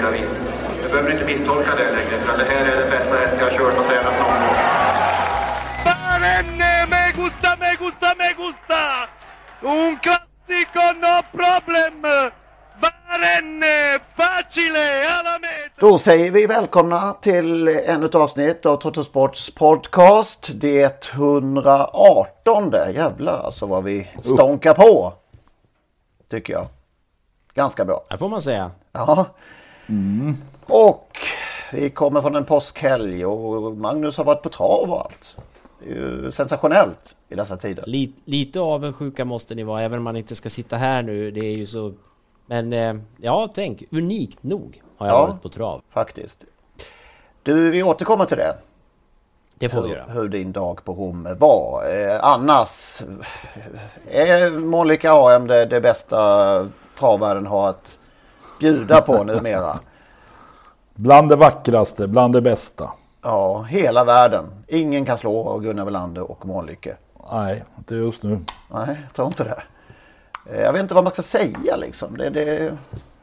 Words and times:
olika 0.00 0.10
vis. 0.10 0.30
Du 0.82 0.88
behöver 0.88 1.12
inte 1.12 1.24
misstolka 1.24 1.70
det 1.76 1.92
längre, 1.92 2.24
för 2.24 2.38
det 2.38 2.44
här 2.44 2.64
är 2.64 2.80
den 2.80 2.90
bästa 2.90 3.16
häst 3.16 3.36
jag 3.38 3.50
har 3.50 3.58
kört 3.58 3.78
och 3.78 3.84
tränat 3.84 4.18
någon 4.18 4.40
gång. 4.40 4.56
Barenne, 5.84 6.86
me 6.90 7.12
gusta, 7.22 7.56
me 7.60 7.74
gusta, 7.78 8.14
me 8.18 8.28
gusta! 8.36 8.82
Un 9.60 9.98
classico, 9.98 10.84
no 11.04 11.22
problem! 11.32 12.02
Barenne, 12.80 13.98
facile, 14.16 15.08
alla! 15.08 15.38
Då 15.78 15.98
säger 15.98 16.30
vi 16.30 16.46
välkomna 16.46 17.12
till 17.12 17.68
ännu 17.68 18.06
ett 18.06 18.14
avsnitt 18.14 18.66
av 18.66 18.76
Trottosports 18.76 19.50
podcast. 19.50 20.50
Det 20.54 21.12
118. 21.12 22.72
Jävlar 22.94 23.42
alltså 23.44 23.66
vad 23.66 23.84
vi 23.84 24.08
stånkar 24.22 24.74
på. 24.74 25.12
Tycker 26.30 26.52
jag. 26.52 26.66
Ganska 27.54 27.84
bra. 27.84 28.04
Det 28.10 28.18
får 28.18 28.28
man 28.28 28.42
säga. 28.42 28.70
Ja. 28.92 29.26
Och 30.66 31.16
vi 31.72 31.90
kommer 31.90 32.20
från 32.20 32.36
en 32.36 32.44
påskhelg 32.44 33.26
och 33.26 33.76
Magnus 33.76 34.16
har 34.16 34.24
varit 34.24 34.42
på 34.42 34.48
trav 34.48 34.90
och 34.92 35.00
allt. 35.00 35.36
Det 35.84 35.90
är 35.90 35.94
ju 35.94 36.32
sensationellt 36.32 37.16
i 37.28 37.34
dessa 37.34 37.56
tider. 37.56 37.84
Lite, 37.86 38.20
lite 38.24 38.60
avundsjuka 38.60 39.24
måste 39.24 39.54
ni 39.54 39.62
vara, 39.62 39.82
även 39.82 39.98
om 39.98 40.04
man 40.04 40.16
inte 40.16 40.34
ska 40.36 40.50
sitta 40.50 40.76
här 40.76 41.02
nu. 41.02 41.30
Det 41.30 41.40
är 41.46 41.56
ju 41.56 41.66
så... 41.66 41.92
Men 42.46 42.72
eh, 42.72 42.94
ja, 43.16 43.48
tänk, 43.54 43.82
unikt 43.90 44.42
nog 44.42 44.82
har 44.96 45.06
jag 45.06 45.16
Ja. 45.16 45.26
varit 45.26 45.42
på 45.42 45.48
trav. 45.48 45.82
Faktiskt. 45.90 46.44
Du, 47.42 47.70
vi 47.70 47.82
återkommer 47.82 48.24
till 48.24 48.36
det. 48.36 48.56
Det 49.54 49.68
får 49.68 49.82
vi 49.82 49.88
hur, 49.88 49.96
göra. 49.96 50.12
hur 50.12 50.28
din 50.28 50.52
dag 50.52 50.84
på 50.84 50.92
Rom 50.94 51.28
var. 51.38 51.90
Eh, 51.90 52.24
annars 52.24 53.02
är 54.10 54.50
Monica 54.50 55.12
AM 55.12 55.46
det, 55.46 55.64
det 55.66 55.80
bästa 55.80 56.68
travvärlden 56.98 57.46
har 57.46 57.68
att 57.68 57.96
bjuda 58.60 59.00
på 59.00 59.24
numera. 59.24 59.78
Bland 60.94 61.28
det 61.28 61.36
vackraste, 61.36 62.06
bland 62.06 62.32
det 62.34 62.40
bästa. 62.40 62.90
Ja, 63.22 63.62
hela 63.62 64.04
världen. 64.04 64.44
Ingen 64.68 65.04
kan 65.04 65.18
slå 65.18 65.58
Gunnar 65.58 65.84
Welander 65.84 66.30
och 66.30 66.46
Månlycke. 66.46 66.96
Nej, 67.32 67.64
inte 67.78 67.94
just 67.94 68.22
nu. 68.22 68.38
Nej, 68.74 68.86
jag 69.06 69.14
tror 69.16 69.26
inte 69.28 69.44
det. 69.44 69.62
Eh, 70.54 70.60
Jag 70.62 70.72
vet 70.72 70.82
inte 70.82 70.94
vad 70.94 71.04
man 71.04 71.12
ska 71.12 71.22
säga 71.22 71.76
liksom. 71.76 72.16
Det, 72.16 72.30
det, 72.30 72.72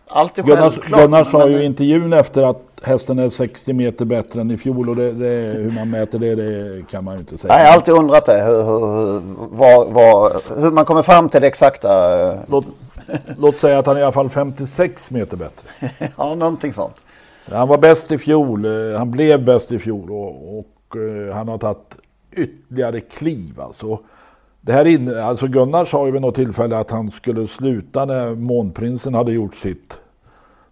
allt 0.07 0.37
är 0.39 0.43
Gunnar. 0.43 0.99
Gunnar 1.01 1.23
sa 1.23 1.37
men- 1.37 1.51
ju 1.51 1.61
i 1.61 1.65
intervjun 1.65 2.13
efter 2.13 2.43
att 2.43 2.61
hästen 2.83 3.19
är 3.19 3.29
60 3.29 3.73
meter 3.73 4.05
bättre 4.05 4.41
än 4.41 4.51
i 4.51 4.57
fjol 4.57 4.89
och 4.89 4.95
det, 4.95 5.11
det, 5.11 5.59
hur 5.59 5.71
man 5.71 5.89
mäter 5.89 6.19
det, 6.19 6.35
det 6.35 6.87
kan 6.87 7.03
man 7.03 7.13
ju 7.13 7.19
inte 7.19 7.37
säga. 7.37 7.53
Nej, 7.53 7.61
jag 7.63 7.69
har 7.69 7.75
alltid 7.75 7.93
undrat 7.93 8.25
det. 8.25 8.43
Hur, 8.43 8.63
hur, 8.63 9.21
vad, 9.51 9.87
vad, 9.87 10.31
hur 10.57 10.71
man 10.71 10.85
kommer 10.85 11.01
fram 11.01 11.29
till 11.29 11.41
det 11.41 11.47
exakta. 11.47 12.21
eh, 12.31 12.37
Låt, 12.47 12.65
låt 13.37 13.57
säga 13.57 13.79
att 13.79 13.85
han 13.85 13.95
är 13.95 13.99
i 13.99 14.03
alla 14.03 14.11
fall 14.11 14.29
56 14.29 15.11
meter 15.11 15.37
bättre. 15.37 15.69
Ja, 16.17 16.35
någonting 16.35 16.73
sånt. 16.73 16.95
Han 17.51 17.67
var 17.67 17.77
bäst 17.77 18.11
i 18.11 18.17
fjol, 18.17 18.65
eh, 18.65 18.97
han 18.97 19.11
blev 19.11 19.45
bäst 19.45 19.71
i 19.71 19.79
fjol 19.79 20.11
och, 20.11 20.57
och 20.57 20.97
eh, 20.97 21.35
han 21.35 21.47
har 21.47 21.57
tagit 21.57 21.95
ytterligare 22.31 22.99
kliv 22.99 23.61
alltså. 23.61 23.99
Det 24.61 24.73
här 24.73 24.85
in, 24.85 25.17
alltså 25.17 25.47
Gunnar 25.47 25.85
sa 25.85 26.05
ju 26.05 26.11
vid 26.11 26.21
något 26.21 26.35
tillfälle 26.35 26.77
att 26.77 26.91
han 26.91 27.11
skulle 27.11 27.47
sluta 27.47 28.05
när 28.05 28.35
Månprinsen 28.35 29.13
hade 29.13 29.31
gjort 29.31 29.55
sitt. 29.55 29.93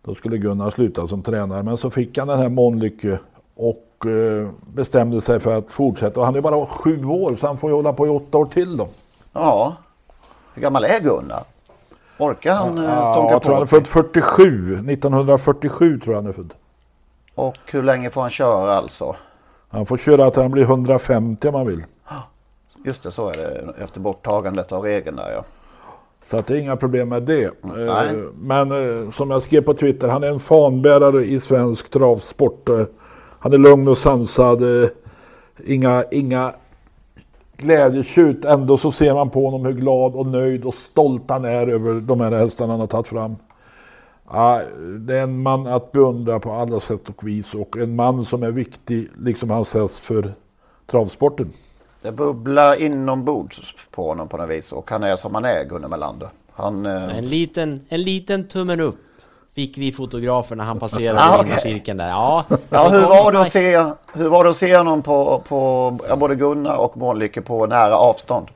Då 0.01 0.15
skulle 0.15 0.37
Gunnar 0.37 0.69
sluta 0.69 1.07
som 1.07 1.21
tränare 1.21 1.63
men 1.63 1.77
så 1.77 1.89
fick 1.89 2.17
han 2.17 2.27
den 2.27 2.39
här 2.39 2.49
Månlycke 2.49 3.19
och 3.55 4.05
eh, 4.05 4.49
bestämde 4.73 5.21
sig 5.21 5.39
för 5.39 5.57
att 5.57 5.71
fortsätta. 5.71 6.19
Och 6.19 6.25
han 6.25 6.35
är 6.35 6.41
bara 6.41 6.65
sju 6.65 7.05
år 7.05 7.35
så 7.35 7.47
han 7.47 7.57
får 7.57 7.69
ju 7.69 7.75
hålla 7.75 7.93
på 7.93 8.07
i 8.07 8.09
åtta 8.09 8.37
år 8.37 8.45
till 8.45 8.77
då. 8.77 8.87
Ja. 9.33 9.75
Hur 10.53 10.61
gammal 10.61 10.83
är 10.83 10.99
Gunnar? 10.99 11.43
Orkar 12.17 12.53
han 12.55 12.77
ja, 12.77 12.83
Ja, 12.83 13.11
stånka 13.13 13.39
tror 13.39 13.53
han 13.53 13.61
är 13.61 13.65
på? 13.65 13.69
född 13.69 13.87
47, 13.87 14.73
1947 14.89 15.99
tror 15.99 16.15
jag 16.15 16.21
han 16.21 16.29
är 16.29 16.33
född. 16.33 16.53
Och 17.35 17.57
hur 17.65 17.83
länge 17.83 18.09
får 18.09 18.21
han 18.21 18.29
köra 18.29 18.71
alltså? 18.77 19.15
Han 19.69 19.85
får 19.85 19.97
köra 19.97 20.31
till 20.31 20.41
han 20.41 20.51
blir 20.51 20.63
150 20.63 21.47
om 21.47 21.55
han 21.55 21.67
vill. 21.67 21.83
Just 22.85 23.03
det, 23.03 23.11
så 23.11 23.29
är 23.29 23.33
det 23.33 23.73
efter 23.83 23.99
borttagandet 23.99 24.71
av 24.71 24.83
regeln 24.83 25.15
där 25.15 25.31
ja. 25.35 25.43
Så 26.29 26.37
att 26.37 26.47
det 26.47 26.53
är 26.53 26.57
inga 26.57 26.75
problem 26.75 27.09
med 27.09 27.23
det. 27.23 27.51
Nej. 27.61 28.07
Eh, 28.07 28.13
Men 28.39 28.71
eh, 29.05 29.11
som 29.11 29.31
jag 29.31 29.41
skrev 29.41 29.61
på 29.61 29.73
Twitter, 29.73 30.07
han 30.07 30.23
är 30.23 30.27
en 30.27 30.39
fanbärare 30.39 31.25
i 31.25 31.39
svensk 31.39 31.89
travsport. 31.91 32.69
Eh, 32.69 32.81
Han 33.39 33.53
är 33.53 33.57
lugn 33.57 33.87
och 33.87 33.97
sansad. 33.97 34.81
eh, 34.83 34.89
Inga, 35.65 36.03
inga 36.11 36.53
glädjetjut. 37.57 38.45
Ändå 38.45 38.77
så 38.77 38.91
ser 38.91 39.13
man 39.13 39.29
på 39.29 39.45
honom 39.45 39.65
hur 39.65 39.73
glad 39.73 40.15
och 40.15 40.27
nöjd 40.27 40.65
och 40.65 40.73
stolt 40.73 41.29
han 41.29 41.45
är 41.45 41.67
över 41.67 41.93
de 41.93 42.21
här 42.21 42.31
hästarna 42.31 42.73
han 42.73 42.79
har 42.79 42.87
tagit 42.87 43.07
fram. 43.07 43.35
Ja, 44.31 44.61
det 44.99 45.15
är 45.17 45.23
en 45.23 45.41
man 45.41 45.67
att 45.67 45.91
beundra 45.91 46.39
på 46.39 46.51
alla 46.51 46.79
sätt 46.79 47.09
och 47.09 47.27
vis 47.27 47.53
och 47.53 47.77
en 47.77 47.95
man 47.95 48.25
som 48.25 48.43
är 48.43 48.51
viktig, 48.51 49.09
liksom 49.17 49.49
hans 49.49 49.73
häst, 49.73 49.99
för 49.99 50.33
travsporten. 50.85 51.51
Det 52.01 52.11
bubblar 52.11 52.81
inombords 52.81 53.75
på 53.91 54.07
honom 54.07 54.27
på 54.27 54.37
något 54.37 54.49
vis 54.49 54.71
och 54.71 54.91
han 54.91 55.03
är 55.03 55.15
som 55.15 55.35
han 55.35 55.45
är 55.45 55.65
Gunnar 55.65 55.87
Melander. 55.87 56.29
Han, 56.51 56.85
eh, 56.85 57.17
En 57.17 57.27
liten, 57.27 57.81
en 57.89 58.01
liten 58.01 58.47
tummen 58.47 58.79
upp 58.79 59.04
fick 59.55 59.77
vi 59.77 59.91
fotografer 59.91 60.55
när 60.55 60.63
han 60.63 60.79
passerade 60.79 61.19
Ah, 61.23 61.39
okej. 61.41 61.59
cirkeln 61.61 61.97
där. 61.97 62.07
Ja, 62.07 62.45
ja, 62.69 62.89
hur, 62.89 63.01
var 63.01 63.31
det 63.31 63.39
att 63.39 63.51
se, 63.51 63.77
hur 64.13 64.29
var 64.29 64.43
det 64.43 64.49
att 64.49 64.57
se 64.57 64.77
honom 64.77 65.01
på, 65.01 65.43
på 65.47 65.91
både 66.17 66.35
Gunnar 66.35 66.75
och 66.77 66.97
Månlycke 66.97 67.41
på 67.41 67.65
nära 67.65 67.97
avstånd? 67.97 68.47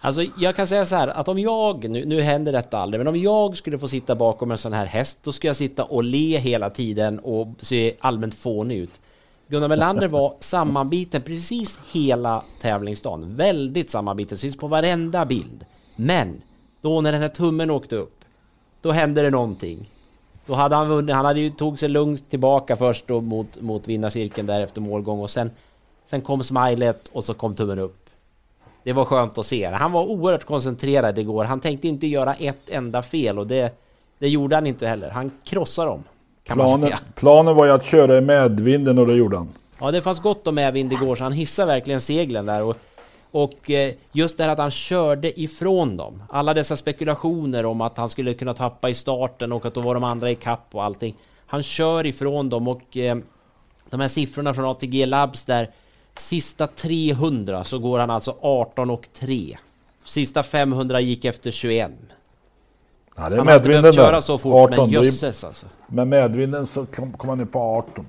Alltså 0.00 0.22
jag 0.38 0.56
kan 0.56 0.66
säga 0.66 0.84
så 0.84 0.96
här 0.96 1.08
att 1.08 1.28
om 1.28 1.38
jag, 1.38 1.88
nu, 1.90 2.04
nu 2.04 2.20
händer 2.20 2.52
detta 2.52 2.78
aldrig, 2.78 3.00
men 3.00 3.06
om 3.08 3.16
jag 3.16 3.56
skulle 3.56 3.78
få 3.78 3.88
sitta 3.88 4.14
bakom 4.14 4.50
en 4.50 4.58
sån 4.58 4.72
här 4.72 4.86
häst, 4.86 5.18
då 5.22 5.32
skulle 5.32 5.48
jag 5.48 5.56
sitta 5.56 5.84
och 5.84 6.04
le 6.04 6.38
hela 6.38 6.70
tiden 6.70 7.18
och 7.18 7.48
se 7.58 7.94
allmänt 8.00 8.34
fånig 8.34 8.78
ut. 8.78 9.00
Gunnar 9.48 9.68
Melander 9.68 10.08
var 10.08 10.34
sammanbiten 10.40 11.22
precis 11.22 11.80
hela 11.92 12.42
tävlingsdagen. 12.60 13.36
Väldigt 13.36 13.90
sammanbiten, 13.90 14.38
syns 14.38 14.56
på 14.56 14.66
varenda 14.66 15.24
bild. 15.24 15.64
Men 15.96 16.42
då 16.80 17.00
när 17.00 17.12
den 17.12 17.22
här 17.22 17.28
tummen 17.28 17.70
åkte 17.70 17.96
upp, 17.96 18.20
då 18.80 18.92
hände 18.92 19.22
det 19.22 19.30
någonting. 19.30 19.88
Då 20.46 20.54
hade 20.54 20.76
han 20.76 20.88
vunnit, 20.88 21.14
han 21.14 21.24
hade 21.24 21.40
ju 21.40 21.50
tog 21.50 21.78
sig 21.78 21.88
lugnt 21.88 22.30
tillbaka 22.30 22.76
först 22.76 23.06
då 23.06 23.20
mot, 23.20 23.60
mot 23.60 23.88
vinnarcirkeln 23.88 24.46
där 24.46 24.60
efter 24.60 24.80
målgång 24.80 25.20
och 25.20 25.30
sen, 25.30 25.50
sen 26.06 26.20
kom 26.20 26.42
smilet 26.42 27.08
och 27.12 27.24
så 27.24 27.34
kom 27.34 27.54
tummen 27.54 27.78
upp. 27.78 27.96
Det 28.82 28.92
var 28.92 29.04
skönt 29.04 29.38
att 29.38 29.46
se. 29.46 29.66
Han 29.66 29.92
var 29.92 30.02
oerhört 30.02 30.44
koncentrerad 30.44 31.18
igår. 31.18 31.44
Han 31.44 31.60
tänkte 31.60 31.88
inte 31.88 32.06
göra 32.06 32.34
ett 32.34 32.70
enda 32.70 33.02
fel 33.02 33.38
och 33.38 33.46
det, 33.46 33.74
det 34.18 34.28
gjorde 34.28 34.54
han 34.54 34.66
inte 34.66 34.86
heller. 34.86 35.10
Han 35.10 35.30
krossade 35.44 35.90
dem. 35.90 36.04
Planen, 36.44 36.92
planen 37.14 37.56
var 37.56 37.66
ju 37.66 37.72
att 37.72 37.84
köra 37.84 38.18
i 38.18 38.20
medvinden 38.20 38.98
och 38.98 39.06
det 39.06 39.14
gjorde 39.14 39.36
han. 39.36 39.48
Ja, 39.80 39.90
det 39.90 40.02
fanns 40.02 40.20
gott 40.20 40.46
om 40.46 40.54
medvind 40.54 40.92
igår 40.92 41.14
så 41.14 41.22
han 41.22 41.32
hissade 41.32 41.66
verkligen 41.66 42.00
seglen 42.00 42.46
där. 42.46 42.62
Och, 42.62 42.76
och 43.30 43.70
eh, 43.70 43.94
just 44.12 44.38
det 44.38 44.44
här 44.44 44.50
att 44.50 44.58
han 44.58 44.70
körde 44.70 45.40
ifrån 45.40 45.96
dem. 45.96 46.22
Alla 46.28 46.54
dessa 46.54 46.76
spekulationer 46.76 47.66
om 47.66 47.80
att 47.80 47.96
han 47.96 48.08
skulle 48.08 48.34
kunna 48.34 48.54
tappa 48.54 48.88
i 48.90 48.94
starten 48.94 49.52
och 49.52 49.66
att 49.66 49.74
då 49.74 49.80
var 49.80 49.94
de 49.94 50.04
andra 50.04 50.30
i 50.30 50.34
kapp 50.34 50.66
och 50.72 50.84
allting. 50.84 51.14
Han 51.46 51.62
kör 51.62 52.06
ifrån 52.06 52.48
dem 52.48 52.68
och 52.68 52.96
eh, 52.96 53.16
de 53.90 54.00
här 54.00 54.08
siffrorna 54.08 54.54
från 54.54 54.64
ATG 54.64 55.06
Labs 55.06 55.44
där 55.44 55.70
sista 56.14 56.66
300 56.66 57.64
så 57.64 57.78
går 57.78 57.98
han 57.98 58.10
alltså 58.10 58.36
18 58.40 58.90
och 58.90 59.08
3. 59.12 59.58
Sista 60.04 60.42
500 60.42 61.00
gick 61.00 61.24
efter 61.24 61.50
21. 61.50 61.90
Ja, 63.16 63.28
det 63.28 63.34
är 63.34 63.38
han 63.38 63.46
hade 63.46 63.56
inte 63.56 63.68
behövt 63.68 63.94
köra 63.94 64.20
så 64.20 64.38
fort, 64.38 64.72
18, 64.72 64.90
men 64.90 64.90
jösses 64.90 65.44
alltså. 65.44 65.66
Med 65.86 66.08
medvinden 66.08 66.66
så 66.66 66.86
kom 66.86 67.12
kom 67.12 67.28
han 67.28 67.38
ner 67.38 67.44
på 67.44 67.58
18. 67.58 68.06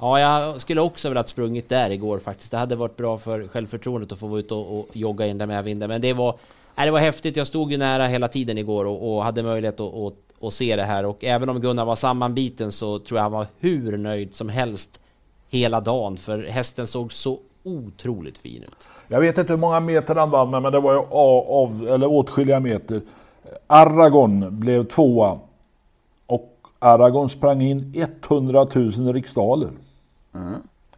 Ja, 0.00 0.20
jag 0.20 0.60
skulle 0.60 0.80
också 0.80 1.08
velat 1.08 1.28
sprungit 1.28 1.68
där 1.68 1.90
igår 1.90 2.18
faktiskt. 2.18 2.50
Det 2.50 2.58
hade 2.58 2.76
varit 2.76 2.96
bra 2.96 3.18
för 3.18 3.48
självförtroendet 3.48 4.12
att 4.12 4.18
få 4.18 4.26
vara 4.26 4.38
ute 4.40 4.54
och, 4.54 4.78
och 4.78 4.86
jogga 4.92 5.26
in 5.26 5.38
där 5.38 5.46
med 5.46 5.64
vinden. 5.64 5.88
Men 5.88 6.00
det 6.00 6.12
var, 6.12 6.34
nej, 6.74 6.86
det 6.86 6.92
var 6.92 7.00
häftigt. 7.00 7.36
Jag 7.36 7.46
stod 7.46 7.72
ju 7.72 7.78
nära 7.78 8.06
hela 8.06 8.28
tiden 8.28 8.58
igår 8.58 8.84
och, 8.84 9.16
och 9.16 9.24
hade 9.24 9.42
möjlighet 9.42 9.80
att, 9.80 9.94
att, 9.94 10.14
att 10.40 10.54
se 10.54 10.76
det 10.76 10.84
här. 10.84 11.04
Och 11.06 11.24
även 11.24 11.48
om 11.48 11.60
Gunnar 11.60 11.84
var 11.84 11.96
sammanbiten 11.96 12.72
så 12.72 12.98
tror 12.98 13.18
jag 13.18 13.22
han 13.22 13.32
var 13.32 13.46
hur 13.58 13.96
nöjd 13.96 14.34
som 14.34 14.48
helst 14.48 15.00
hela 15.50 15.80
dagen. 15.80 16.16
För 16.16 16.42
hästen 16.42 16.86
såg 16.86 17.12
så 17.12 17.38
otroligt 17.62 18.38
fin 18.38 18.62
ut. 18.62 18.88
Jag 19.08 19.20
vet 19.20 19.38
inte 19.38 19.52
hur 19.52 19.60
många 19.60 19.80
meter 19.80 20.14
han 20.14 20.30
vann 20.30 20.50
med, 20.50 20.62
men 20.62 20.72
det 20.72 20.80
var 20.80 20.92
ju 20.92 20.98
av, 20.98 21.50
av, 21.50 21.88
eller 21.88 22.06
åtskilliga 22.10 22.60
meter. 22.60 23.02
Aragon 23.66 24.60
blev 24.60 24.84
tvåa. 24.84 25.38
Och 26.26 26.56
Aragon 26.78 27.30
sprang 27.30 27.62
in 27.62 27.94
100 28.28 28.66
000 28.74 29.12
riksdaler. 29.12 29.70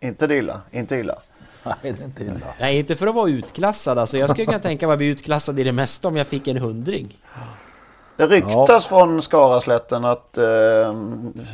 Inte 0.01 0.27
det 0.27 0.37
illa, 0.37 0.61
inte 0.71 0.97
illa. 0.97 1.19
Nej, 1.65 1.75
det 1.83 1.89
är 1.89 2.05
inte 2.05 2.25
illa. 2.25 2.47
Nej, 2.61 2.79
inte 2.79 2.97
för 2.97 3.07
att 3.07 3.15
vara 3.15 3.31
utklassad. 3.31 3.99
Alltså, 3.99 4.19
jag 4.19 4.31
skulle 4.31 4.47
kunna 4.47 4.59
tänka 4.59 4.87
mig 4.87 4.95
att 4.95 4.99
bli 4.99 5.09
utklassad 5.09 5.61
i 5.61 5.65
det 5.65 5.73
mesta 5.73 6.09
om 6.09 6.17
jag 6.17 6.27
fick 6.27 6.49
en 6.49 6.57
hundring. 6.57 7.19
Det 8.17 8.27
ryktas 8.27 8.87
från 8.87 9.23
Skaraslätten 9.23 10.05
att, 10.05 10.39
eh, 10.39 10.95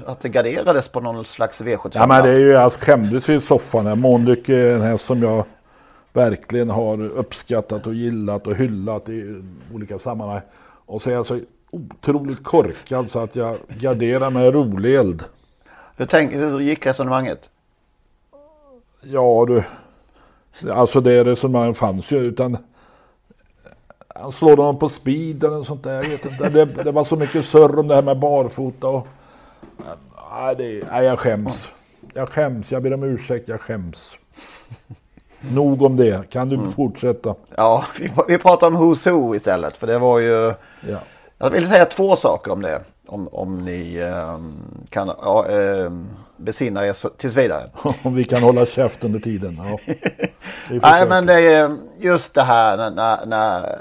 att 0.07 0.21
det 0.21 0.29
garderades 0.29 0.89
på 0.89 1.01
någon 1.01 1.25
slags 1.25 1.61
V75. 1.61 1.91
Ja, 1.93 2.07
men 2.07 2.23
det 2.23 2.31
är 2.31 2.39
ju, 2.39 2.51
jag 2.51 2.73
skämdes 2.73 3.29
ju 3.29 3.35
i 3.35 3.41
soffan. 3.41 3.87
här. 3.87 3.95
Månlyck 3.95 4.49
är 4.49 4.75
en 4.75 4.83
häst 4.83 5.07
som 5.07 5.23
jag 5.23 5.45
verkligen 6.13 6.71
har 6.71 7.05
uppskattat 7.05 7.87
och 7.87 7.95
gillat 7.95 8.47
och 8.47 8.55
hyllat 8.55 9.09
i 9.09 9.43
olika 9.75 9.99
sammanhang. 9.99 10.41
Och 10.87 11.03
så 11.03 11.11
är 11.11 11.15
jag 11.15 11.27
så 11.27 11.41
otroligt 11.71 12.45
korkad 12.45 13.11
så 13.11 13.21
att 13.21 13.37
jag 13.37 13.57
garderar 13.69 14.31
med 14.31 14.55
rolig 14.55 14.95
eld. 14.95 15.25
Hur, 15.97 16.07
tänk, 16.07 16.33
hur 16.33 16.61
gick 16.61 16.87
resonemanget? 16.87 17.51
Ja 19.11 19.45
du. 19.49 19.63
Alltså 20.71 21.01
det 21.01 21.25
resonemanget 21.25 21.77
fanns 21.77 22.11
ju 22.11 22.19
utan 22.19 22.57
han 24.09 24.33
slår 24.33 24.57
dem 24.57 24.79
på 24.79 24.89
speed 24.89 25.45
eller 25.45 25.63
sånt 25.63 25.85
där. 25.85 25.95
Jag 25.95 26.03
vet 26.03 26.25
inte. 26.25 26.49
Det, 26.49 26.65
det 26.65 26.93
var 26.93 27.05
så 27.05 27.17
mycket 27.17 27.45
surr 27.45 27.79
om 27.79 27.89
det 27.89 27.95
här 27.95 28.03
med 28.03 28.19
barfota 28.19 28.89
och... 28.89 29.07
Nej, 30.31 30.57
det, 30.57 30.83
nej, 30.91 31.05
jag 31.05 31.19
skäms. 31.19 31.69
Jag 32.15 32.29
skäms. 32.29 32.73
Jag 32.73 32.83
ber 32.83 32.95
om 32.95 33.03
ursäkt. 33.03 33.49
Jag 33.49 33.61
skäms. 33.61 34.11
Nog 35.41 35.83
om 35.83 35.97
det. 35.97 36.31
Kan 36.31 36.49
du 36.49 36.71
fortsätta? 36.71 37.35
Ja, 37.57 37.85
vi, 37.99 38.13
vi 38.29 38.39
pratar 38.39 38.67
om 38.67 38.77
Who's 38.77 39.11
Who 39.11 39.35
istället. 39.35 39.77
För 39.77 39.87
det 39.87 39.99
var 39.99 40.19
ju... 40.19 40.55
Ja. 40.89 40.99
Jag 41.39 41.51
vill 41.51 41.69
säga 41.69 41.85
två 41.85 42.17
saker 42.17 42.53
om 42.53 42.63
det. 42.63 42.81
Om, 43.07 43.29
om 43.33 43.65
ni 43.65 43.97
ehm, 43.97 44.55
kan 44.91 45.09
ja, 45.23 45.47
ehm, 45.47 46.09
besinna 46.37 46.87
er 46.87 47.17
tills 47.17 47.37
vidare. 47.37 47.71
Om 48.03 48.15
vi 48.15 48.25
kan 48.25 48.43
hålla 48.43 48.67
käft 48.67 49.05
under 49.05 49.21
tiden. 49.21 49.57
Ja. 49.59 49.95
Nej 50.83 51.09
men 51.09 51.27
det 51.27 51.35
är 51.35 51.77
just 51.99 52.35
det 52.35 52.43
här 52.43 52.77
när, 52.77 52.91
när, 52.91 53.27
när 53.27 53.79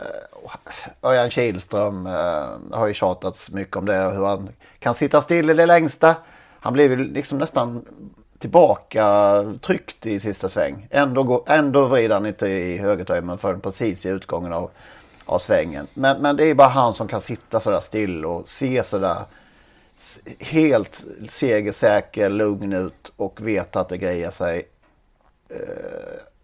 Örjan 1.04 1.30
Kihlström 1.30 2.08
eh, 2.08 2.78
har 2.78 2.88
ju 2.88 2.94
tjatats 2.94 3.52
mycket 3.52 3.78
om 3.78 3.86
det. 3.86 3.96
Hur 3.96 4.26
han 4.26 4.50
kan 4.80 4.94
sitta 4.94 5.22
still 5.22 5.50
i 5.50 5.54
det 5.54 5.66
längsta. 5.66 6.16
Han 6.60 6.74
blev 6.74 6.92
ju 6.92 7.14
liksom 7.14 7.38
nästan 7.38 7.86
tillbaka 8.40 9.44
tryckt 9.62 10.06
i 10.06 10.20
sista 10.20 10.50
sväng. 10.50 10.88
Ändå, 10.92 11.24
går, 11.24 11.44
ändå 11.48 11.86
vrider 11.86 12.16
han 12.16 12.26
inte 12.26 12.48
i 12.48 12.78
högertömmen 12.78 13.38
förrän 13.38 13.62
precis 13.62 14.06
i 14.06 14.10
utgången 14.10 14.54
av, 14.54 14.72
av 15.26 15.40
svängen. 15.40 15.88
Men, 15.94 16.22
men 16.22 16.38
det 16.38 16.46
är 16.46 16.54
bara 16.54 16.68
han 16.68 16.94
som 16.94 17.08
kan 17.08 17.22
sitta 17.22 17.60
sådär 17.60 17.80
still 17.80 18.26
och 18.26 18.50
se 18.50 18.84
sådär 18.84 19.18
helt 20.40 21.06
segersäker, 21.30 22.30
lugn 22.30 22.74
ut 22.74 23.12
och 23.16 23.48
veta 23.48 23.80
att 23.80 23.90
det 23.90 23.98
grejer 23.98 24.30
sig. 24.30 24.68
Eh, 25.50 25.58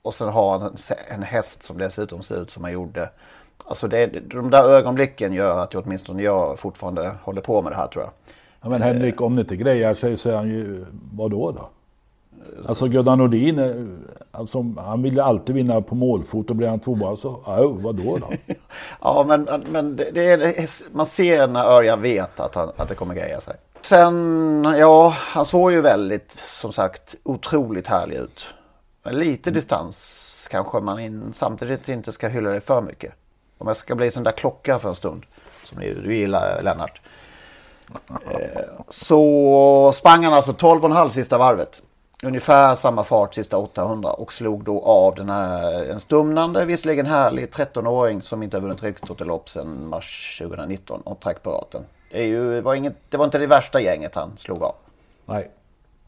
och 0.01 0.15
sen 0.15 0.29
han 0.29 0.61
en, 0.61 0.75
en 1.07 1.23
häst 1.23 1.63
som 1.63 1.77
dessutom 1.77 2.23
ser 2.23 2.41
ut 2.41 2.51
som 2.51 2.63
han 2.63 2.73
gjorde. 2.73 3.09
Alltså 3.65 3.87
det, 3.87 4.05
de 4.05 4.49
där 4.49 4.63
ögonblicken 4.63 5.33
gör 5.33 5.59
att 5.59 5.73
jag, 5.73 5.83
åtminstone 5.85 6.23
jag 6.23 6.59
fortfarande 6.59 7.15
håller 7.23 7.41
på 7.41 7.61
med 7.61 7.71
det 7.71 7.75
här 7.75 7.87
tror 7.87 8.03
jag. 8.03 8.11
Ja, 8.61 8.69
men 8.69 8.81
Henrik, 8.81 9.21
om 9.21 9.35
det 9.35 9.41
inte 9.41 9.55
grejar 9.55 9.93
sig 9.93 10.17
så 10.17 10.29
är 10.29 10.35
han 10.35 10.49
ju... 10.49 10.85
Vadå 11.13 11.51
då? 11.51 11.69
Alltså 12.67 12.87
Gunnar 12.87 13.15
Nordin, 13.15 13.59
är- 13.59 13.87
alltså, 14.31 14.65
han 14.77 15.01
vill 15.03 15.13
ju 15.13 15.21
alltid 15.21 15.55
vinna 15.55 15.81
på 15.81 15.95
målfot 15.95 16.49
och 16.49 16.55
blir 16.55 16.67
han 16.67 16.79
tvåa 16.79 17.15
så, 17.15 17.39
ja, 17.45 17.67
vadå 17.67 18.17
då? 18.17 18.31
Ja, 19.01 19.25
men, 19.27 19.63
men 19.71 19.95
det, 19.95 20.11
det 20.11 20.23
är, 20.31 20.65
man 20.95 21.05
ser 21.05 21.47
när 21.47 21.65
Örjan 21.65 22.01
vet 22.01 22.39
att, 22.39 22.55
han, 22.55 22.71
att 22.77 22.89
det 22.89 22.95
kommer 22.95 23.15
greja 23.15 23.39
sig. 23.39 23.55
Sen, 23.81 24.63
ja, 24.79 25.09
han 25.17 25.45
såg 25.45 25.71
ju 25.71 25.81
väldigt, 25.81 26.31
som 26.39 26.73
sagt, 26.73 27.15
otroligt 27.23 27.87
härlig 27.87 28.15
ut. 28.15 28.41
Men 29.03 29.15
lite 29.15 29.51
distans 29.51 30.27
kanske 30.51 30.79
man 30.79 30.99
in, 30.99 31.31
samtidigt 31.33 31.89
inte 31.89 32.11
ska 32.11 32.27
hylla 32.27 32.49
det 32.49 32.61
för 32.61 32.81
mycket. 32.81 33.13
Om 33.57 33.67
jag 33.67 33.77
ska 33.77 33.95
bli 33.95 34.11
sån 34.11 34.23
där 34.23 34.31
klocka 34.31 34.79
för 34.79 34.89
en 34.89 34.95
stund, 34.95 35.23
som 35.63 35.79
du 35.79 36.15
gillar 36.15 36.61
Lennart. 36.63 37.01
Eh, 38.31 38.61
Så 38.89 39.91
sprang 39.95 40.23
han 40.23 40.33
alltså 40.33 40.51
12,5 40.51 41.09
sista 41.09 41.37
varvet. 41.37 41.81
Ungefär 42.25 42.75
samma 42.75 43.03
fart 43.03 43.33
sista 43.33 43.57
800 43.57 44.13
och 44.13 44.33
slog 44.33 44.63
då 44.63 44.81
av 44.81 45.15
den 45.15 45.29
här 45.29 45.85
en 45.91 45.99
stumnande, 45.99 46.65
visserligen 46.65 47.05
härlig 47.05 47.49
13-åring 47.49 48.21
som 48.21 48.43
inte 48.43 48.57
har 48.57 48.61
vunnit 48.61 48.83
Rikstotelopp 48.83 49.49
sedan 49.49 49.89
mars 49.89 50.37
2019 50.41 51.01
och 51.01 51.19
track 51.19 51.43
på 51.43 51.49
raten. 51.49 51.83
Det, 52.11 52.23
ju, 52.23 52.61
var 52.61 52.75
inget, 52.75 52.95
det 53.09 53.17
var 53.17 53.25
inte 53.25 53.37
det 53.37 53.47
värsta 53.47 53.81
gänget 53.81 54.15
han 54.15 54.31
slog 54.37 54.63
av. 54.63 54.75
Nej, 55.25 55.51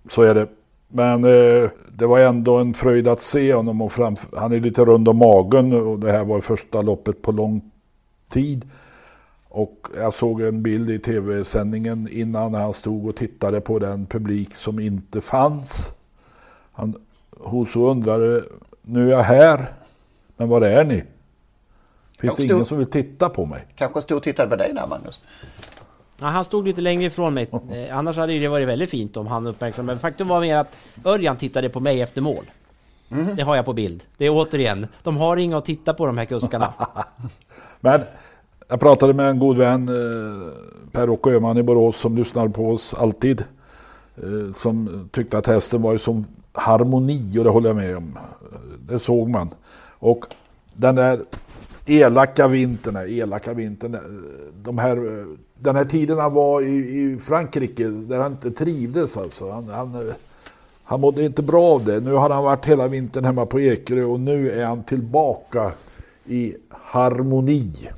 så 0.10 0.21
är 0.21 0.36
det. 0.36 0.48
Men 0.88 1.24
eh, 1.24 1.69
det 1.92 2.06
var 2.06 2.19
ändå 2.19 2.57
en 2.57 2.74
fröjd 2.74 3.07
att 3.07 3.21
se 3.21 3.54
honom. 3.54 3.81
Och 3.81 3.92
fram, 3.92 4.16
han 4.38 4.51
är 4.51 4.59
lite 4.59 4.86
rund 4.86 5.09
om 5.09 5.18
magen 5.18 5.74
och 5.74 6.00
det 6.00 6.12
här 6.12 6.24
var 6.24 6.42
första 6.42 6.81
loppet 6.81 7.21
på 7.21 7.31
lång 7.31 7.71
tid. 8.30 8.69
Och 9.50 9.88
jag 9.98 10.13
såg 10.13 10.42
en 10.42 10.63
bild 10.63 10.89
i 10.89 11.00
tv-sändningen 11.00 12.07
innan 12.12 12.51
när 12.51 12.59
han 12.59 12.74
stod 12.74 13.09
och 13.09 13.16
tittade 13.16 13.62
på 13.62 13.80
den 13.80 14.06
publik 14.06 14.56
som 14.56 14.80
inte 14.80 15.21
fanns. 15.21 15.94
Han, 16.73 16.95
Hoso 17.39 17.89
undrade, 17.89 18.43
nu 18.81 19.07
är 19.07 19.11
jag 19.11 19.23
här, 19.23 19.65
men 20.37 20.49
var 20.49 20.61
är 20.61 20.83
ni? 20.83 21.03
Finns 22.19 22.35
det 22.35 22.43
stod- 22.43 22.55
ingen 22.55 22.65
som 22.65 22.77
vill 22.77 22.89
titta 22.89 23.29
på 23.29 23.45
mig? 23.45 23.65
Kanske 23.75 24.01
stod 24.01 24.17
och 24.17 24.23
tittade 24.23 24.49
på 24.49 24.55
dig 24.55 24.73
där 24.73 24.87
Magnus. 24.87 25.23
Ja, 26.19 26.27
han 26.27 26.45
stod 26.45 26.65
lite 26.67 26.81
längre 26.81 27.05
ifrån 27.05 27.33
mig. 27.33 27.49
Eh, 27.71 27.97
annars 27.97 28.17
hade 28.17 28.33
det 28.39 28.47
varit 28.47 28.67
väldigt 28.67 28.89
fint 28.89 29.18
om 29.18 29.27
han 29.27 29.47
uppmärksammade. 29.47 29.95
Men 29.95 29.99
faktum 29.99 30.27
var 30.27 30.42
mer 30.42 30.56
att 30.57 30.77
Örjan 31.06 31.37
tittade 31.37 31.69
på 31.69 31.80
mig 31.80 32.01
efter 32.01 32.21
mål. 32.21 32.45
Det 33.35 33.42
har 33.44 33.56
jag 33.56 33.65
på 33.65 33.73
bild. 33.73 34.03
Det 34.18 34.25
är 34.25 34.30
återigen, 34.30 34.87
de 35.03 35.18
har 35.18 35.37
inga 35.37 35.57
att 35.57 35.65
titta 35.65 35.94
på 35.94 36.06
de 36.06 36.18
här 36.18 36.25
kuskarna. 36.25 36.73
Men 37.80 38.01
jag 38.68 38.80
pratade 38.80 39.13
med 39.13 39.30
en 39.30 39.39
god 39.39 39.57
vän, 39.57 39.89
eh, 39.89 40.53
Per-Åke 40.92 41.30
Öhman 41.30 41.57
i 41.57 41.63
Borås, 41.63 41.97
som 41.99 42.18
lyssnar 42.18 42.47
på 42.47 42.71
oss 42.71 42.94
alltid. 42.94 43.44
Eh, 44.18 44.53
som 44.61 45.09
tyckte 45.11 45.37
att 45.37 45.47
hästen 45.47 45.81
var 45.81 45.92
ju 45.92 45.97
som 45.99 46.25
harmoni 46.54 47.40
och 47.40 47.44
det 47.44 47.50
håller 47.50 47.69
jag 47.69 47.76
med 47.76 47.98
om. 47.98 48.19
Det 48.88 49.00
såg 49.00 49.30
man. 49.30 49.50
Och 50.00 50.26
den 50.74 50.95
där 50.95 51.24
elaka 51.86 52.48
vintern, 52.48 52.94
den 52.94 53.10
elaka 53.10 53.54
vintern, 53.54 53.98
de 54.64 54.78
här, 54.78 55.26
den 55.56 55.76
här 55.76 55.86
tiden 55.86 56.19
han 56.19 56.33
var 56.33 56.62
i, 56.62 56.76
i 56.76 57.19
Frankrike 57.19 57.88
där 57.88 58.19
han 58.19 58.31
inte 58.31 58.52
trivdes 58.52 59.18
alltså. 59.18 59.52
Han, 59.52 59.69
han, 59.69 60.14
han 60.83 61.00
mådde 61.00 61.26
inte 61.26 61.42
bra 61.42 61.64
av 61.64 61.86
det. 61.86 62.00
Nu 62.00 62.14
har 62.14 62.30
han 62.30 62.44
varit 62.44 62.66
hela 62.66 62.88
vintern 62.88 63.26
hemma 63.26 63.45
på 63.45 63.60
Ekerö 63.60 64.04
och 64.04 64.19
nu 64.19 64.52
är 64.52 64.66
han 64.66 64.83
tillbaka 64.83 65.72
i 66.26 66.56
harmoni. 66.69 67.90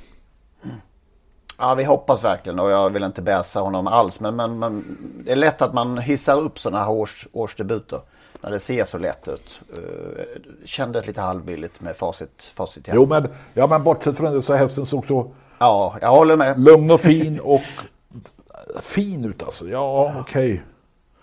Ja, 1.57 1.75
vi 1.75 1.83
hoppas 1.83 2.23
verkligen 2.23 2.59
och 2.59 2.69
jag 2.69 2.89
vill 2.89 3.03
inte 3.03 3.21
bäsa 3.21 3.59
honom 3.59 3.87
alls. 3.87 4.19
Men, 4.19 4.35
men, 4.35 4.59
men 4.59 4.97
det 5.23 5.31
är 5.31 5.35
lätt 5.35 5.61
att 5.61 5.73
man 5.73 5.97
hissar 5.97 6.41
upp 6.41 6.59
sådana 6.59 6.83
här 6.83 6.91
års, 6.91 7.27
årsdebuter. 7.31 7.99
När 8.45 8.51
det 8.51 8.59
ser 8.59 8.85
så 8.85 8.97
lätt 8.97 9.27
ut. 9.27 9.59
Uh, 9.77 10.23
kändes 10.65 11.07
lite 11.07 11.21
halvbilligt 11.21 11.81
med 11.81 11.95
facit, 11.95 12.51
facit. 12.55 12.89
Jo 12.93 13.05
men, 13.05 13.27
ja, 13.53 13.67
men 13.67 13.83
bortsett 13.83 14.17
från 14.17 14.33
det 14.33 14.41
så 14.41 14.53
hästen 14.53 14.85
såg 14.85 15.07
så 15.07 15.31
Ja, 15.59 15.97
jag 16.01 16.11
håller 16.11 16.35
med. 16.35 16.59
lugn 16.59 16.91
och 16.91 17.01
fin 17.01 17.39
och 17.39 17.61
fin 18.81 19.25
ut 19.25 19.43
alltså. 19.43 19.69
Ja, 19.69 20.15
okej. 20.19 20.63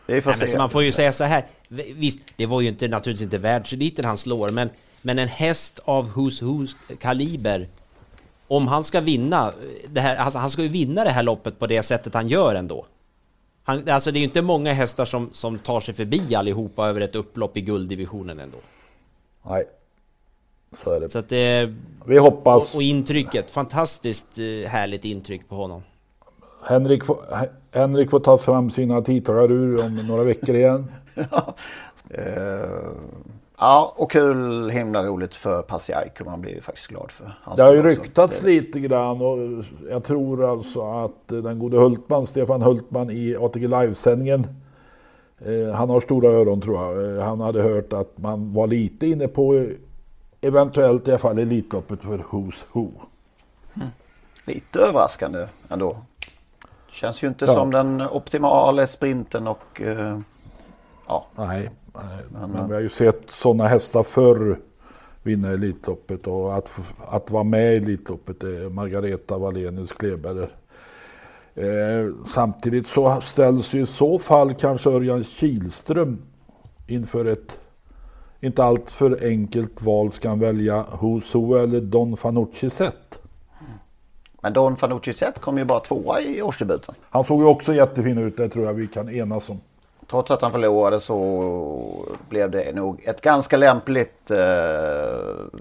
Får 0.07 0.13
Nej, 0.13 0.23
men 0.25 0.59
man 0.59 0.71
får 0.71 0.83
ju 0.83 0.93
säga 0.93 1.13
så 1.13 1.25
här. 1.25 1.47
Visst, 1.69 2.33
det 2.37 2.47
var 2.47 2.61
ju 2.61 2.69
inte 2.69 2.89
naturligtvis 2.89 3.25
inte 3.25 3.39
världseliten 3.39 4.05
han 4.05 4.19
slår, 4.19 4.49
men, 4.49 4.71
men 5.03 5.19
en 5.19 5.29
häst 5.29 5.81
av 5.85 6.13
Who's 6.13 6.43
Who's 6.43 6.97
kaliber. 7.01 7.69
Om 8.49 8.69
han 8.69 8.85
ska 8.85 9.01
vinna 9.01 9.47
eh, 9.49 9.91
det 9.91 10.01
här, 10.01 10.17
alltså 10.17 10.39
han 10.39 10.51
ska 10.51 10.63
ju 10.63 10.69
vinna 10.69 11.05
det 11.05 11.11
här 11.11 11.23
loppet 11.23 11.59
på 11.59 11.67
det 11.67 11.83
sättet 11.83 12.15
han 12.15 12.29
gör 12.29 12.55
ändå. 12.55 12.87
Han, 13.65 13.89
alltså 13.89 14.13
det 14.13 14.19
är 14.19 14.21
ju 14.21 14.25
inte 14.25 14.43
många 14.43 14.73
hästar 14.73 15.05
som, 15.05 15.29
som 15.33 15.59
tar 15.59 15.81
sig 15.81 15.95
förbi 15.95 16.35
allihopa 16.35 16.89
över 16.89 17.01
ett 17.01 17.15
upplopp 17.15 17.57
i 17.57 17.61
gulddivisionen 17.61 18.41
ändå. 18.41 18.59
Nej, 19.43 19.65
så 20.73 20.93
är 20.93 21.01
det. 21.01 21.09
Så 21.09 21.19
att 21.19 21.29
det... 21.29 21.75
Vi 22.07 22.19
hoppas. 22.19 22.71
Och, 22.71 22.77
och 22.77 22.83
intrycket, 22.83 23.51
fantastiskt 23.51 24.39
eh, 24.39 24.71
härligt 24.71 25.05
intryck 25.05 25.49
på 25.49 25.55
honom. 25.55 25.83
Henrik 26.63 27.05
får, 27.05 27.19
Henrik 27.71 28.11
får 28.11 28.21
ta 28.21 28.39
fram 28.39 28.71
sina 28.71 29.03
tidtagarur 29.03 29.85
om 29.85 29.97
några 29.97 30.23
veckor 30.25 30.55
igen. 30.55 30.93
Eh, 32.15 32.91
ja, 33.63 33.93
och 33.97 34.11
kul, 34.11 34.71
himla 34.71 35.05
roligt 35.05 35.35
för 35.35 35.63
Pasiaiko. 35.63 36.25
Man 36.25 36.41
blir 36.41 36.55
ju 36.55 36.61
faktiskt 36.61 36.87
glad 36.87 37.11
för. 37.11 37.35
hans 37.43 37.57
Det 37.57 37.63
har 37.63 37.73
ju 37.73 37.79
också. 37.79 37.89
ryktats 37.89 38.41
Det- 38.41 38.47
lite 38.47 38.81
grann 38.81 39.21
och 39.21 39.65
jag 39.91 40.05
tror 40.05 40.51
alltså 40.51 40.83
att 40.83 41.29
den 41.29 41.59
gode 41.59 41.77
Hultman, 41.77 42.27
Stefan 42.27 42.63
Hultman 42.63 43.11
i 43.11 43.37
ATG 43.41 43.61
Live-sändningen 43.69 44.45
eh, 45.39 45.75
han 45.75 45.91
har 45.91 46.01
stora 46.01 46.29
öron 46.29 46.61
tror 46.61 46.77
jag. 46.77 47.17
Eh, 47.17 47.23
Han 47.25 47.41
hade 47.41 47.63
hört 47.63 47.93
att 47.93 48.19
man 48.19 48.53
var 48.55 48.67
lite 48.67 49.07
inne 49.07 49.29
på 49.29 49.55
eh, 49.55 49.65
eventuellt 50.41 51.09
i 51.09 51.11
alla 51.11 51.19
fall 51.19 51.39
Elitloppet 51.39 52.03
för 52.03 52.19
Who's 52.19 52.65
Who. 52.73 52.89
Lite 54.45 54.79
överraskande 54.81 55.47
ändå. 55.69 55.97
Känns 56.91 57.23
ju 57.23 57.29
inte 57.29 57.45
Ja. 57.45 57.55
som 57.55 57.71
den 57.71 58.01
optimala 58.01 58.87
sprinten 58.87 59.47
och 59.49 59.81
eh, 59.81 60.19
ja. 61.09 61.27
Nej, 61.37 61.71
nej. 61.95 62.49
Men, 62.53 62.69
vi 62.69 62.75
har 62.75 62.81
ju 62.81 62.89
sett 62.89 63.31
sådana 63.31 63.67
hästar 63.67 64.03
förr 64.03 64.59
vinna 65.23 65.49
Elitloppet 65.49 66.27
och 66.27 66.57
att, 66.57 66.79
att 67.09 67.31
vara 67.31 67.45
med 67.45 67.75
i 67.75 67.77
Elitloppet 67.77 68.43
är 68.43 68.71
Margareta 68.71 69.39
Wallenius 69.39 69.93
Kleberg. 69.93 70.49
Eh, 71.55 72.15
samtidigt 72.35 72.87
så 72.87 73.21
ställs 73.21 73.75
ju 73.75 73.83
i 73.83 73.87
så 73.87 74.19
fall 74.19 74.55
kanske 74.55 74.91
Örjan 74.91 75.25
Kihlström 75.25 76.19
inför 76.87 77.25
ett 77.25 77.59
inte 78.41 78.65
allt 78.65 78.91
för 78.91 79.19
enkelt 79.27 79.83
val. 79.83 80.13
Ska 80.13 80.29
han 80.29 80.39
välja 80.41 80.87
Who 81.01 81.57
eller 81.57 81.81
Don 81.81 82.17
Fanucci 82.17 82.71
Zet? 82.71 83.23
Men 84.41 84.53
Don 84.53 84.77
Fanucci 84.77 85.13
Zet 85.13 85.39
kom 85.39 85.59
ju 85.59 85.65
bara 85.65 85.81
tvåa 85.81 86.21
i 86.21 86.43
årsdebuten. 86.43 86.95
Han 87.11 87.25
såg 87.25 87.41
ju 87.41 87.47
också 87.47 87.75
jättefin 87.75 88.19
ut, 88.19 88.37
det 88.37 88.49
tror 88.49 88.67
jag 88.67 88.75
vi 88.75 88.87
kan 88.87 89.11
enas 89.11 89.49
om. 89.49 89.61
Trots 90.13 90.31
att 90.31 90.43
han 90.43 90.53
förlorade 90.53 91.01
så 91.01 92.17
blev 92.29 92.51
det 92.51 92.75
nog 92.75 93.03
ett 93.05 93.21
ganska 93.21 93.57
lämpligt 93.57 94.31
eh, 94.31 94.37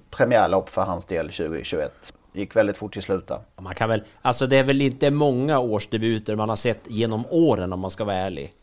premiärlopp 0.09 0.69
för 0.69 0.81
hans 0.81 1.05
del 1.05 1.25
2021. 1.25 2.13
Gick 2.33 2.55
väldigt 2.55 2.77
fort 2.77 2.93
till 2.93 3.01
slutet. 3.01 3.39
Man 3.61 3.75
kan 3.75 3.89
väl, 3.89 4.03
alltså 4.21 4.47
det 4.47 4.57
är 4.57 4.63
väl 4.63 4.81
inte 4.81 5.11
många 5.11 5.59
årsdebuter 5.59 6.35
man 6.35 6.49
har 6.49 6.55
sett 6.55 6.79
genom 6.87 7.23
åren 7.29 7.73
om 7.73 7.79
man 7.79 7.91
ska 7.91 8.03
vara 8.03 8.15
ärlig. 8.15 8.53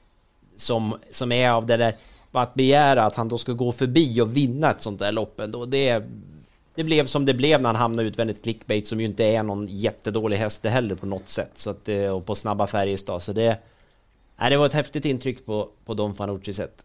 Som, 0.56 0.94
som 1.10 1.32
är 1.32 1.50
av 1.50 1.66
det 1.66 1.76
där, 1.76 1.96
bara 2.30 2.42
att 2.42 2.54
begära 2.54 3.02
att 3.02 3.14
han 3.14 3.28
då 3.28 3.38
ska 3.38 3.52
gå 3.52 3.72
förbi 3.72 4.20
och 4.20 4.36
vinna 4.36 4.70
ett 4.70 4.82
sånt 4.82 4.98
där 4.98 5.12
lopp 5.12 5.40
ändå. 5.40 5.66
Det, 5.66 6.02
det 6.74 6.84
blev 6.84 7.06
som 7.06 7.24
det 7.24 7.34
blev 7.34 7.62
när 7.62 7.68
han 7.68 7.76
hamnade 7.76 8.08
utvändigt 8.08 8.44
clickbait 8.44 8.86
som 8.86 9.00
ju 9.00 9.06
inte 9.06 9.24
är 9.24 9.42
någon 9.42 9.66
jättedålig 9.66 10.36
häst 10.36 10.62
det 10.62 10.70
heller 10.70 10.94
på 10.94 11.06
något 11.06 11.28
sätt. 11.28 11.50
Så 11.54 11.70
att, 11.70 11.88
eh, 11.88 12.10
och 12.10 12.26
på 12.26 12.34
snabba 12.34 12.66
Färjestad. 12.66 13.22
Så 13.22 13.32
det, 13.32 13.58
nej, 14.40 14.50
det 14.50 14.56
var 14.56 14.66
ett 14.66 14.72
häftigt 14.72 15.04
intryck 15.04 15.46
på, 15.46 15.68
på 15.84 15.94
Don 15.94 16.14
Fanucci 16.14 16.52
sätt. 16.52 16.84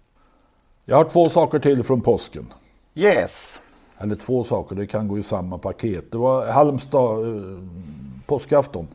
Jag 0.86 0.96
har 0.96 1.04
två 1.04 1.30
saker 1.30 1.60
till 1.60 1.84
från 1.84 2.02
påsken. 2.02 2.54
Yes. 2.96 3.60
Eller 3.98 4.16
två 4.16 4.44
saker, 4.44 4.76
det 4.76 4.88
kan 4.88 5.08
gå 5.08 5.18
i 5.18 5.24
samma 5.24 5.58
paket. 5.58 6.12
Det 6.12 6.18
var 6.18 6.46
Halmstad, 6.46 7.38
eh, 7.38 7.60
påskafton. 8.26 8.88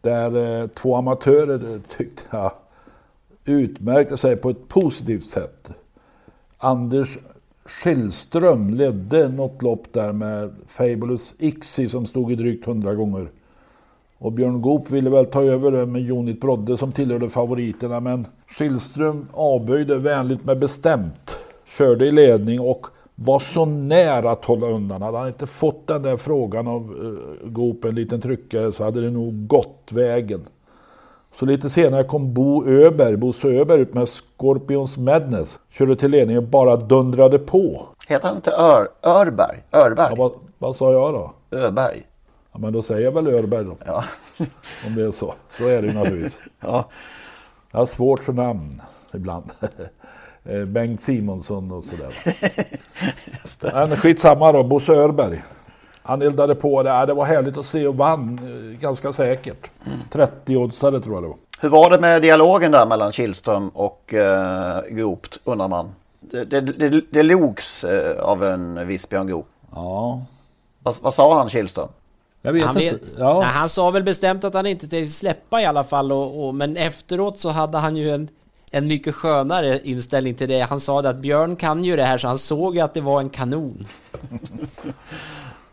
Där 0.00 0.60
eh, 0.62 0.66
två 0.66 0.96
amatörer 0.96 1.74
eh, 1.74 1.80
tyckte 1.96 2.22
jag 2.30 2.52
utmärkte 3.44 4.16
sig 4.16 4.36
på 4.36 4.50
ett 4.50 4.68
positivt 4.68 5.26
sätt. 5.26 5.68
Anders 6.58 7.18
Schillström 7.64 8.74
ledde 8.74 9.28
något 9.28 9.62
lopp 9.62 9.92
där 9.92 10.12
med 10.12 10.54
Fabulous 10.66 11.34
Ixi 11.38 11.88
som 11.88 12.06
stod 12.06 12.32
i 12.32 12.34
drygt 12.34 12.66
100 12.66 12.94
gånger. 12.94 13.30
Och 14.18 14.32
Björn 14.32 14.62
Goop 14.62 14.90
ville 14.90 15.10
väl 15.10 15.26
ta 15.26 15.42
över 15.42 15.70
det 15.70 15.86
med 15.86 16.02
Jonit 16.02 16.40
Brodde 16.40 16.76
som 16.76 16.92
tillhörde 16.92 17.28
favoriterna 17.28 18.00
men 18.00 18.26
Schillström 18.46 19.28
avböjde 19.32 19.98
vänligt 19.98 20.44
men 20.44 20.60
bestämt. 20.60 21.36
Körde 21.78 22.06
i 22.06 22.10
ledning 22.10 22.60
och 22.60 22.86
var 23.14 23.38
så 23.38 23.64
nära 23.64 24.30
att 24.30 24.44
hålla 24.44 24.66
undan. 24.66 25.02
Hade 25.02 25.18
han 25.18 25.28
inte 25.28 25.46
fått 25.46 25.86
den 25.86 26.02
där 26.02 26.16
frågan 26.16 26.68
av 26.68 26.90
uh, 26.90 27.48
Goop, 27.50 27.84
en 27.84 27.94
liten 27.94 28.20
tryckare, 28.20 28.72
så 28.72 28.84
hade 28.84 29.00
det 29.00 29.10
nog 29.10 29.46
gått 29.46 29.92
vägen. 29.94 30.40
Så 31.38 31.46
lite 31.46 31.70
senare 31.70 32.04
kom 32.04 32.34
Bo 32.34 32.66
Öberg, 32.66 33.16
Bosse 33.16 33.48
Öberg 33.48 33.80
ut 33.80 33.94
med 33.94 34.08
Scorpions 34.08 34.96
Madness. 34.96 35.60
Körde 35.70 35.96
till 35.96 36.10
ledning 36.10 36.36
och 36.36 36.42
bara 36.42 36.76
dundrade 36.76 37.38
på. 37.38 37.86
Heter 38.08 38.28
han 38.28 38.36
inte 38.36 38.50
Ör, 38.50 38.88
Örberg? 39.02 39.62
Örberg? 39.72 40.06
Ja, 40.10 40.14
vad, 40.16 40.32
vad 40.58 40.76
sa 40.76 40.92
jag 40.92 41.14
då? 41.14 41.32
Öberg. 41.58 42.06
Ja, 42.52 42.58
men 42.58 42.72
då 42.72 42.82
säger 42.82 43.04
jag 43.04 43.12
väl 43.12 43.26
Örberg 43.26 43.64
då. 43.64 43.76
Ja. 43.86 44.04
Om 44.86 44.94
det 44.94 45.02
är 45.02 45.10
så. 45.10 45.34
Så 45.48 45.66
är 45.66 45.82
det 45.82 45.88
ju 45.88 45.94
naturligtvis. 45.94 46.40
ja. 46.60 46.88
Jag 47.70 47.78
har 47.78 47.86
svårt 47.86 48.24
för 48.24 48.32
namn 48.32 48.82
ibland. 49.14 49.50
Eh, 50.44 50.64
Bengt 50.64 51.00
Simonsson 51.00 51.72
och 51.72 51.84
sådär. 51.84 52.14
Men 53.72 53.96
skitsamma 53.96 54.52
då, 54.52 54.62
Bosse 54.62 54.92
Örberg. 54.92 55.42
Han 56.02 56.22
eldade 56.22 56.54
på 56.54 56.82
det. 56.82 57.06
Det 57.06 57.14
var 57.14 57.24
härligt 57.24 57.56
att 57.56 57.64
se 57.64 57.86
och 57.86 57.96
vann 57.96 58.38
eh, 58.42 58.80
ganska 58.80 59.12
säkert. 59.12 59.70
30-oddsare 60.10 61.00
tror 61.00 61.14
jag 61.14 61.22
det 61.22 61.28
var. 61.28 61.36
Hur 61.60 61.68
var 61.68 61.90
det 61.90 62.00
med 62.00 62.22
dialogen 62.22 62.72
där 62.72 62.86
mellan 62.86 63.12
Kihlström 63.12 63.68
och 63.68 64.14
eh, 64.14 64.82
Goop 64.90 65.26
undrar 65.44 65.68
man? 65.68 65.90
Det, 66.20 66.44
det, 66.44 66.60
det, 66.60 67.00
det 67.10 67.22
logs 67.22 67.84
eh, 67.84 68.20
av 68.20 68.44
en 68.44 68.86
viss 68.86 69.08
Björn 69.08 69.26
Goop. 69.30 69.46
Ja. 69.74 70.22
Vad, 70.82 70.96
vad 71.00 71.14
sa 71.14 71.38
han 71.38 71.48
Kihlström? 71.48 71.88
Jag 72.42 72.52
vet 72.52 72.66
han, 72.66 72.80
inte. 72.80 73.00
Ja. 73.18 73.40
nej, 73.40 73.48
han 73.48 73.68
sa 73.68 73.90
väl 73.90 74.02
bestämt 74.02 74.44
att 74.44 74.54
han 74.54 74.66
inte 74.66 74.88
tänkte 74.88 75.12
släppa 75.12 75.62
i 75.62 75.66
alla 75.66 75.84
fall 75.84 76.12
och, 76.12 76.46
och, 76.46 76.54
Men 76.54 76.76
efteråt 76.76 77.38
så 77.38 77.48
hade 77.48 77.78
han 77.78 77.96
ju 77.96 78.10
en 78.10 78.28
En 78.72 78.86
mycket 78.86 79.14
skönare 79.14 79.80
inställning 79.84 80.34
till 80.34 80.48
det 80.48 80.60
Han 80.60 80.80
sa 80.80 81.02
det 81.02 81.08
att 81.08 81.16
Björn 81.16 81.56
kan 81.56 81.84
ju 81.84 81.96
det 81.96 82.04
här 82.04 82.18
så 82.18 82.28
han 82.28 82.38
såg 82.38 82.78
att 82.78 82.94
det 82.94 83.00
var 83.00 83.20
en 83.20 83.30
kanon 83.30 83.86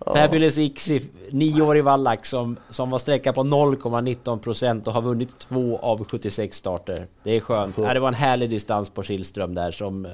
Fabulous 0.06 0.58
Ixi, 0.58 1.02
nioårig 1.32 1.84
vallack 1.84 2.26
som, 2.26 2.58
som 2.70 2.90
var 2.90 3.00
sträcka 3.00 3.34
på 3.34 3.44
0,19% 3.44 4.88
och 4.88 4.94
har 4.94 5.02
vunnit 5.02 5.40
två 5.40 5.78
av 5.78 6.04
76 6.04 6.58
starter. 6.58 7.08
Det 7.24 7.36
är 7.36 7.40
skönt. 7.40 7.78
Ja, 7.78 7.94
det 7.94 8.00
var 8.00 8.08
en 8.08 8.14
härlig 8.14 8.50
distans 8.50 8.90
på 8.90 9.04
Kihlström 9.04 9.56
där 9.56 9.72
som... 9.72 10.08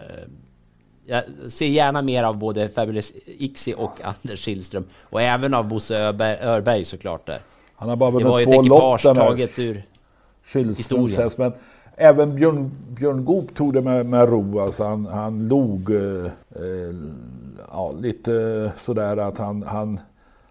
eh, 1.08 1.20
Jag 1.42 1.52
ser 1.52 1.66
gärna 1.66 2.02
mer 2.02 2.24
av 2.24 2.38
både 2.38 2.70
Fabulous 2.70 3.14
Ixi 3.26 3.74
och 3.78 4.00
Anders 4.04 4.40
Kihlström. 4.40 4.84
Och 5.00 5.22
även 5.22 5.54
av 5.54 5.68
Bosse 5.68 5.98
Öberg, 5.98 6.38
Örberg 6.42 6.86
såklart 6.86 7.26
där. 7.26 7.40
Han 7.76 7.90
har 7.90 7.96
bara 7.96 8.12
Det 8.12 8.26
var 8.26 8.40
ju 8.40 8.46
vunnit 8.46 8.60
ett 8.60 8.68
två 8.68 8.76
lopp 8.76 9.00
ekipage 9.00 9.04
den 9.04 9.18
här 9.18 9.28
taget 9.28 9.60
ur 9.60 9.84
historien. 10.54 11.30
Men 11.38 11.54
även 11.96 12.36
Björn, 12.36 12.72
Björn 12.90 13.26
Goop 13.26 13.56
tog 13.56 13.74
det 13.74 13.82
med, 13.82 14.06
med 14.06 14.30
ro. 14.30 14.60
Alltså 14.60 14.84
han, 14.84 15.06
han 15.06 15.48
log 15.48 15.90
eh, 15.90 16.26
eh, 16.56 16.96
ja, 17.72 17.92
lite 18.00 18.72
sådär 18.82 19.18
att 19.18 19.38
han, 19.38 19.64
han, 19.64 20.00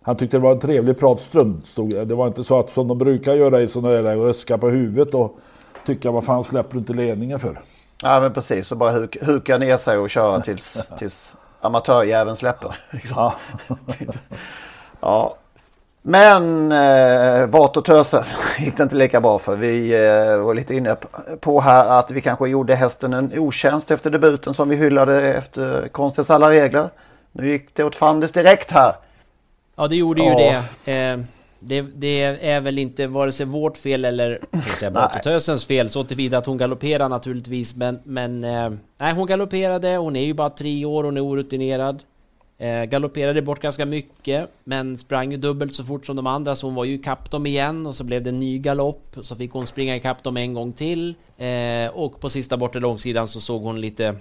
han 0.02 0.16
tyckte 0.16 0.36
det 0.36 0.42
var 0.42 0.52
en 0.52 0.60
trevlig 0.60 0.98
pratstund. 0.98 1.62
Det 2.06 2.14
var 2.14 2.26
inte 2.26 2.44
så 2.44 2.58
att 2.58 2.70
som 2.70 2.88
de 2.88 2.98
brukar 2.98 3.34
göra 3.34 3.60
i 3.60 3.66
sådana 3.66 4.02
där 4.02 4.28
öska 4.28 4.58
på 4.58 4.68
huvudet 4.68 5.14
och 5.14 5.38
tycka 5.86 6.10
vad 6.10 6.24
fan 6.24 6.44
släpper 6.44 6.72
du 6.72 6.78
inte 6.78 6.92
ledningen 6.92 7.38
för? 7.38 7.60
Ja 8.02 8.20
men 8.20 8.32
precis, 8.32 8.68
så 8.68 8.76
bara 8.76 8.90
huk, 8.90 9.16
huka 9.22 9.58
ner 9.58 9.76
sig 9.76 9.98
och 9.98 10.10
köra 10.10 10.40
tills, 10.40 10.76
tills 10.98 11.36
amatörjäveln 11.60 12.36
släpper. 12.36 12.78
liksom. 12.90 13.16
Ja. 13.16 13.34
Ja. 15.00 15.36
Men 16.02 16.72
eh, 16.72 17.46
Vart 17.46 17.76
och 17.76 17.84
Tösen 17.84 18.24
gick 18.58 18.76
det 18.76 18.82
inte 18.82 18.96
lika 18.96 19.20
bra 19.20 19.38
för. 19.38 19.56
Vi 19.56 19.92
eh, 20.06 20.36
var 20.36 20.54
lite 20.54 20.74
inne 20.74 20.96
på 21.40 21.60
här 21.60 21.98
att 21.98 22.10
vi 22.10 22.20
kanske 22.20 22.48
gjorde 22.48 22.74
hästen 22.74 23.12
en 23.12 23.38
otjänst 23.38 23.90
efter 23.90 24.10
debuten 24.10 24.54
som 24.54 24.68
vi 24.68 24.76
hyllade 24.76 25.34
efter 25.34 25.88
konstens 25.88 26.30
alla 26.30 26.50
regler. 26.50 26.88
Nu 27.32 27.48
gick 27.50 27.74
det 27.74 27.84
åt 27.84 27.96
fanders 27.96 28.32
direkt 28.32 28.70
här. 28.70 28.94
Ja, 29.76 29.86
det 29.86 29.96
gjorde 29.96 30.22
ju 30.22 30.28
Ja. 30.28 30.62
det. 30.84 30.92
Eh, 30.92 31.18
det. 31.60 31.82
Det 31.82 32.22
är 32.22 32.60
väl 32.60 32.78
inte 32.78 33.06
vare 33.06 33.32
sig 33.32 33.46
vårt 33.46 33.76
fel 33.76 34.04
eller. 34.04 34.40
Batotösens 34.92 35.64
fel 35.64 35.90
så 35.90 36.04
tillvida 36.04 36.38
att 36.38 36.46
hon 36.46 36.58
galopperar 36.58 37.08
naturligtvis. 37.08 37.76
Men, 37.76 38.00
men 38.04 38.44
eh, 38.44 38.70
nej, 38.98 39.14
hon 39.14 39.26
galopperade. 39.26 39.96
Hon 39.96 40.16
är 40.16 40.24
ju 40.24 40.34
bara 40.34 40.50
tre 40.50 40.84
år, 40.84 41.04
hon 41.04 41.16
är 41.16 41.24
orutinerad. 41.24 42.02
Eh, 42.58 42.84
galopperade 42.84 43.42
bort 43.42 43.60
ganska 43.60 43.86
mycket, 43.86 44.50
men 44.64 44.98
sprang 44.98 45.30
ju 45.30 45.36
dubbelt 45.36 45.74
så 45.74 45.84
fort 45.84 46.06
som 46.06 46.16
de 46.16 46.26
andra, 46.26 46.56
så 46.56 46.66
hon 46.66 46.74
var 46.74 46.84
ju 46.84 46.94
ikapp 46.94 47.30
dem 47.30 47.46
igen 47.46 47.86
och 47.86 47.96
så 47.96 48.04
blev 48.04 48.22
det 48.22 48.30
en 48.30 48.38
ny 48.38 48.58
galopp. 48.58 49.16
Så 49.20 49.36
fick 49.36 49.52
hon 49.52 49.66
springa 49.66 49.96
ikapp 49.96 50.22
dem 50.22 50.36
en 50.36 50.54
gång 50.54 50.72
till. 50.72 51.14
Eh, 51.38 51.88
och 51.92 52.20
på 52.20 52.30
sista 52.30 52.56
bortre 52.56 52.80
långsidan 52.80 53.28
så 53.28 53.40
såg 53.40 53.62
hon 53.62 53.80
lite 53.80 54.16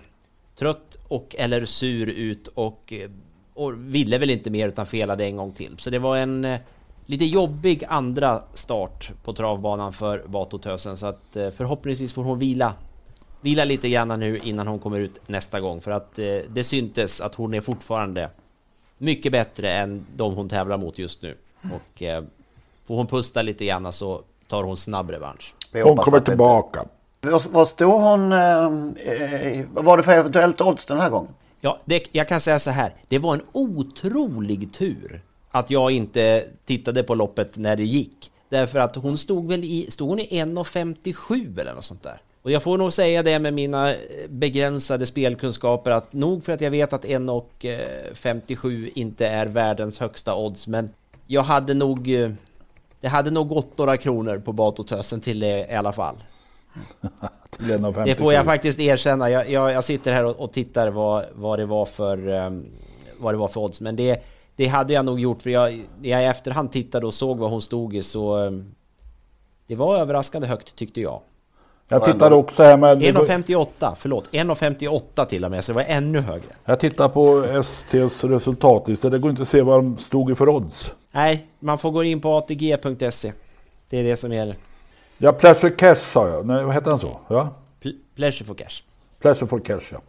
trött 0.55 0.97
och 1.07 1.35
eller 1.39 1.65
sur 1.65 2.09
ut 2.09 2.47
och, 2.47 2.93
eh, 2.93 3.09
och 3.53 3.73
ville 3.95 4.17
väl 4.17 4.29
inte 4.29 4.49
mer 4.49 4.67
utan 4.67 4.85
felade 4.85 5.25
en 5.25 5.37
gång 5.37 5.53
till. 5.53 5.77
Så 5.77 5.89
det 5.89 5.99
var 5.99 6.17
en 6.17 6.45
eh, 6.45 6.59
lite 7.09 7.25
jobbig 7.25 7.83
andra 7.87 8.41
start 8.53 9.11
på 9.23 9.33
travbanan 9.33 9.93
för 9.93 10.23
Vatotösen 10.25 10.97
så 10.97 11.05
att 11.05 11.35
eh, 11.35 11.49
förhoppningsvis 11.49 12.13
får 12.13 12.23
hon 12.23 12.39
vila 12.39 12.73
Vila 13.41 13.65
lite 13.65 13.89
grann 13.89 14.19
nu 14.19 14.37
innan 14.37 14.67
hon 14.67 14.79
kommer 14.79 14.99
ut 14.99 15.21
nästa 15.27 15.59
gång 15.59 15.81
för 15.81 15.91
att 15.91 16.19
eh, 16.19 16.25
det 16.49 16.63
syntes 16.63 17.21
att 17.21 17.35
hon 17.35 17.53
är 17.53 17.61
fortfarande 17.61 18.29
mycket 18.97 19.31
bättre 19.31 19.71
än 19.71 20.05
de 20.15 20.35
hon 20.35 20.49
tävlar 20.49 20.77
mot 20.77 20.99
just 20.99 21.21
nu. 21.21 21.37
Och 21.61 22.03
eh, 22.03 22.23
får 22.87 22.95
hon 22.95 23.07
pusta 23.07 23.41
lite 23.41 23.65
grann 23.65 23.93
så 23.93 24.21
tar 24.47 24.63
hon 24.63 24.77
snabb 24.77 25.09
revansch. 25.09 25.53
Hon 25.73 25.97
kommer 25.97 26.19
tillbaka. 26.19 26.85
Vad, 27.21 27.45
vad 27.45 27.67
stod 27.67 28.01
hon... 28.01 28.31
Eh, 28.31 29.65
vad 29.73 29.85
var 29.85 29.97
det 29.97 30.03
för 30.03 30.11
eventuellt 30.11 30.61
odds 30.61 30.85
den 30.85 30.99
här 30.99 31.09
gången? 31.09 31.31
Ja, 31.61 31.77
det, 31.85 32.07
jag 32.11 32.27
kan 32.27 32.41
säga 32.41 32.59
så 32.59 32.69
här. 32.69 32.93
Det 33.07 33.19
var 33.19 33.33
en 33.33 33.41
otrolig 33.51 34.73
tur 34.73 35.21
att 35.51 35.69
jag 35.69 35.91
inte 35.91 36.43
tittade 36.65 37.03
på 37.03 37.15
loppet 37.15 37.57
när 37.57 37.75
det 37.75 37.83
gick. 37.83 38.31
Därför 38.49 38.79
att 38.79 38.95
hon 38.95 39.17
stod 39.17 39.47
väl 39.47 39.63
i, 39.63 39.87
stod 39.89 40.09
hon 40.09 40.19
i 40.19 40.27
1,57 40.27 41.59
eller 41.59 41.73
något 41.73 41.85
sånt 41.85 42.03
där. 42.03 42.21
Och 42.41 42.51
jag 42.51 42.63
får 42.63 42.77
nog 42.77 42.93
säga 42.93 43.23
det 43.23 43.39
med 43.39 43.53
mina 43.53 43.95
begränsade 44.29 45.05
spelkunskaper 45.05 45.91
att 45.91 46.13
nog 46.13 46.43
för 46.43 46.53
att 46.53 46.61
jag 46.61 46.71
vet 46.71 46.93
att 46.93 47.05
1,57 47.05 48.89
inte 48.95 49.27
är 49.27 49.45
världens 49.45 49.99
högsta 49.99 50.35
odds, 50.35 50.67
men 50.67 50.89
jag 51.27 51.41
hade 51.41 51.73
nog... 51.73 52.29
Det 53.01 53.07
hade 53.07 53.31
nog 53.31 53.47
gått 53.47 53.77
några 53.77 53.97
kronor 53.97 54.37
på 54.45 54.53
Batotösen 54.53 55.21
till 55.21 55.39
det 55.39 55.71
i 55.71 55.75
alla 55.75 55.91
fall. 55.91 56.15
det 58.05 58.15
får 58.15 58.33
jag 58.33 58.45
faktiskt 58.45 58.79
erkänna. 58.79 59.29
Jag, 59.29 59.49
jag, 59.49 59.71
jag 59.71 59.83
sitter 59.83 60.13
här 60.13 60.23
och, 60.25 60.39
och, 60.39 60.51
tittar 60.51 60.89
vad, 60.89 61.25
vad 61.33 61.59
det 61.59 61.65
var 61.65 61.85
för 61.85 62.27
um, 62.27 62.65
vad 63.19 63.33
det 63.33 63.37
var 63.37 63.47
för 63.47 63.61
odds, 63.61 63.81
men 63.81 63.95
det, 63.95 64.23
det 64.59 64.67
hade 64.67 64.93
jag 64.93 65.05
nog 65.05 65.19
gjort 65.19 65.41
för 65.41 65.49
jag, 65.49 65.81
jag 66.01 66.23
i 66.23 66.25
efterhand 66.25 66.71
tittade 66.71 67.05
och 67.05 67.13
såg 67.13 67.37
vad 67.37 67.49
hon 67.49 67.61
stod 67.61 67.95
i 67.95 68.03
så 68.03 68.37
um, 68.37 68.71
det 69.67 69.75
var 69.75 69.97
överraskande 69.97 70.47
högt 70.47 70.75
tyckte 70.75 71.01
jag. 71.01 71.21
Jag 71.87 72.03
tittade 72.03 72.35
också 72.35 72.63
här 72.63 72.77
med... 72.77 73.01
1,58, 73.01 73.93
förlåt. 73.97 74.31
1,58 74.31 75.25
till 75.25 75.45
och 75.45 75.51
med, 75.51 75.65
så 75.65 75.71
det 75.71 75.75
var 75.75 75.83
ännu 75.87 76.19
högre. 76.19 76.47
Jag 76.65 76.79
tittar 76.79 77.09
på 77.09 77.45
STs 77.63 78.23
resultatlista. 78.23 79.09
Det 79.09 79.19
går 79.19 79.31
inte 79.31 79.41
att 79.41 79.47
se 79.47 79.61
vad 79.61 79.77
de 79.77 79.97
stod 79.97 80.31
i 80.31 80.35
för 80.35 80.49
odds. 80.49 80.93
Nej, 81.11 81.47
man 81.59 81.77
får 81.77 81.91
gå 81.91 82.03
in 82.03 82.21
på 82.21 82.37
atg.se. 82.37 83.33
Det 83.89 83.97
är 83.97 84.03
det 84.03 84.17
som 84.17 84.33
gäller. 84.33 84.55
Ja, 85.17 85.31
Pleasure 85.31 85.69
Cash 85.69 85.95
sa 85.95 86.27
jag. 86.27 86.45
Nej, 86.45 86.63
vad 86.63 86.73
hette 86.73 86.89
han 86.89 86.99
så? 86.99 87.19
Ja? 87.27 87.49
P 87.83 87.89
Pleasure 88.15 88.45
for 88.45 88.55
Cash. 88.55 88.83
Pleasure 89.19 89.47
for 89.47 89.59
Cash, 89.59 89.83
ja. 89.91 90.01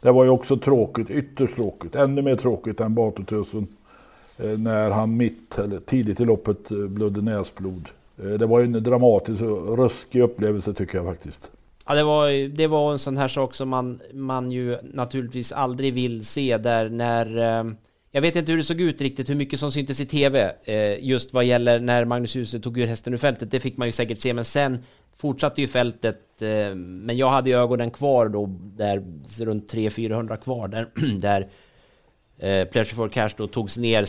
Det 0.00 0.12
var 0.12 0.24
ju 0.24 0.30
också 0.30 0.56
tråkigt, 0.56 1.10
ytterst 1.10 1.54
tråkigt. 1.54 1.94
Ännu 1.94 2.22
mer 2.22 2.36
tråkigt 2.36 2.80
än 2.80 2.94
Batutusen. 2.94 3.66
Eh, 4.38 4.58
när 4.58 4.90
han 4.90 5.16
mitt, 5.16 5.58
eller 5.58 5.80
tidigt 5.80 6.20
i 6.20 6.24
loppet, 6.24 6.70
eh, 6.70 6.78
blödde 6.78 7.22
näsblod. 7.22 7.88
Eh, 8.22 8.30
det 8.30 8.46
var 8.46 8.58
ju 8.58 8.64
en 8.64 8.82
dramatisk 8.82 9.42
och 9.42 9.78
ruskig 9.78 10.20
upplevelse 10.20 10.74
tycker 10.74 10.98
jag 10.98 11.06
faktiskt. 11.06 11.50
Ja, 11.86 11.94
det 11.94 12.04
var, 12.04 12.48
det 12.48 12.66
var 12.66 12.92
en 12.92 12.98
sån 12.98 13.16
här 13.16 13.28
sak 13.28 13.54
som 13.54 13.68
man, 13.68 14.00
man 14.12 14.52
ju 14.52 14.76
naturligtvis 14.82 15.52
aldrig 15.52 15.94
vill 15.94 16.24
se 16.24 16.56
där 16.58 16.88
när... 16.88 17.38
Eh, 17.38 17.72
jag 18.10 18.22
vet 18.22 18.36
inte 18.36 18.52
hur 18.52 18.58
det 18.58 18.64
såg 18.64 18.80
ut 18.80 19.00
riktigt, 19.00 19.30
hur 19.30 19.34
mycket 19.34 19.60
som 19.60 19.72
syntes 19.72 20.00
i 20.00 20.06
TV, 20.06 20.52
eh, 20.64 21.04
just 21.04 21.34
vad 21.34 21.44
gäller 21.44 21.80
när 21.80 22.04
Magnus 22.04 22.34
Djuse 22.34 22.60
tog 22.60 22.78
ur 22.78 22.86
hästen 22.86 23.12
ur 23.12 23.18
fältet. 23.18 23.50
Det 23.50 23.60
fick 23.60 23.76
man 23.76 23.88
ju 23.88 23.92
säkert 23.92 24.18
se, 24.18 24.34
men 24.34 24.44
sen 24.44 24.78
fortsatte 25.16 25.60
ju 25.60 25.66
fältet. 25.66 26.20
men 26.76 27.16
jag 27.16 27.30
hade 27.30 27.50
ju 27.50 27.56
ögonen 27.56 27.90
kvar 27.90 28.28
då, 28.28 28.46
där 28.76 29.02
runt 29.40 29.74
300-400 29.74 30.36
kvar, 30.36 30.68
där, 30.68 30.86
där 31.20 31.48
Eh, 32.38 32.64
Pleasure 32.64 32.94
for 32.94 33.08
Cash 33.08 33.30
då 33.36 33.46
togs 33.46 33.76
ner 33.76 34.02
eh, 34.02 34.06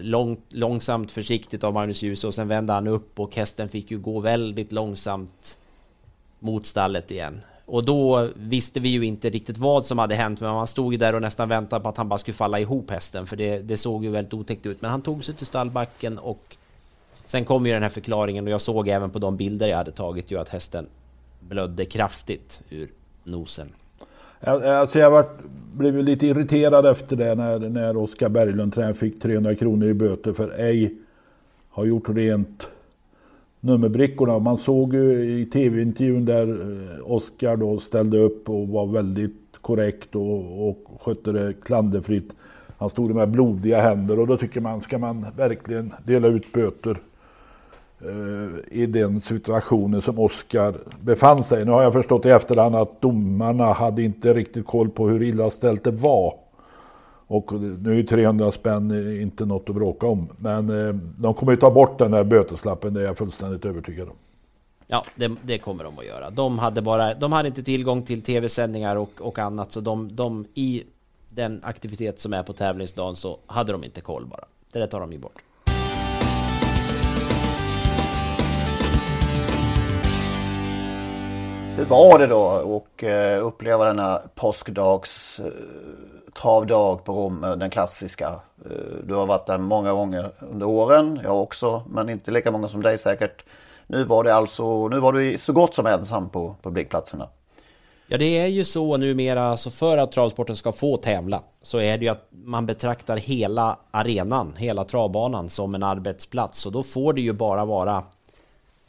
lång, 0.00 0.40
långsamt 0.48 1.12
försiktigt 1.12 1.64
av 1.64 1.74
Magnus 1.74 2.02
Djuse 2.02 2.26
och 2.26 2.34
sen 2.34 2.48
vände 2.48 2.72
han 2.72 2.86
upp 2.86 3.20
och 3.20 3.36
hästen 3.36 3.68
fick 3.68 3.90
ju 3.90 3.98
gå 3.98 4.20
väldigt 4.20 4.72
långsamt 4.72 5.58
mot 6.38 6.66
stallet 6.66 7.10
igen. 7.10 7.40
Och 7.66 7.84
då 7.84 8.28
visste 8.34 8.80
vi 8.80 8.88
ju 8.88 9.04
inte 9.04 9.30
riktigt 9.30 9.58
vad 9.58 9.84
som 9.84 9.98
hade 9.98 10.14
hänt, 10.14 10.40
men 10.40 10.52
man 10.52 10.66
stod 10.66 10.92
ju 10.92 10.98
där 10.98 11.14
och 11.14 11.22
nästan 11.22 11.48
väntade 11.48 11.82
på 11.82 11.88
att 11.88 11.96
han 11.96 12.08
bara 12.08 12.18
skulle 12.18 12.34
falla 12.34 12.60
ihop 12.60 12.90
hästen, 12.90 13.26
för 13.26 13.36
det, 13.36 13.58
det 13.58 13.76
såg 13.76 14.04
ju 14.04 14.10
väldigt 14.10 14.34
otäckt 14.34 14.66
ut. 14.66 14.82
Men 14.82 14.90
han 14.90 15.02
tog 15.02 15.24
sig 15.24 15.34
till 15.34 15.46
stallbacken 15.46 16.18
och 16.18 16.56
sen 17.26 17.44
kom 17.44 17.66
ju 17.66 17.72
den 17.72 17.82
här 17.82 17.90
förklaringen 17.90 18.44
och 18.46 18.52
jag 18.52 18.60
såg 18.60 18.88
även 18.88 19.10
på 19.10 19.18
de 19.18 19.36
bilder 19.36 19.66
jag 19.66 19.76
hade 19.76 19.92
tagit 19.92 20.30
ju 20.30 20.38
att 20.38 20.48
hästen 20.48 20.86
blödde 21.40 21.84
kraftigt 21.84 22.62
ur 22.70 22.90
nosen. 23.24 23.68
Alltså 24.44 24.98
jag 24.98 25.10
var, 25.10 25.24
blev 25.76 25.96
lite 25.96 26.26
irriterad 26.26 26.86
efter 26.86 27.16
det 27.16 27.34
när, 27.34 27.58
när 27.58 27.96
Oskar 27.96 28.28
Berglund 28.28 28.96
fick 28.96 29.20
300 29.20 29.54
kronor 29.54 29.88
i 29.88 29.94
böter 29.94 30.32
för 30.32 30.60
ej 30.60 30.94
har 31.68 31.84
gjort 31.84 32.08
rent 32.08 32.68
nummerbrickorna. 33.60 34.38
Man 34.38 34.56
såg 34.56 34.94
ju 34.94 35.40
i 35.40 35.46
tv-intervjun 35.46 36.24
där 36.24 36.48
eh, 36.48 37.12
Oskar 37.12 37.56
då 37.56 37.78
ställde 37.78 38.18
upp 38.18 38.48
och 38.48 38.68
var 38.68 38.86
väldigt 38.86 39.58
korrekt 39.60 40.14
och, 40.16 40.68
och 40.68 40.78
skötte 41.00 41.32
det 41.32 41.54
klanderfritt. 41.62 42.32
Han 42.78 42.90
stod 42.90 43.14
med 43.14 43.30
blodiga 43.30 43.80
händer 43.80 44.18
och 44.18 44.26
då 44.26 44.36
tycker 44.36 44.60
man, 44.60 44.80
ska 44.80 44.98
man 44.98 45.26
verkligen 45.36 45.92
dela 46.04 46.28
ut 46.28 46.52
böter 46.52 46.96
Eh, 48.04 48.78
i 48.80 48.86
den 48.86 49.20
situationen 49.20 50.02
som 50.02 50.18
Oskar 50.18 50.74
befann 51.00 51.42
sig. 51.42 51.64
Nu 51.64 51.70
har 51.70 51.82
jag 51.82 51.92
förstått 51.92 52.26
i 52.26 52.28
efterhand 52.28 52.76
att 52.76 53.00
domarna 53.00 53.72
hade 53.72 54.02
inte 54.02 54.34
riktigt 54.34 54.66
koll 54.66 54.90
på 54.90 55.08
hur 55.08 55.22
illa 55.22 55.50
ställt 55.50 55.84
det 55.84 55.90
var. 55.90 56.34
Och 57.26 57.52
nu 57.52 57.98
är 57.98 58.02
300 58.02 58.50
spänn 58.50 59.20
inte 59.20 59.44
något 59.44 59.68
att 59.68 59.74
bråka 59.74 60.06
om. 60.06 60.28
Men 60.36 60.88
eh, 60.88 60.94
de 60.94 61.34
kommer 61.34 61.52
ju 61.52 61.58
ta 61.58 61.70
bort 61.70 61.98
den 61.98 62.12
här 62.12 62.24
böteslappen, 62.24 62.94
det 62.94 63.00
är 63.00 63.04
jag 63.04 63.18
fullständigt 63.18 63.64
övertygad 63.64 64.08
om. 64.08 64.14
Ja, 64.86 65.04
det, 65.14 65.30
det, 65.42 65.58
kommer 65.58 65.84
de 65.84 65.98
att 65.98 66.06
göra. 66.06 66.30
De 66.30 66.58
hade, 66.58 66.82
bara, 66.82 67.14
de 67.14 67.32
hade 67.32 67.48
inte 67.48 67.62
tillgång 67.62 68.02
till 68.02 68.22
tv-sändningar 68.22 68.96
och, 68.96 69.20
och 69.20 69.38
annat, 69.38 69.72
så 69.72 69.80
de, 69.80 70.16
de 70.16 70.46
i 70.54 70.82
den 71.28 71.60
aktivitet 71.64 72.20
som 72.20 72.32
är 72.32 72.42
på 72.42 72.52
tävlingsdagen 72.52 73.16
så 73.16 73.38
hade 73.46 73.72
de 73.72 73.84
inte 73.84 74.00
koll 74.00 74.26
bara. 74.26 74.44
Det 74.72 74.78
där 74.78 74.86
tar 74.86 75.00
de 75.00 75.12
ju 75.12 75.18
bort. 75.18 75.42
Hur 81.76 81.84
var 81.84 82.18
det 82.18 82.26
då 82.26 82.48
att 82.76 83.02
eh, 83.02 83.46
uppleva 83.46 83.84
denna 83.84 84.22
påskdags 84.34 85.40
eh, 85.40 85.46
travdag 86.32 87.04
på 87.04 87.12
Rom, 87.12 87.44
eh, 87.44 87.56
den 87.56 87.70
klassiska? 87.70 88.40
Du 89.04 89.14
har 89.14 89.26
varit 89.26 89.46
där 89.46 89.58
många 89.58 89.92
gånger 89.92 90.30
under 90.38 90.66
åren, 90.66 91.20
jag 91.24 91.42
också, 91.42 91.82
men 91.90 92.08
inte 92.08 92.30
lika 92.30 92.50
många 92.50 92.68
som 92.68 92.82
dig 92.82 92.98
säkert. 92.98 93.44
Nu 93.86 94.04
var 94.04 94.24
det 94.24 94.34
alltså, 94.34 94.88
nu 94.88 95.00
var 95.00 95.12
du 95.12 95.38
så 95.38 95.52
gott 95.52 95.74
som 95.74 95.86
ensam 95.86 96.28
på 96.28 96.56
publikplatserna. 96.62 97.28
Ja, 98.06 98.18
det 98.18 98.38
är 98.38 98.46
ju 98.46 98.64
så 98.64 98.96
numera, 98.96 99.56
så 99.56 99.70
för 99.70 99.98
att 99.98 100.12
travsporten 100.12 100.56
ska 100.56 100.72
få 100.72 100.96
tävla 100.96 101.42
så 101.62 101.80
är 101.80 101.98
det 101.98 102.04
ju 102.04 102.10
att 102.10 102.28
man 102.30 102.66
betraktar 102.66 103.16
hela 103.16 103.78
arenan, 103.90 104.54
hela 104.56 104.84
travbanan 104.84 105.48
som 105.48 105.74
en 105.74 105.82
arbetsplats 105.82 106.66
och 106.66 106.72
då 106.72 106.82
får 106.82 107.12
det 107.12 107.20
ju 107.20 107.32
bara 107.32 107.64
vara 107.64 108.04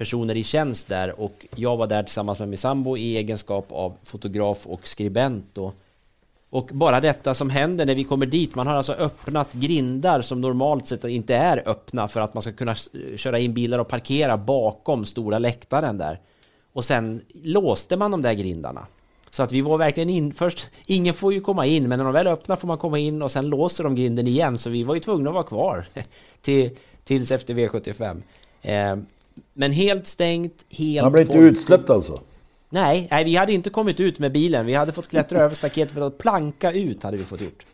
personer 0.04 0.36
i 0.36 0.44
tjänst 0.44 0.88
där 0.88 1.20
och 1.20 1.46
jag 1.56 1.78
var 1.78 1.88
där 1.88 2.04
tillsammans 2.04 2.40
med 2.40 2.50
min 2.50 2.58
sambo 2.58 2.98
i 2.98 3.18
egenskap 3.18 3.72
av 3.72 3.94
fotograf 4.04 4.68
och 4.68 4.88
skribent 4.88 5.58
och, 5.58 5.76
och 6.50 6.70
bara 6.74 7.02
detta 7.02 7.34
som 7.34 7.50
händer 7.50 7.86
när 7.86 7.96
vi 7.96 8.04
kommer 8.04 8.26
dit, 8.26 8.56
man 8.56 8.68
har 8.68 8.76
alltså 8.76 8.94
öppnat 8.94 9.54
grindar 9.54 10.22
som 10.22 10.42
normalt 10.42 10.88
sett 10.88 11.04
inte 11.04 11.36
är 11.36 11.70
öppna 11.70 12.08
för 12.08 12.22
att 12.22 12.34
man 12.34 12.44
ska 12.44 12.52
kunna 12.52 12.76
köra 13.16 13.40
in 13.40 13.54
bilar 13.54 13.80
och 13.80 13.88
parkera 13.88 14.38
bakom 14.38 15.06
stora 15.06 15.40
läktaren 15.40 15.98
där. 15.98 16.20
Och 16.74 16.84
sen 16.84 17.22
låste 17.44 17.98
man 17.98 18.12
de 18.12 18.22
där 18.22 18.34
grindarna. 18.34 18.88
Så 19.30 19.44
att 19.44 19.52
vi 19.52 19.62
var 19.62 19.78
verkligen 19.78 20.10
in, 20.10 20.34
först, 20.34 20.68
ingen 20.86 21.14
får 21.14 21.34
ju 21.34 21.42
komma 21.42 21.66
in, 21.66 21.90
men 21.90 22.00
när 22.00 22.06
de 22.06 22.14
väl 22.14 22.28
öppnar 22.28 22.56
får 22.56 22.68
man 22.68 22.78
komma 22.78 23.00
in 23.00 23.22
och 23.22 23.32
sen 23.32 23.50
låser 23.50 23.84
de 23.84 23.96
grinden 23.96 24.28
igen, 24.28 24.58
så 24.58 24.70
vi 24.70 24.84
var 24.84 24.94
ju 24.96 25.00
tvungna 25.00 25.30
att 25.30 25.34
vara 25.34 25.44
kvar 25.44 25.86
till, 26.42 26.70
tills 27.04 27.32
efter 27.32 27.54
V75. 27.54 28.22
Eh, 28.64 28.98
men 29.54 29.72
helt 29.72 30.08
stängt, 30.08 30.66
helt... 30.70 31.04
Han 31.04 31.12
blev 31.12 31.26
inte 31.26 31.38
utsläppt 31.38 31.90
alltså? 31.90 32.20
Nej, 32.70 33.08
nej, 33.12 33.24
vi 33.24 33.36
hade 33.36 33.54
inte 33.54 33.70
kommit 33.70 34.00
ut 34.00 34.20
med 34.20 34.32
bilen. 34.32 34.66
Vi 34.66 34.74
hade 34.74 34.92
fått 34.92 35.08
klättra 35.08 35.40
över 35.40 35.56
staketet 35.56 35.94
för 35.94 36.02
att 36.02 36.18
planka 36.18 36.72
ut 36.72 37.04
hade 37.04 37.18
vi 37.18 37.24
fått 37.24 37.42
gjort. 37.42 37.66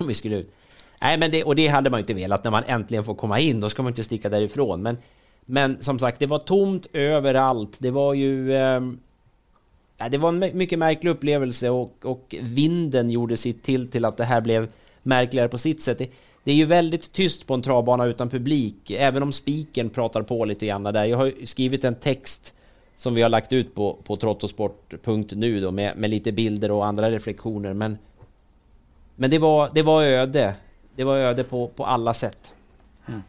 Om 0.00 0.06
vi 0.06 0.14
skulle 0.14 0.36
ut. 0.36 0.52
Nej, 1.00 1.18
men 1.18 1.30
det, 1.30 1.44
och 1.44 1.56
det 1.56 1.66
hade 1.66 1.90
man 1.90 2.00
inte 2.00 2.14
velat 2.14 2.44
när 2.44 2.50
man 2.50 2.64
äntligen 2.64 3.04
får 3.04 3.14
komma 3.14 3.40
in. 3.40 3.60
Då 3.60 3.68
ska 3.68 3.82
man 3.82 3.92
inte 3.92 4.04
sticka 4.04 4.28
därifrån. 4.28 4.82
Men, 4.82 4.96
men 5.46 5.82
som 5.82 5.98
sagt, 5.98 6.18
det 6.18 6.26
var 6.26 6.38
tomt 6.38 6.86
överallt. 6.92 7.76
Det 7.78 7.90
var 7.90 8.14
ju... 8.14 8.54
Eh, 8.54 8.80
det 10.10 10.18
var 10.18 10.28
en 10.28 10.38
mycket 10.38 10.78
märklig 10.78 11.10
upplevelse 11.10 11.70
och, 11.70 12.04
och 12.04 12.34
vinden 12.40 13.10
gjorde 13.10 13.36
sitt 13.36 13.62
till 13.62 13.90
till 13.90 14.04
att 14.04 14.16
det 14.16 14.24
här 14.24 14.40
blev 14.40 14.68
märkligare 15.02 15.48
på 15.48 15.58
sitt 15.58 15.82
sätt. 15.82 15.98
Det, 15.98 16.10
det 16.48 16.52
är 16.52 16.56
ju 16.56 16.64
väldigt 16.64 17.12
tyst 17.12 17.46
på 17.46 17.54
en 17.54 17.62
travbana 17.62 18.04
utan 18.04 18.28
publik, 18.28 18.90
även 18.90 19.22
om 19.22 19.32
spiken 19.32 19.90
pratar 19.90 20.22
på 20.22 20.44
lite 20.44 20.66
grann 20.66 20.82
där. 20.82 21.04
Jag 21.04 21.18
har 21.18 21.46
skrivit 21.46 21.84
en 21.84 21.94
text 21.94 22.54
som 22.96 23.14
vi 23.14 23.22
har 23.22 23.28
lagt 23.28 23.52
ut 23.52 23.74
på, 23.74 23.98
på 24.04 24.16
trottosport.nu 24.16 25.60
då 25.60 25.70
med, 25.70 25.96
med 25.96 26.10
lite 26.10 26.32
bilder 26.32 26.70
och 26.70 26.86
andra 26.86 27.10
reflektioner. 27.10 27.74
Men, 27.74 27.98
men 29.16 29.30
det, 29.30 29.38
var, 29.38 29.70
det 29.74 29.82
var 29.82 30.02
öde. 30.02 30.54
Det 30.96 31.04
var 31.04 31.16
öde 31.16 31.44
på, 31.44 31.68
på 31.68 31.86
alla 31.86 32.14
sätt. 32.14 32.54
Mm. 33.08 33.22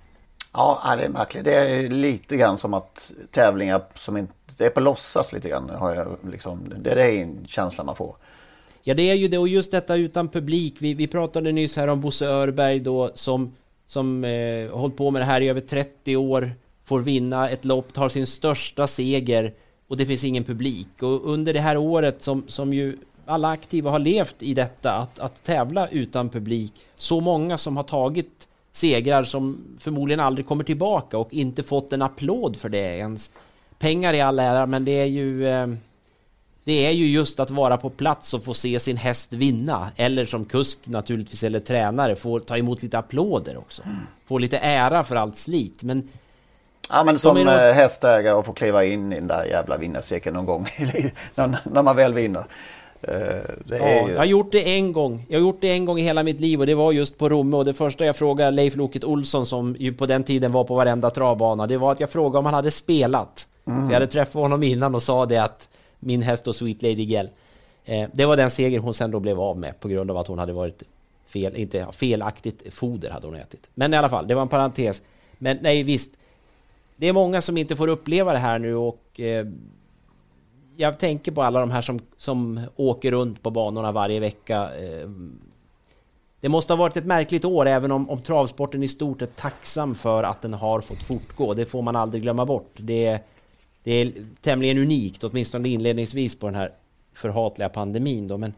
Ja, 0.53 0.95
det 0.97 1.05
är 1.05 1.09
märkligt. 1.09 1.43
Det 1.43 1.55
är 1.55 1.89
lite 1.89 2.37
grann 2.37 2.57
som 2.57 2.73
att 2.73 3.11
tävlingar 3.31 3.81
som 3.95 4.17
inte... 4.17 4.33
Det 4.57 4.65
är 4.65 4.69
på 4.69 4.79
låtsas 4.79 5.33
lite 5.33 5.49
grann. 5.49 5.69
Har 5.69 5.95
jag 5.95 6.17
liksom, 6.31 6.73
det 6.77 6.91
är 6.91 7.21
en 7.21 7.47
känsla 7.47 7.83
man 7.83 7.95
får. 7.95 8.15
Ja, 8.89 8.95
det 8.95 9.09
är 9.09 9.15
ju 9.15 9.27
det 9.27 9.37
och 9.37 9.47
just 9.47 9.71
detta 9.71 9.95
utan 9.95 10.27
publik. 10.27 10.75
Vi, 10.79 10.93
vi 10.93 11.07
pratade 11.07 11.51
nyss 11.51 11.77
här 11.77 11.87
om 11.87 12.01
Bosse 12.01 12.25
Örberg 12.25 12.79
då 12.79 13.11
som, 13.13 13.55
som 13.87 14.23
eh, 14.23 14.69
hållit 14.71 14.97
på 14.97 15.11
med 15.11 15.21
det 15.21 15.25
här 15.25 15.41
i 15.41 15.49
över 15.49 15.61
30 15.61 16.15
år. 16.15 16.53
får 16.83 16.99
vinna 16.99 17.49
ett 17.49 17.65
lopp, 17.65 17.93
tar 17.93 18.09
sin 18.09 18.27
största 18.27 18.87
seger 18.87 19.53
och 19.87 19.97
det 19.97 20.05
finns 20.05 20.23
ingen 20.23 20.43
publik. 20.43 21.03
Och 21.03 21.29
under 21.29 21.53
det 21.53 21.59
här 21.59 21.77
året 21.77 22.21
som, 22.21 22.43
som 22.47 22.73
ju 22.73 22.97
alla 23.25 23.49
aktiva 23.49 23.91
har 23.91 23.99
levt 23.99 24.43
i 24.43 24.53
detta, 24.53 24.91
att, 24.91 25.19
att 25.19 25.43
tävla 25.43 25.87
utan 25.87 26.29
publik, 26.29 26.73
så 26.95 27.19
många 27.19 27.57
som 27.57 27.77
har 27.77 27.83
tagit 27.83 28.47
segrar 28.71 29.23
som 29.23 29.57
förmodligen 29.79 30.19
aldrig 30.19 30.47
kommer 30.47 30.63
tillbaka 30.63 31.17
och 31.17 31.33
inte 31.33 31.63
fått 31.63 31.93
en 31.93 32.01
applåd 32.01 32.55
för 32.55 32.69
det 32.69 32.97
ens. 32.97 33.31
Pengar 33.79 34.13
i 34.13 34.21
all 34.21 34.39
ära, 34.39 34.65
men 34.65 34.85
det 34.85 34.91
är 34.99 35.05
ju 35.05 35.47
eh, 35.47 35.67
det 36.69 36.85
är 36.85 36.91
ju 36.91 37.07
just 37.07 37.39
att 37.39 37.51
vara 37.51 37.77
på 37.77 37.89
plats 37.89 38.33
och 38.33 38.43
få 38.43 38.53
se 38.53 38.79
sin 38.79 38.97
häst 38.97 39.33
vinna. 39.33 39.91
Eller 39.95 40.25
som 40.25 40.45
kusk 40.45 40.79
naturligtvis, 40.83 41.43
eller 41.43 41.59
tränare, 41.59 42.15
få 42.15 42.39
ta 42.39 42.57
emot 42.57 42.83
lite 42.83 42.97
applåder 42.97 43.57
också. 43.57 43.81
Få 44.25 44.37
lite 44.37 44.57
ära 44.57 45.03
för 45.03 45.15
allt 45.15 45.37
slit. 45.37 45.83
Men 45.83 46.09
Ja 46.89 47.03
men 47.03 47.19
som 47.19 47.37
något... 47.37 47.47
Eh, 47.47 47.71
hästägare 47.71 48.33
och 48.33 48.45
få 48.45 48.53
kliva 48.53 48.85
in 48.85 49.13
i 49.13 49.15
den 49.15 49.27
där 49.27 49.45
jävla 49.45 49.77
vinnarcirkeln 49.77 50.35
någon 50.35 50.45
gång 50.45 50.67
när, 51.35 51.83
man 51.83 51.95
väl 51.95 52.13
vinner. 52.13 52.43
Eh, 53.01 53.15
ja, 53.69 53.77
ju... 53.77 54.11
Jag 54.11 54.17
har 54.17 54.25
gjort 54.25 54.51
det 54.51 54.75
en 54.75 54.93
gång. 54.93 55.25
Jag 55.29 55.39
har 55.39 55.41
gjort 55.41 55.61
det 55.61 55.71
en 55.71 55.85
gång 55.85 55.99
i 55.99 56.03
hela 56.03 56.23
mitt 56.23 56.39
liv 56.39 56.59
och 56.59 56.65
det 56.65 56.75
var 56.75 56.91
just 56.91 57.17
på 57.17 57.29
Romme 57.29 57.57
och 57.57 57.65
det 57.65 57.73
första 57.73 58.05
jag 58.05 58.15
frågade 58.15 58.51
Leif 58.51 58.75
Loket 58.75 59.03
Olsson 59.03 59.45
som 59.45 59.75
ju 59.79 59.93
på 59.93 60.05
den 60.05 60.23
tiden 60.23 60.51
var 60.51 60.63
på 60.63 60.75
varenda 60.75 61.09
travbana 61.09 61.67
det 61.67 61.77
var 61.77 61.91
att 61.91 61.99
jag 61.99 62.09
frågade 62.09 62.39
om 62.39 62.45
han 62.45 62.53
hade 62.53 62.71
spelat. 62.71 63.47
Mm. 63.67 63.81
För 63.81 63.93
jag 63.93 63.99
hade 63.99 64.11
träffat 64.11 64.41
honom 64.41 64.63
innan 64.63 64.95
och 64.95 65.03
sa 65.03 65.25
det 65.25 65.37
att 65.37 65.67
min 65.99 66.21
häst 66.21 66.47
och 66.47 66.55
Sweet 66.55 66.81
Lady 66.81 67.03
Gell. 67.03 67.29
Eh, 67.85 68.09
det 68.13 68.25
var 68.25 68.37
den 68.37 68.51
seger 68.51 68.79
hon 68.79 68.93
sen 68.93 69.11
då 69.11 69.19
blev 69.19 69.39
av 69.39 69.57
med 69.57 69.79
på 69.79 69.87
grund 69.87 70.11
av 70.11 70.17
att 70.17 70.27
hon 70.27 70.39
hade 70.39 70.53
varit 70.53 70.83
fel, 71.25 71.55
inte 71.55 71.87
felaktigt 71.91 72.73
foder 72.73 73.09
hade 73.09 73.27
hon 73.27 73.35
ätit. 73.35 73.69
Men 73.73 73.93
i 73.93 73.97
alla 73.97 74.09
fall, 74.09 74.27
det 74.27 74.35
var 74.35 74.41
en 74.41 74.47
parentes. 74.47 75.01
Men 75.37 75.57
nej 75.61 75.83
visst, 75.83 76.11
det 76.95 77.07
är 77.07 77.13
många 77.13 77.41
som 77.41 77.57
inte 77.57 77.75
får 77.75 77.87
uppleva 77.87 78.33
det 78.33 78.39
här 78.39 78.59
nu 78.59 78.75
och 78.75 79.19
eh, 79.19 79.47
jag 80.77 80.99
tänker 80.99 81.31
på 81.31 81.43
alla 81.43 81.59
de 81.59 81.71
här 81.71 81.81
som, 81.81 81.99
som 82.17 82.61
åker 82.75 83.11
runt 83.11 83.43
på 83.43 83.51
banorna 83.51 83.91
varje 83.91 84.19
vecka. 84.19 84.75
Eh, 84.75 85.09
det 86.41 86.49
måste 86.49 86.73
ha 86.73 86.77
varit 86.77 86.97
ett 86.97 87.05
märkligt 87.05 87.45
år, 87.45 87.65
även 87.65 87.91
om, 87.91 88.09
om 88.09 88.21
travsporten 88.21 88.83
i 88.83 88.87
stort 88.87 89.21
är 89.21 89.25
tacksam 89.25 89.95
för 89.95 90.23
att 90.23 90.41
den 90.41 90.53
har 90.53 90.81
fått 90.81 91.03
fortgå. 91.03 91.53
Det 91.53 91.65
får 91.65 91.81
man 91.81 91.95
aldrig 91.95 92.23
glömma 92.23 92.45
bort. 92.45 92.71
Det, 92.77 93.19
det 93.83 93.91
är 93.91 94.11
tämligen 94.41 94.77
unikt, 94.77 95.23
åtminstone 95.23 95.69
inledningsvis 95.69 96.35
på 96.39 96.47
den 96.47 96.55
här 96.55 96.71
förhatliga 97.13 97.69
pandemin 97.69 98.27
då. 98.27 98.37
Men, 98.37 98.53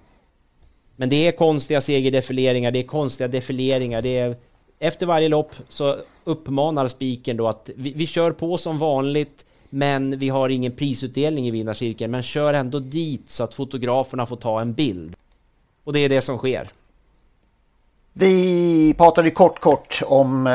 men 0.95 1.09
det 1.09 1.27
är 1.27 1.31
konstiga 1.31 1.81
segerdefileringar, 1.81 2.71
det 2.71 2.79
är 2.79 2.83
konstiga 2.83 3.27
defileringar, 3.27 4.01
det 4.01 4.17
är... 4.17 4.35
Efter 4.79 5.05
varje 5.05 5.29
lopp 5.29 5.51
så 5.69 5.97
uppmanar 6.23 6.87
spiken 6.87 7.37
då 7.37 7.47
att 7.47 7.69
vi, 7.75 7.93
vi 7.93 8.07
kör 8.07 8.31
på 8.31 8.57
som 8.57 8.77
vanligt, 8.77 9.45
men 9.69 10.19
vi 10.19 10.29
har 10.29 10.49
ingen 10.49 10.71
prisutdelning 10.71 11.47
i 11.47 11.51
vinnarcirkeln, 11.51 12.11
men 12.11 12.23
kör 12.23 12.53
ändå 12.53 12.79
dit 12.79 13.29
så 13.29 13.43
att 13.43 13.53
fotograferna 13.53 14.25
får 14.25 14.35
ta 14.35 14.61
en 14.61 14.73
bild. 14.73 15.15
Och 15.83 15.93
det 15.93 15.99
är 15.99 16.09
det 16.09 16.21
som 16.21 16.37
sker. 16.37 16.69
Vi 18.13 18.93
pratade 18.97 19.31
kort 19.31 19.59
kort 19.59 20.01
om 20.05 20.47
eh, 20.47 20.51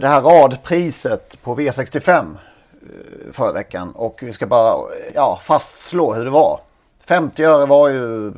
det 0.00 0.08
här 0.08 0.22
radpriset 0.22 1.42
på 1.42 1.56
V65 1.56 2.36
Eh, 2.84 3.32
förra 3.32 3.52
veckan 3.52 3.92
och 3.92 4.18
vi 4.22 4.32
ska 4.32 4.46
bara 4.46 4.88
ja, 5.14 5.40
fastslå 5.42 6.14
hur 6.14 6.24
det 6.24 6.30
var. 6.30 6.60
50 7.04 7.44
öre 7.44 7.66
var 7.66 7.88
ju 7.88 8.26
eh, 8.28 8.32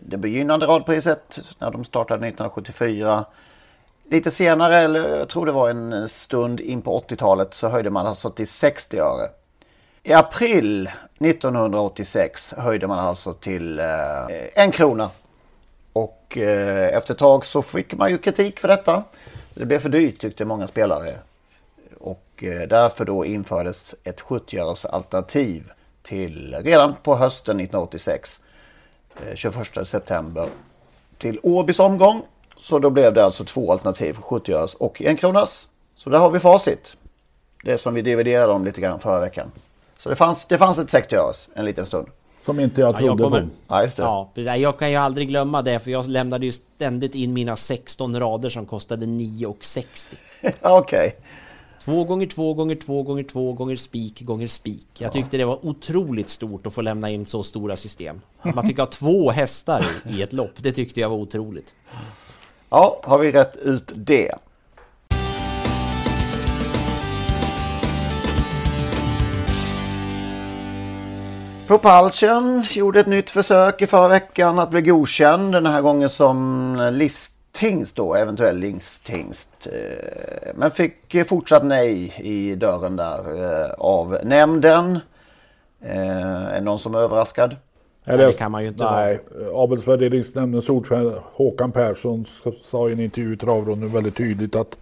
det 0.00 0.16
begynnande 0.16 0.66
radpriset 0.66 1.40
när 1.58 1.70
de 1.70 1.84
startade 1.84 2.26
1974. 2.26 3.24
Lite 4.10 4.30
senare, 4.30 4.78
eller 4.78 5.18
jag 5.18 5.28
tror 5.28 5.46
det 5.46 5.52
var 5.52 5.70
en 5.70 6.08
stund 6.08 6.60
in 6.60 6.82
på 6.82 7.00
80-talet, 7.00 7.54
så 7.54 7.68
höjde 7.68 7.90
man 7.90 8.06
alltså 8.06 8.30
till 8.30 8.48
60 8.48 8.98
öre. 8.98 9.28
I 10.02 10.12
april 10.12 10.90
1986 11.18 12.54
höjde 12.56 12.86
man 12.86 12.98
alltså 12.98 13.32
till 13.34 13.78
eh, 13.78 13.84
en 14.54 14.70
krona. 14.70 15.10
Och 15.92 16.38
eh, 16.38 16.96
efter 16.96 17.14
ett 17.14 17.18
tag 17.18 17.44
så 17.44 17.62
fick 17.62 17.94
man 17.94 18.10
ju 18.10 18.18
kritik 18.18 18.60
för 18.60 18.68
detta. 18.68 19.02
Det 19.54 19.66
blev 19.66 19.78
för 19.78 19.88
dyrt 19.88 20.20
tyckte 20.20 20.44
många 20.44 20.68
spelare. 20.68 21.14
Eh, 22.42 22.68
därför 22.68 23.04
då 23.04 23.24
infördes 23.24 23.94
ett 24.04 24.20
70 24.20 24.58
alternativ 24.90 25.70
till 26.02 26.56
redan 26.60 26.94
på 27.02 27.16
hösten 27.16 27.60
1986. 27.60 28.40
21 29.34 29.76
eh, 29.76 29.82
september 29.82 30.48
till 31.18 31.40
Åbys 31.42 31.78
omgång. 31.78 32.22
Så 32.58 32.78
då 32.78 32.90
blev 32.90 33.14
det 33.14 33.24
alltså 33.24 33.44
två 33.44 33.72
alternativ, 33.72 34.14
70 34.14 34.52
öres 34.52 34.74
och 34.74 35.02
en 35.02 35.16
kronas. 35.16 35.68
Så 35.96 36.10
där 36.10 36.18
har 36.18 36.30
vi 36.30 36.40
facit. 36.40 36.96
Det 37.64 37.78
som 37.78 37.94
vi 37.94 38.02
dividerade 38.02 38.52
om 38.52 38.64
lite 38.64 38.80
grann 38.80 39.00
förra 39.00 39.20
veckan. 39.20 39.52
Så 39.98 40.08
det 40.08 40.16
fanns, 40.16 40.46
det 40.46 40.58
fanns 40.58 40.78
ett 40.78 40.90
60 40.90 41.16
öres 41.16 41.48
en 41.54 41.64
liten 41.64 41.86
stund. 41.86 42.08
Som 42.44 42.60
inte 42.60 42.80
jag 42.80 42.96
trodde 42.96 43.22
ja, 43.22 43.30
jag 43.30 43.32
kommer, 43.32 43.48
ja. 43.96 44.30
Ja, 44.34 44.56
jag 44.56 44.78
kan 44.78 44.90
ju 44.90 44.96
aldrig 44.96 45.28
glömma 45.28 45.62
det 45.62 45.78
för 45.78 45.90
jag 45.90 46.08
lämnade 46.08 46.46
ju 46.46 46.52
ständigt 46.52 47.14
in 47.14 47.32
mina 47.32 47.56
16 47.56 48.20
rader 48.20 48.48
som 48.48 48.66
kostade 48.66 49.06
9,60. 49.06 50.06
Okej. 50.60 51.06
Okay. 51.06 51.12
Två 51.84 52.04
gånger 52.04 52.26
två 52.26 52.54
gånger 52.54 52.74
två 52.74 53.02
gånger 53.02 53.22
två 53.22 53.52
gånger 53.52 53.76
spik 53.76 54.22
gånger 54.22 54.48
spik. 54.48 54.88
Jag 54.98 55.12
tyckte 55.12 55.36
det 55.36 55.44
var 55.44 55.66
otroligt 55.66 56.30
stort 56.30 56.66
att 56.66 56.74
få 56.74 56.82
lämna 56.82 57.10
in 57.10 57.26
så 57.26 57.42
stora 57.42 57.76
system. 57.76 58.20
Man 58.42 58.66
fick 58.66 58.78
ha 58.78 58.86
två 58.86 59.30
hästar 59.30 59.86
i 60.10 60.22
ett 60.22 60.32
lopp. 60.32 60.52
Det 60.56 60.72
tyckte 60.72 61.00
jag 61.00 61.08
var 61.08 61.16
otroligt. 61.16 61.74
Ja, 62.70 63.00
har 63.04 63.18
vi 63.18 63.32
rätt 63.32 63.56
ut 63.56 63.92
det. 63.94 64.34
Propulsion 71.66 72.64
gjorde 72.70 73.00
ett 73.00 73.06
nytt 73.06 73.30
försök 73.30 73.82
i 73.82 73.86
förra 73.86 74.08
veckan 74.08 74.58
att 74.58 74.70
bli 74.70 74.82
godkänd. 74.82 75.52
Den 75.52 75.66
här 75.66 75.82
gången 75.82 76.08
som 76.08 76.90
list 76.92 77.32
tingst 77.52 77.96
då, 77.96 78.14
eventuell 78.14 78.58
lingstingst. 78.58 79.66
Eh, 79.66 80.52
men 80.54 80.70
fick 80.70 81.28
fortsatt 81.28 81.64
nej 81.64 82.14
i 82.18 82.54
dörren 82.54 82.96
där 82.96 83.18
eh, 83.42 83.70
av 83.78 84.18
nämnden. 84.24 84.98
Eh, 85.80 86.44
är 86.46 86.60
någon 86.60 86.78
som 86.78 86.94
är 86.94 86.98
överraskad? 86.98 87.56
Eller, 88.04 88.26
det 88.26 88.38
kan 88.38 88.52
man 88.52 88.62
ju 88.62 88.68
inte 88.68 88.84
Nej, 88.84 89.20
avelsvärderingsnämndens 89.52 90.68
ordförande 90.68 91.14
Håkan 91.32 91.72
Persson 91.72 92.24
sa 92.62 92.88
i 92.88 92.92
en 92.92 93.00
intervju 93.00 93.34
i 93.34 93.36
travronden 93.36 93.92
väldigt 93.92 94.16
tydligt 94.16 94.56
att, 94.56 94.78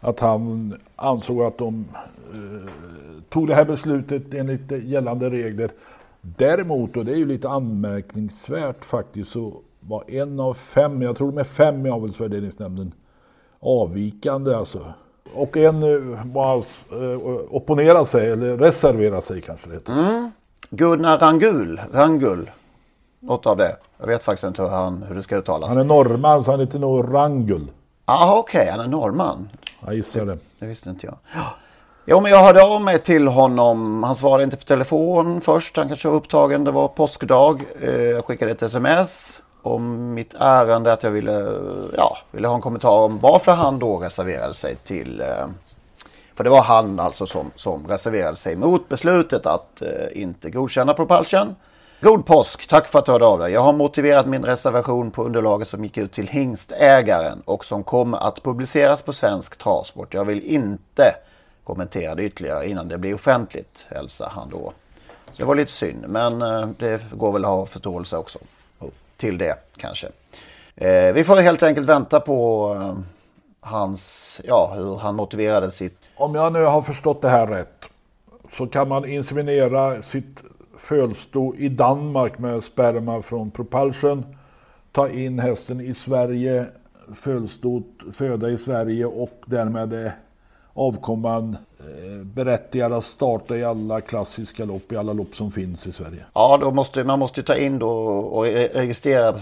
att 0.00 0.20
han 0.20 0.74
ansåg 0.96 1.42
att 1.42 1.58
de 1.58 1.88
eh, 2.32 2.70
tog 3.28 3.46
det 3.46 3.54
här 3.54 3.64
beslutet 3.64 4.34
enligt 4.34 4.70
gällande 4.70 5.30
regler. 5.30 5.70
Däremot, 6.20 6.96
och 6.96 7.04
det 7.04 7.12
är 7.12 7.16
ju 7.16 7.26
lite 7.26 7.48
anmärkningsvärt 7.48 8.84
faktiskt, 8.84 9.30
så 9.30 9.60
var 9.88 10.10
en 10.10 10.40
av 10.40 10.54
fem, 10.54 11.02
jag 11.02 11.16
tror 11.16 11.32
de 11.32 11.38
är 11.38 11.44
fem 11.44 11.86
i 11.86 11.90
avelsvärderingsnämnden, 11.90 12.92
avvikande 13.60 14.54
alltså. 14.54 14.92
Och 15.34 15.56
en 15.56 15.82
eh, 15.82 16.26
var, 16.26 16.56
eh, 16.56 17.18
opponerade 17.50 18.06
sig, 18.06 18.30
eller 18.30 18.56
reserverade 18.56 19.20
sig 19.22 19.40
kanske 19.40 19.68
det 19.68 19.74
heter. 19.74 19.92
Mm. 19.92 20.30
Gunnar 20.70 21.18
Rangul, 21.18 21.80
Rangul, 21.92 22.50
något 23.20 23.46
av 23.46 23.56
det. 23.56 23.76
Jag 23.98 24.06
vet 24.06 24.22
faktiskt 24.22 24.44
inte 24.44 24.62
hur, 24.62 24.68
han, 24.68 25.02
hur 25.02 25.14
det 25.14 25.22
ska 25.22 25.36
uttalas. 25.36 25.68
Han 25.68 25.78
är 25.78 25.84
norrman 25.84 26.44
så 26.44 26.50
han 26.50 26.60
heter 26.60 26.78
nog 26.78 27.14
Rangul. 27.14 27.70
Ah, 28.04 28.38
okej, 28.38 28.60
okay. 28.60 28.70
han 28.70 28.80
är 28.80 28.88
norrman. 28.88 29.48
Jag 29.86 29.94
gissar 29.94 30.26
det. 30.26 30.38
Det 30.58 30.66
visste 30.66 30.90
inte 30.90 31.06
jag. 31.06 31.16
Jo, 32.10 32.20
men 32.20 32.32
jag 32.32 32.44
hörde 32.44 32.62
av 32.62 32.80
mig 32.82 32.98
till 32.98 33.28
honom. 33.28 34.02
Han 34.02 34.16
svarade 34.16 34.44
inte 34.44 34.56
på 34.56 34.64
telefon 34.64 35.40
först. 35.40 35.76
Han 35.76 35.88
kanske 35.88 36.08
var 36.08 36.16
upptagen. 36.16 36.64
Det 36.64 36.70
var 36.70 36.88
påskdag. 36.88 37.62
Eh, 37.80 37.90
jag 37.90 38.24
skickade 38.24 38.52
ett 38.52 38.62
sms 38.62 39.40
om 39.74 40.14
mitt 40.14 40.34
ärende 40.34 40.92
att 40.92 41.02
jag 41.02 41.10
ville, 41.10 41.60
ja, 41.96 42.18
ville 42.30 42.48
ha 42.48 42.54
en 42.54 42.60
kommentar 42.60 42.90
om 42.90 43.18
varför 43.18 43.52
han 43.52 43.78
då 43.78 43.98
reserverade 43.98 44.54
sig 44.54 44.76
till 44.76 45.20
eh, 45.20 45.46
för 46.38 46.44
det 46.44 46.50
var 46.50 46.62
han 46.62 47.00
alltså 47.00 47.26
som, 47.26 47.50
som 47.56 47.86
reserverade 47.88 48.36
sig 48.36 48.56
mot 48.56 48.88
beslutet 48.88 49.46
att 49.46 49.82
eh, 49.82 50.22
inte 50.22 50.50
godkänna 50.50 50.94
Propulsion. 50.94 51.56
God 52.00 52.26
påsk! 52.26 52.68
Tack 52.68 52.88
för 52.88 52.98
att 52.98 53.04
du 53.04 53.12
hörde 53.12 53.26
av 53.26 53.38
dig. 53.38 53.52
Jag 53.52 53.60
har 53.60 53.72
motiverat 53.72 54.26
min 54.26 54.44
reservation 54.44 55.10
på 55.10 55.24
underlaget 55.24 55.68
som 55.68 55.84
gick 55.84 55.98
ut 55.98 56.12
till 56.12 56.28
hingstägaren 56.28 57.42
och 57.44 57.64
som 57.64 57.84
kommer 57.84 58.18
att 58.18 58.42
publiceras 58.42 59.02
på 59.02 59.12
Svensk 59.12 59.56
Travsport. 59.58 60.14
Jag 60.14 60.24
vill 60.24 60.44
inte 60.44 61.14
kommentera 61.64 62.14
det 62.14 62.22
ytterligare 62.22 62.68
innan 62.68 62.88
det 62.88 62.98
blir 62.98 63.14
offentligt, 63.14 63.86
hälsar 63.88 64.28
han 64.32 64.50
då. 64.50 64.72
Så 65.32 65.36
det 65.36 65.44
var 65.44 65.54
lite 65.54 65.72
synd, 65.72 66.04
men 66.08 66.42
eh, 66.42 66.68
det 66.78 67.02
går 67.12 67.32
väl 67.32 67.44
att 67.44 67.50
ha 67.50 67.66
förståelse 67.66 68.16
också 68.16 68.38
till 69.18 69.38
det 69.38 69.58
kanske. 69.76 70.06
Eh, 70.76 71.12
vi 71.12 71.24
får 71.24 71.36
helt 71.36 71.62
enkelt 71.62 71.86
vänta 71.86 72.20
på 72.20 72.72
eh, 72.80 72.98
hans, 73.60 74.40
ja, 74.44 74.72
hur 74.76 74.96
han 74.96 75.14
motiverade 75.14 75.70
sitt. 75.70 75.98
Om 76.16 76.34
jag 76.34 76.52
nu 76.52 76.64
har 76.64 76.82
förstått 76.82 77.22
det 77.22 77.28
här 77.28 77.46
rätt 77.46 77.84
så 78.56 78.66
kan 78.66 78.88
man 78.88 79.04
inseminera 79.04 80.02
sitt 80.02 80.42
fölsto 80.78 81.54
i 81.56 81.68
Danmark 81.68 82.38
med 82.38 82.64
sperma 82.64 83.22
från 83.22 83.50
Propulsion. 83.50 84.24
Ta 84.92 85.08
in 85.08 85.38
hästen 85.38 85.80
i 85.80 85.94
Sverige, 85.94 86.66
fölstot 87.14 87.86
föda 88.12 88.50
i 88.50 88.58
Sverige 88.58 89.06
och 89.06 89.42
därmed 89.46 89.92
eh, 89.92 90.12
avkomman 90.72 91.56
berättigad 92.22 92.92
att 92.92 93.04
starta 93.04 93.56
i 93.56 93.64
alla 93.64 94.00
klassiska 94.00 94.64
lopp, 94.64 94.92
i 94.92 94.96
alla 94.96 95.12
lopp 95.12 95.34
som 95.36 95.50
finns 95.50 95.86
i 95.86 95.92
Sverige. 95.92 96.24
Ja, 96.34 96.58
då 96.60 96.70
måste, 96.70 97.04
man 97.04 97.18
måste 97.18 97.42
ta 97.42 97.56
in 97.56 97.78
då 97.78 97.88
och 98.08 98.44
re- 98.46 98.68
registrera 98.74 99.28
eh, 99.28 99.34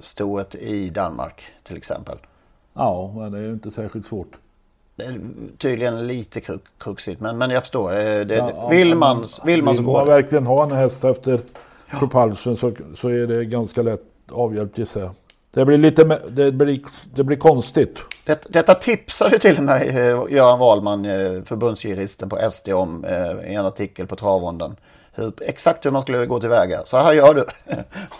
stoet 0.00 0.54
i 0.54 0.90
Danmark 0.90 1.42
till 1.62 1.76
exempel. 1.76 2.18
Ja, 2.74 3.12
men 3.16 3.32
det 3.32 3.38
är 3.38 3.42
ju 3.42 3.52
inte 3.52 3.70
särskilt 3.70 4.06
svårt. 4.06 4.32
Det 4.96 5.04
är 5.04 5.20
tydligen 5.58 6.06
lite 6.06 6.40
krux, 6.40 6.62
kruxigt, 6.78 7.20
men, 7.20 7.38
men 7.38 7.50
jag 7.50 7.62
förstår. 7.62 7.90
Eh, 7.92 7.96
Det, 8.20 8.34
Ja, 8.36 8.50
ja, 8.56 8.68
vill, 8.68 8.88
men 8.88 8.98
man, 8.98 9.24
vill 9.44 9.62
man 9.62 9.74
så 9.74 9.80
Vill 9.80 9.86
går 9.86 9.92
man 9.92 10.06
det. 10.06 10.12
verkligen 10.12 10.46
ha 10.46 10.64
en 10.64 10.72
häst 10.72 11.04
efter 11.04 11.40
Propulsion 11.98 12.56
så, 12.56 12.72
så 12.96 13.08
är 13.08 13.26
det 13.26 13.44
ganska 13.44 13.82
lätt 13.82 14.02
avhjälpt 14.32 14.78
gissar 14.78 15.00
jag. 15.00 15.10
Det 15.54 15.64
blir 15.64 15.78
lite, 15.78 16.20
det 16.30 16.52
blir, 16.52 16.78
det 17.04 17.24
blir 17.24 17.36
konstigt. 17.36 17.98
Det, 18.24 18.46
detta 18.48 18.74
tipsade 18.74 19.38
till 19.38 19.60
med 19.60 19.88
eh, 19.88 20.24
Göran 20.30 20.58
Wahlman, 20.58 21.04
eh, 21.04 21.42
förbundsjuristen 21.42 22.28
på 22.28 22.50
SD 22.52 22.68
om 22.68 23.04
eh, 23.04 23.50
i 23.50 23.54
en 23.54 23.66
artikel 23.66 24.06
på 24.06 24.16
Travronden. 24.16 24.76
Hur, 25.12 25.32
exakt 25.40 25.86
hur 25.86 25.90
man 25.90 26.02
skulle 26.02 26.26
gå 26.26 26.40
tillväga. 26.40 26.84
Så 26.84 26.96
här 26.96 27.12
gör 27.12 27.34
du. 27.34 27.44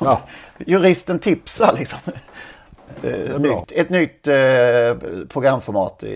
Ja. 0.01 0.21
Juristen 0.67 1.19
tipsar 1.19 1.75
liksom. 1.79 1.99
Eh, 3.03 3.11
Ett 3.11 3.41
nytt, 3.41 3.73
ett 3.73 3.91
nytt 3.91 4.27
eh, 4.27 5.25
programformat 5.29 6.03
i, 6.05 6.09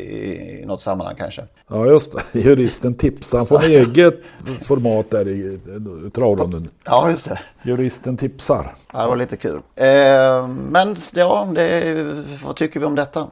i 0.63 0.65
något 0.67 0.83
sammanhang 0.83 1.15
kanske. 1.19 1.43
Ja 1.69 1.87
just 1.87 2.33
det, 2.33 2.41
juristen 2.41 2.95
tipsar. 2.95 3.39
Han 3.39 3.47
får 3.47 3.65
eget 3.65 4.21
format 4.65 5.11
där 5.11 5.29
i, 5.29 5.59
travronden. 6.15 6.69
Ja, 6.85 7.11
just 7.11 7.29
det. 7.29 7.41
Juristen 7.63 8.17
tipsar. 8.17 8.75
Ja, 8.93 9.03
det 9.03 9.09
var 9.09 9.17
lite 9.17 9.37
kul. 9.37 9.61
Eh, 9.75 10.49
men 10.49 10.97
ja, 11.13 11.49
det, 11.55 12.25
vad 12.45 12.57
tycker 12.57 12.81
vi 12.81 12.87
om 12.87 12.95
detta? 12.95 13.27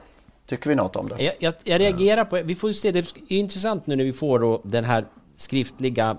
Tycker 0.49 0.69
vi 0.69 0.75
något 0.77 0.97
om 0.97 1.09
det? 1.09 1.23
Jag, 1.25 1.35
jag, 1.39 1.55
jag 1.65 1.81
reagerar 1.81 2.25
på, 2.25 2.41
vi 2.45 2.55
får 2.55 2.71
ju 2.71 2.75
se, 2.75 2.91
det 2.91 2.99
är 2.99 3.05
intressant 3.29 3.87
nu 3.87 3.97
när 3.97 4.05
vi 4.05 4.13
får 4.13 4.39
då 4.39 4.61
den 4.65 4.85
här 4.85 5.05
skriftliga 5.35 6.17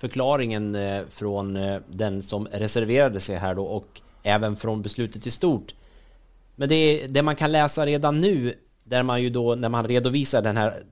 förklaringen 0.00 0.74
eh, 0.74 1.02
från 1.10 1.56
eh, 1.56 1.76
den 1.88 2.22
som 2.22 2.46
reserverade 2.52 3.20
sig 3.20 3.36
här 3.36 3.54
då 3.54 3.64
och 3.64 4.00
även 4.22 4.56
från 4.56 4.82
beslutet 4.82 5.26
i 5.26 5.30
stort. 5.30 5.74
Men 6.58 6.68
det, 6.68 7.06
det 7.06 7.22
man 7.22 7.36
kan 7.36 7.52
läsa 7.52 7.86
redan 7.86 8.20
nu, 8.20 8.54
där 8.84 9.02
man 9.02 9.22
ju 9.22 9.30
då, 9.30 9.54
när 9.54 9.68
man 9.68 9.86
redovisar 9.86 10.42
den 10.42 10.56
här 10.56 10.82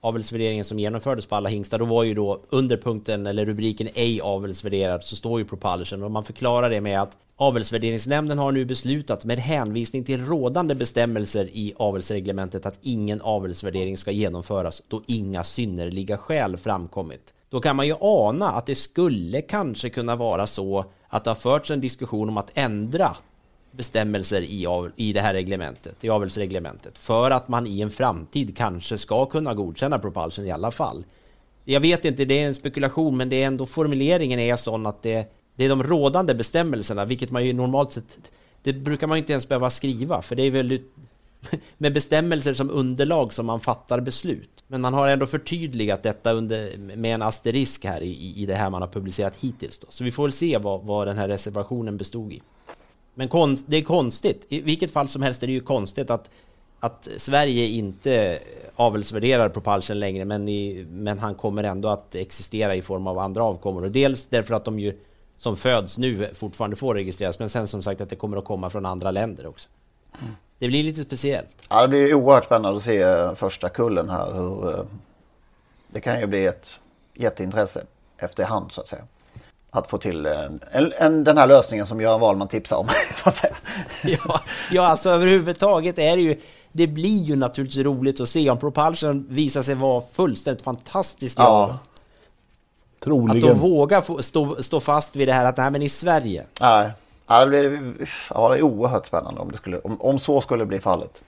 avelsvärderingen 0.00 0.64
som 0.64 0.78
genomfördes 0.78 1.26
på 1.26 1.34
alla 1.36 1.48
hingstar, 1.48 1.78
då 1.78 1.84
var 1.84 2.02
ju 2.02 2.14
då 2.14 2.44
under 2.50 2.76
punkten 2.76 3.26
eller 3.26 3.46
rubriken 3.46 3.88
ej 3.94 4.20
avelsvärderad 4.20 5.04
så 5.04 5.16
står 5.16 5.38
ju 5.38 5.44
propulsion 5.44 6.02
och 6.02 6.10
man 6.10 6.24
förklarar 6.24 6.70
det 6.70 6.80
med 6.80 7.02
att 7.02 7.16
avelsvärderingsnämnden 7.36 8.38
har 8.38 8.52
nu 8.52 8.64
beslutat 8.64 9.24
med 9.24 9.38
hänvisning 9.38 10.04
till 10.04 10.26
rådande 10.26 10.74
bestämmelser 10.74 11.48
i 11.52 11.72
avelsreglementet 11.76 12.66
att 12.66 12.78
ingen 12.82 13.20
avelsvärdering 13.20 13.96
ska 13.96 14.10
genomföras 14.10 14.82
då 14.88 15.02
inga 15.06 15.44
synnerliga 15.44 16.16
skäl 16.16 16.56
framkommit. 16.56 17.34
Då 17.48 17.60
kan 17.60 17.76
man 17.76 17.86
ju 17.86 17.94
ana 18.00 18.50
att 18.50 18.66
det 18.66 18.74
skulle 18.74 19.40
kanske 19.40 19.90
kunna 19.90 20.16
vara 20.16 20.46
så 20.46 20.84
att 21.08 21.24
det 21.24 21.30
har 21.30 21.34
förts 21.34 21.70
en 21.70 21.80
diskussion 21.80 22.28
om 22.28 22.36
att 22.36 22.50
ändra 22.54 23.16
bestämmelser 23.76 24.42
i, 24.42 24.66
av, 24.66 24.90
i 24.96 25.12
det 25.12 25.20
här 25.20 25.34
reglementet, 25.34 26.04
i 26.04 26.08
avelsreglementet, 26.08 26.98
för 26.98 27.30
att 27.30 27.48
man 27.48 27.66
i 27.66 27.80
en 27.80 27.90
framtid 27.90 28.56
kanske 28.56 28.98
ska 28.98 29.26
kunna 29.26 29.54
godkänna 29.54 29.98
propulsion 29.98 30.46
i 30.46 30.50
alla 30.50 30.70
fall. 30.70 31.04
Jag 31.64 31.80
vet 31.80 32.04
inte, 32.04 32.24
det 32.24 32.42
är 32.42 32.46
en 32.46 32.54
spekulation, 32.54 33.16
men 33.16 33.28
det 33.28 33.42
är 33.42 33.46
ändå 33.46 33.66
formuleringen 33.66 34.38
är 34.38 34.56
sån 34.56 34.86
att 34.86 35.02
det, 35.02 35.32
det 35.56 35.64
är 35.64 35.68
de 35.68 35.82
rådande 35.82 36.34
bestämmelserna, 36.34 37.04
vilket 37.04 37.30
man 37.30 37.44
ju 37.46 37.52
normalt 37.52 37.92
sett, 37.92 38.32
det 38.62 38.72
brukar 38.72 39.06
man 39.06 39.16
ju 39.16 39.20
inte 39.20 39.32
ens 39.32 39.48
behöva 39.48 39.70
skriva, 39.70 40.22
för 40.22 40.36
det 40.36 40.42
är 40.42 40.50
väl 40.50 40.78
med 41.78 41.92
bestämmelser 41.92 42.54
som 42.54 42.70
underlag 42.70 43.32
som 43.32 43.46
man 43.46 43.60
fattar 43.60 44.00
beslut. 44.00 44.64
Men 44.66 44.80
man 44.80 44.94
har 44.94 45.08
ändå 45.08 45.26
förtydligat 45.26 46.02
detta 46.02 46.32
under, 46.32 46.78
med 46.78 47.14
en 47.14 47.22
asterisk 47.22 47.84
här 47.84 48.02
i, 48.02 48.34
i 48.36 48.46
det 48.46 48.54
här 48.54 48.70
man 48.70 48.82
har 48.82 48.88
publicerat 48.88 49.36
hittills. 49.40 49.78
Då. 49.78 49.86
Så 49.90 50.04
vi 50.04 50.10
får 50.10 50.22
väl 50.22 50.32
se 50.32 50.58
vad, 50.58 50.84
vad 50.84 51.06
den 51.06 51.16
här 51.16 51.28
reservationen 51.28 51.96
bestod 51.96 52.32
i. 52.32 52.42
Men 53.14 53.28
konst, 53.28 53.64
det 53.68 53.76
är 53.76 53.82
konstigt. 53.82 54.46
I 54.48 54.60
vilket 54.60 54.90
fall 54.90 55.08
som 55.08 55.22
helst 55.22 55.42
är 55.42 55.46
det 55.46 55.52
ju 55.52 55.60
konstigt 55.60 56.10
att, 56.10 56.30
att 56.80 57.08
Sverige 57.16 57.66
inte 57.66 58.38
avelsvärderar 58.74 59.48
Propulsion 59.48 59.98
längre, 59.98 60.24
men, 60.24 60.48
i, 60.48 60.86
men 60.90 61.18
han 61.18 61.34
kommer 61.34 61.64
ändå 61.64 61.88
att 61.88 62.14
existera 62.14 62.74
i 62.74 62.82
form 62.82 63.06
av 63.06 63.18
andra 63.18 63.42
avkommor. 63.42 63.88
Dels 63.88 64.24
därför 64.24 64.54
att 64.54 64.64
de 64.64 64.78
ju 64.78 64.98
som 65.36 65.56
föds 65.56 65.98
nu 65.98 66.30
fortfarande 66.34 66.76
får 66.76 66.94
registreras, 66.94 67.38
men 67.38 67.48
sen 67.48 67.66
som 67.66 67.82
sagt 67.82 68.00
att 68.00 68.10
det 68.10 68.16
kommer 68.16 68.36
att 68.36 68.44
komma 68.44 68.70
från 68.70 68.86
andra 68.86 69.10
länder 69.10 69.46
också. 69.46 69.68
Det 70.58 70.68
blir 70.68 70.84
lite 70.84 71.02
speciellt. 71.02 71.56
Ja, 71.68 71.82
det 71.82 71.88
blir 71.88 72.14
oerhört 72.14 72.44
spännande 72.44 72.76
att 72.76 72.82
se 72.82 73.02
eh, 73.02 73.34
första 73.34 73.68
kullen 73.68 74.08
här. 74.08 74.32
Hur, 74.32 74.78
eh, 74.78 74.84
det 75.88 76.00
kan 76.00 76.20
ju 76.20 76.26
bli 76.26 76.46
ett 76.46 76.80
jätteintresse 77.14 77.84
efterhand 78.18 78.72
så 78.72 78.80
att 78.80 78.88
säga. 78.88 79.04
Att 79.76 79.86
få 79.86 79.98
till 79.98 80.26
en, 80.26 80.60
en, 80.70 80.92
en, 80.98 81.24
den 81.24 81.38
här 81.38 81.46
lösningen 81.46 81.86
som 81.86 82.00
Göran 82.00 82.20
Wahlman 82.20 82.48
tipsar 82.48 82.76
om. 82.76 82.88
Att. 83.24 83.44
Ja, 84.02 84.40
ja, 84.70 84.86
alltså 84.86 85.10
överhuvudtaget 85.10 85.98
är 85.98 86.16
det 86.16 86.22
ju... 86.22 86.40
Det 86.72 86.86
blir 86.86 87.22
ju 87.22 87.36
naturligtvis 87.36 87.84
roligt 87.84 88.20
att 88.20 88.28
se 88.28 88.50
om 88.50 88.58
Propulsion 88.58 89.26
visar 89.28 89.62
sig 89.62 89.74
vara 89.74 90.00
fullständigt 90.00 90.64
fantastisk. 90.64 91.38
Ja. 91.38 91.64
Att 91.64 93.00
Troligen. 93.04 93.40
de 93.40 93.58
vågar 93.58 94.00
få, 94.00 94.22
stå, 94.22 94.62
stå 94.62 94.80
fast 94.80 95.16
vid 95.16 95.28
det 95.28 95.32
här 95.32 95.44
att 95.44 95.56
nej 95.56 95.70
men 95.70 95.82
i 95.82 95.88
Sverige. 95.88 96.46
Nej, 96.60 96.90
ja, 97.26 97.40
det, 97.40 97.46
blir, 97.46 97.94
ja, 98.30 98.48
det 98.48 98.56
är 98.58 98.62
oerhört 98.62 99.06
spännande 99.06 99.40
om, 99.40 99.50
det 99.50 99.56
skulle, 99.56 99.78
om, 99.78 100.00
om 100.00 100.18
så 100.18 100.40
skulle 100.40 100.66
bli 100.66 100.80
fallet. 100.80 101.22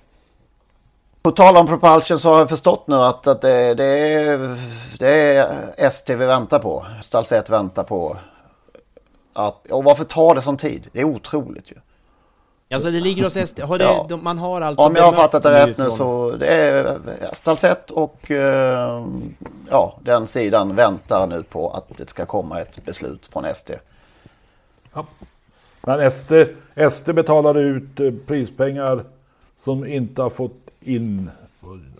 På 1.22 1.30
tal 1.30 1.56
om 1.56 1.66
Propulsion 1.66 2.20
så 2.20 2.30
har 2.30 2.38
jag 2.38 2.48
förstått 2.48 2.86
nu 2.86 2.96
att, 2.96 3.26
att 3.26 3.40
det, 3.40 3.74
det, 3.74 3.84
är, 3.84 4.58
det 4.98 5.36
är 5.36 5.74
ST 5.76 6.16
vi 6.16 6.26
väntar 6.26 6.58
på. 6.58 6.86
Stalsett 7.02 7.50
väntar 7.50 7.82
på. 7.82 8.16
Att, 9.38 9.66
och 9.70 9.84
varför 9.84 10.04
tar 10.04 10.34
det 10.34 10.42
sån 10.42 10.56
tid? 10.56 10.88
Det 10.92 11.00
är 11.00 11.04
otroligt 11.04 11.70
ju. 11.70 11.74
Alltså 12.74 12.90
det 12.90 13.00
ligger 13.00 13.24
hos 13.24 13.48
SD. 13.48 13.60
Har 13.60 13.78
det, 13.78 13.84
Ja. 13.84 14.06
de, 14.08 14.24
man 14.24 14.38
har 14.38 14.60
alltså 14.60 14.86
Om 14.86 14.94
jag 14.96 15.02
har 15.04 15.12
fattat 15.12 15.42
det 15.42 15.66
rätt 15.66 15.78
nu 15.78 15.84
från- 15.84 15.96
så 15.96 16.30
det 16.30 16.46
är 16.46 16.98
Stalsett 17.34 17.90
och 17.90 18.30
eh, 18.30 19.06
ja, 19.70 19.98
den 20.04 20.26
sidan 20.26 20.74
väntar 20.76 21.26
nu 21.26 21.42
på 21.42 21.70
att 21.70 21.96
det 21.96 22.08
ska 22.10 22.26
komma 22.26 22.60
ett 22.60 22.84
beslut 22.84 23.26
från 23.26 23.44
SD. 23.54 23.70
Men 25.82 26.10
SD, 26.10 26.32
SD 26.90 27.10
betalade 27.14 27.60
ut 27.60 28.00
eh, 28.00 28.12
prispengar 28.26 29.04
som 29.64 29.86
inte 29.86 30.22
har 30.22 30.30
fått 30.30 30.70
in 30.80 31.30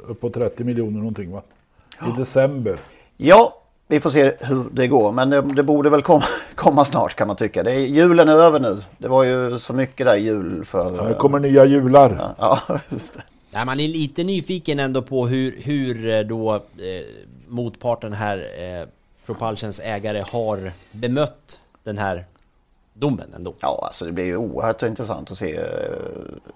uppåt 0.07 0.35
30 0.35 0.65
miljoner 0.65 0.99
någonting 0.99 1.33
va? 1.33 1.43
I 2.09 2.19
december. 2.19 2.79
Ja, 3.17 3.63
vi 3.89 4.01
får 4.01 4.11
se 4.11 4.33
hur 4.41 4.65
det 4.73 4.87
går. 4.87 5.13
Men 5.13 5.31
det, 5.31 5.41
det 5.41 5.63
borde 5.63 5.91
väl 5.91 6.03
komma, 6.03 6.25
komma 6.55 6.85
snart 6.85 7.15
kan 7.15 7.27
man 7.27 7.37
tycka. 7.37 7.63
Det 7.63 7.73
är, 7.73 7.79
julen 7.79 8.29
är 8.29 8.33
över 8.33 8.61
nu. 8.61 8.83
Det 8.99 9.09
var 9.09 9.25
ju 9.25 9.59
så 9.59 9.73
mycket 9.73 10.07
där 10.07 10.17
jul 10.17 10.65
för... 10.65 10.97
Ja, 10.97 11.03
det 11.03 11.15
kommer 11.15 11.39
nya 11.39 11.65
jular. 11.65 12.35
Ja, 12.39 12.61
just 12.89 13.15
det. 13.15 13.23
Nej, 13.51 13.65
man 13.65 13.81
är 13.81 13.89
lite 13.89 14.25
nyfiken 14.25 14.81
ändå 14.81 15.03
på 15.03 15.27
hur, 15.27 15.57
hur 15.59 16.09
eh, 16.09 16.21
då 16.21 16.55
eh, 16.55 16.61
motparten 17.49 18.13
här, 18.13 18.39
eh, 18.39 18.89
Propulsions 19.27 19.81
ägare, 19.81 20.25
har 20.33 20.73
bemött 20.93 21.61
den 21.85 21.99
här 21.99 22.25
domen 22.99 23.33
ändå. 23.37 23.55
Ja, 23.61 23.81
alltså 23.83 24.05
det 24.05 24.13
blir 24.13 24.25
ju 24.25 24.37
oerhört 24.37 24.83
intressant 24.83 25.31
att 25.31 25.39
se. 25.39 25.57
eh, 25.57 25.63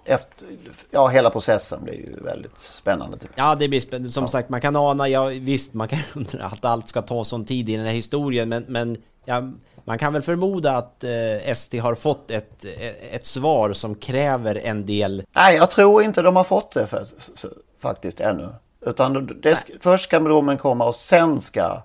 Efter, 0.04 0.46
ja, 0.90 1.06
hela 1.08 1.30
processen 1.30 1.84
blir 1.84 1.94
ju 1.94 2.16
väldigt 2.24 2.58
spännande. 2.58 3.18
typ. 3.18 3.30
Ja, 3.34 3.54
det 3.54 3.68
blir 3.68 3.80
spännande. 3.80 4.10
Som 4.10 4.28
sagt, 4.28 4.48
man 4.48 4.60
kan 4.60 4.76
ana, 4.76 5.08
ja 5.08 5.24
visst, 5.24 5.74
man 5.74 5.88
kan 5.88 5.98
undra 6.14 6.44
att 6.44 6.64
allt 6.64 6.88
ska 6.88 7.02
ta 7.02 7.24
sån 7.24 7.44
tid 7.44 7.68
i 7.68 7.76
den 7.76 7.86
här 7.86 7.92
historien, 7.92 8.48
men, 8.48 8.64
men 8.68 8.96
ja, 9.24 9.42
man 9.84 9.98
kan 9.98 10.12
väl 10.12 10.22
förmoda 10.22 10.76
att 10.76 11.04
eh, 11.04 11.10
ST 11.50 11.78
har 11.78 11.94
fått 11.94 12.30
ett, 12.30 12.64
ett 13.12 13.26
svar 13.26 13.72
som 13.72 13.94
kräver 13.94 14.54
en 14.64 14.86
del... 14.86 15.22
Nej, 15.32 15.56
jag 15.56 15.70
tror 15.70 16.02
inte 16.02 16.22
de 16.22 16.36
har 16.36 16.44
fått 16.44 16.72
det 16.72 16.86
för, 16.86 17.06
faktiskt 17.80 18.20
ännu. 18.20 18.48
Utan 18.80 19.40
det, 19.42 19.64
först 19.80 20.04
ska 20.04 20.18
domen 20.18 20.58
komma 20.58 20.84
och 20.88 20.94
sen 20.94 21.40
ska 21.40 21.82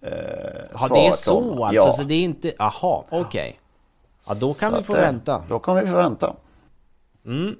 eh, 0.00 0.10
Ja, 0.80 0.88
det 0.88 1.06
är 1.06 1.12
så 1.12 1.40
komma. 1.40 1.66
alltså, 1.68 1.86
Ja. 1.88 1.92
så 1.92 2.02
det 2.02 2.14
är 2.14 2.22
inte... 2.22 2.52
Aha, 2.58 3.04
okej. 3.10 3.58
Ja, 4.28 4.34
då 4.34 4.54
kan 4.54 4.70
Så 4.70 4.76
vi 4.76 4.80
att, 4.80 4.86
få 4.86 4.96
eh, 4.96 5.00
vänta. 5.00 5.42
Då 5.48 5.58
kommer 5.58 5.82
vi 5.82 5.90
få 5.90 5.96
vänta. 5.96 6.36
Mm. 7.24 7.56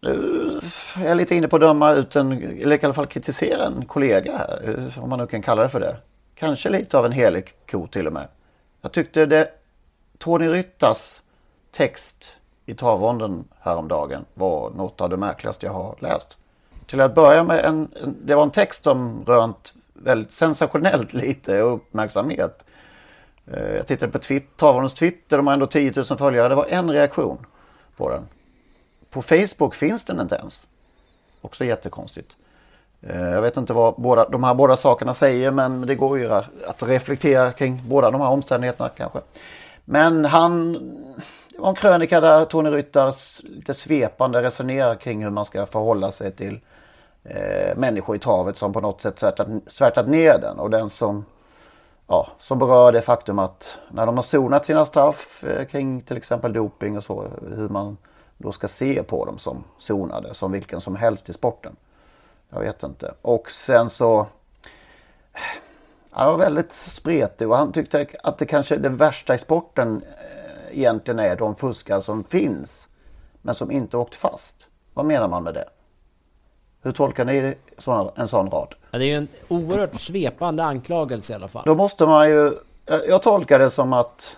Nu 0.00 0.60
är 0.96 1.08
jag 1.08 1.16
lite 1.16 1.34
inne 1.34 1.48
på 1.48 1.56
att 1.56 1.62
döma 1.62 1.92
ut 1.92 2.16
en, 2.16 2.32
eller 2.32 2.82
i 2.82 2.84
alla 2.84 2.94
fall 2.94 3.06
kritisera 3.06 3.64
en 3.64 3.84
kollega 3.84 4.38
här, 4.38 4.88
eh, 4.96 5.02
om 5.02 5.10
man 5.10 5.18
nu 5.18 5.26
kan 5.26 5.42
kalla 5.42 5.62
det 5.62 5.68
för 5.68 5.80
det. 5.80 5.96
Kanske 6.34 6.68
lite 6.68 6.98
av 6.98 7.06
en 7.06 7.12
helig 7.12 7.54
ko 7.70 7.86
till 7.86 8.06
och 8.06 8.12
med. 8.12 8.28
Jag 8.80 8.92
tyckte 8.92 9.26
det, 9.26 9.50
Tony 10.18 10.48
Ryttas 10.48 11.20
text 11.72 12.36
i 12.66 12.74
travronden 12.74 13.44
häromdagen 13.60 14.24
var 14.34 14.70
något 14.70 15.00
av 15.00 15.10
det 15.10 15.16
märkligaste 15.16 15.66
jag 15.66 15.72
har 15.72 15.96
läst. 16.00 16.36
Till 16.86 17.00
att 17.00 17.14
börja 17.14 17.44
med, 17.44 17.64
en, 17.64 17.88
en, 18.02 18.16
det 18.24 18.34
var 18.34 18.42
en 18.42 18.50
text 18.50 18.84
som 18.84 19.24
rönt 19.26 19.74
väldigt 19.94 20.32
sensationellt 20.32 21.12
lite 21.12 21.58
uppmärksamhet. 21.58 22.65
Eh, 23.52 23.76
jag 23.76 23.86
tittade 23.86 24.12
på 24.12 24.18
Twitter, 24.18 24.88
Twitter, 24.88 25.36
de 25.36 25.46
har 25.46 25.54
ändå 25.54 25.66
10 25.66 25.92
000 25.96 26.04
följare. 26.04 26.48
Det 26.48 26.54
var 26.54 26.66
en 26.66 26.90
reaktion 26.90 27.46
på 27.96 28.10
den. 28.10 28.28
På 29.10 29.22
Facebook 29.22 29.74
finns 29.74 30.04
den 30.04 30.20
inte 30.20 30.34
ens. 30.34 30.66
Också 31.40 31.64
jättekonstigt. 31.64 32.36
Eh, 33.00 33.20
jag 33.20 33.42
vet 33.42 33.56
inte 33.56 33.72
vad 33.72 33.94
båda, 33.94 34.28
de 34.28 34.44
här 34.44 34.54
båda 34.54 34.76
sakerna 34.76 35.14
säger 35.14 35.50
men 35.50 35.86
det 35.86 35.94
går 35.94 36.18
ju 36.18 36.32
att 36.32 36.82
reflektera 36.82 37.52
kring 37.52 37.82
båda 37.88 38.10
de 38.10 38.20
här 38.20 38.28
omständigheterna 38.28 38.88
kanske. 38.96 39.18
Men 39.84 40.24
han, 40.24 40.72
det 41.48 41.58
var 41.58 41.68
en 41.68 41.74
krönika 41.74 42.20
där 42.20 42.44
Tony 42.44 42.70
Ryttar 42.70 43.14
lite 43.42 43.74
svepande 43.74 44.42
resonerar 44.42 44.94
kring 44.94 45.24
hur 45.24 45.30
man 45.30 45.44
ska 45.44 45.66
förhålla 45.66 46.12
sig 46.12 46.32
till 46.32 46.60
eh, 47.24 47.76
människor 47.76 48.16
i 48.16 48.18
travet 48.18 48.56
som 48.56 48.72
på 48.72 48.80
något 48.80 49.00
sätt 49.00 49.18
svärtat, 49.18 49.48
svärtat 49.66 50.08
ner 50.08 50.38
den. 50.38 50.58
Och 50.58 50.70
den 50.70 50.90
som, 50.90 51.24
ja, 52.06 52.28
som 52.40 52.58
berör 52.58 52.92
det 52.92 53.00
faktum 53.00 53.38
att 53.38 53.72
när 53.90 54.06
de 54.06 54.16
har 54.16 54.22
sonat 54.22 54.66
sina 54.66 54.86
straff 54.86 55.44
eh, 55.44 55.66
kring 55.66 56.02
till 56.02 56.16
exempel 56.16 56.52
doping 56.52 56.96
och 56.96 57.04
så, 57.04 57.28
hur 57.54 57.68
man 57.68 57.96
då 58.38 58.52
ska 58.52 58.68
se 58.68 59.02
på 59.02 59.24
dem 59.24 59.38
som 59.38 59.64
sonade, 59.78 60.34
som 60.34 60.52
vilken 60.52 60.80
som 60.80 60.96
helst 60.96 61.28
i 61.28 61.32
sporten. 61.32 61.76
Jag 62.50 62.60
vet 62.60 62.82
inte. 62.82 63.14
Och 63.22 63.50
sen 63.50 63.90
så... 63.90 64.26
Han 66.10 66.30
var 66.30 66.38
väldigt 66.38 66.72
spretig 66.72 67.50
och 67.50 67.56
han 67.56 67.72
tyckte 67.72 68.06
att 68.22 68.38
det 68.38 68.46
kanske 68.46 68.76
det 68.76 68.88
värsta 68.88 69.34
i 69.34 69.38
sporten 69.38 70.02
eh, 70.02 70.78
egentligen 70.78 71.18
är 71.18 71.36
de 71.36 71.56
fuskare 71.56 72.02
som 72.02 72.24
finns 72.24 72.88
men 73.42 73.54
som 73.54 73.70
inte 73.70 73.96
åkt 73.96 74.14
fast. 74.14 74.66
Vad 74.94 75.06
menar 75.06 75.28
man 75.28 75.42
med 75.42 75.54
det? 75.54 75.68
Hur 76.86 76.92
tolkar 76.92 77.24
ni 77.24 77.54
såna, 77.78 78.10
en 78.16 78.28
sån 78.28 78.50
rad? 78.50 78.74
Ja, 78.90 78.98
det 78.98 79.04
är 79.04 79.08
ju 79.08 79.14
en 79.14 79.28
oerhört 79.48 80.00
svepande 80.00 80.64
anklagelse 80.64 81.32
i 81.32 81.36
alla 81.36 81.48
fall. 81.48 81.62
Då 81.66 81.74
måste 81.74 82.06
man 82.06 82.28
ju... 82.28 82.52
Jag 83.08 83.22
tolkar 83.22 83.58
det 83.58 83.70
som 83.70 83.92
att... 83.92 84.28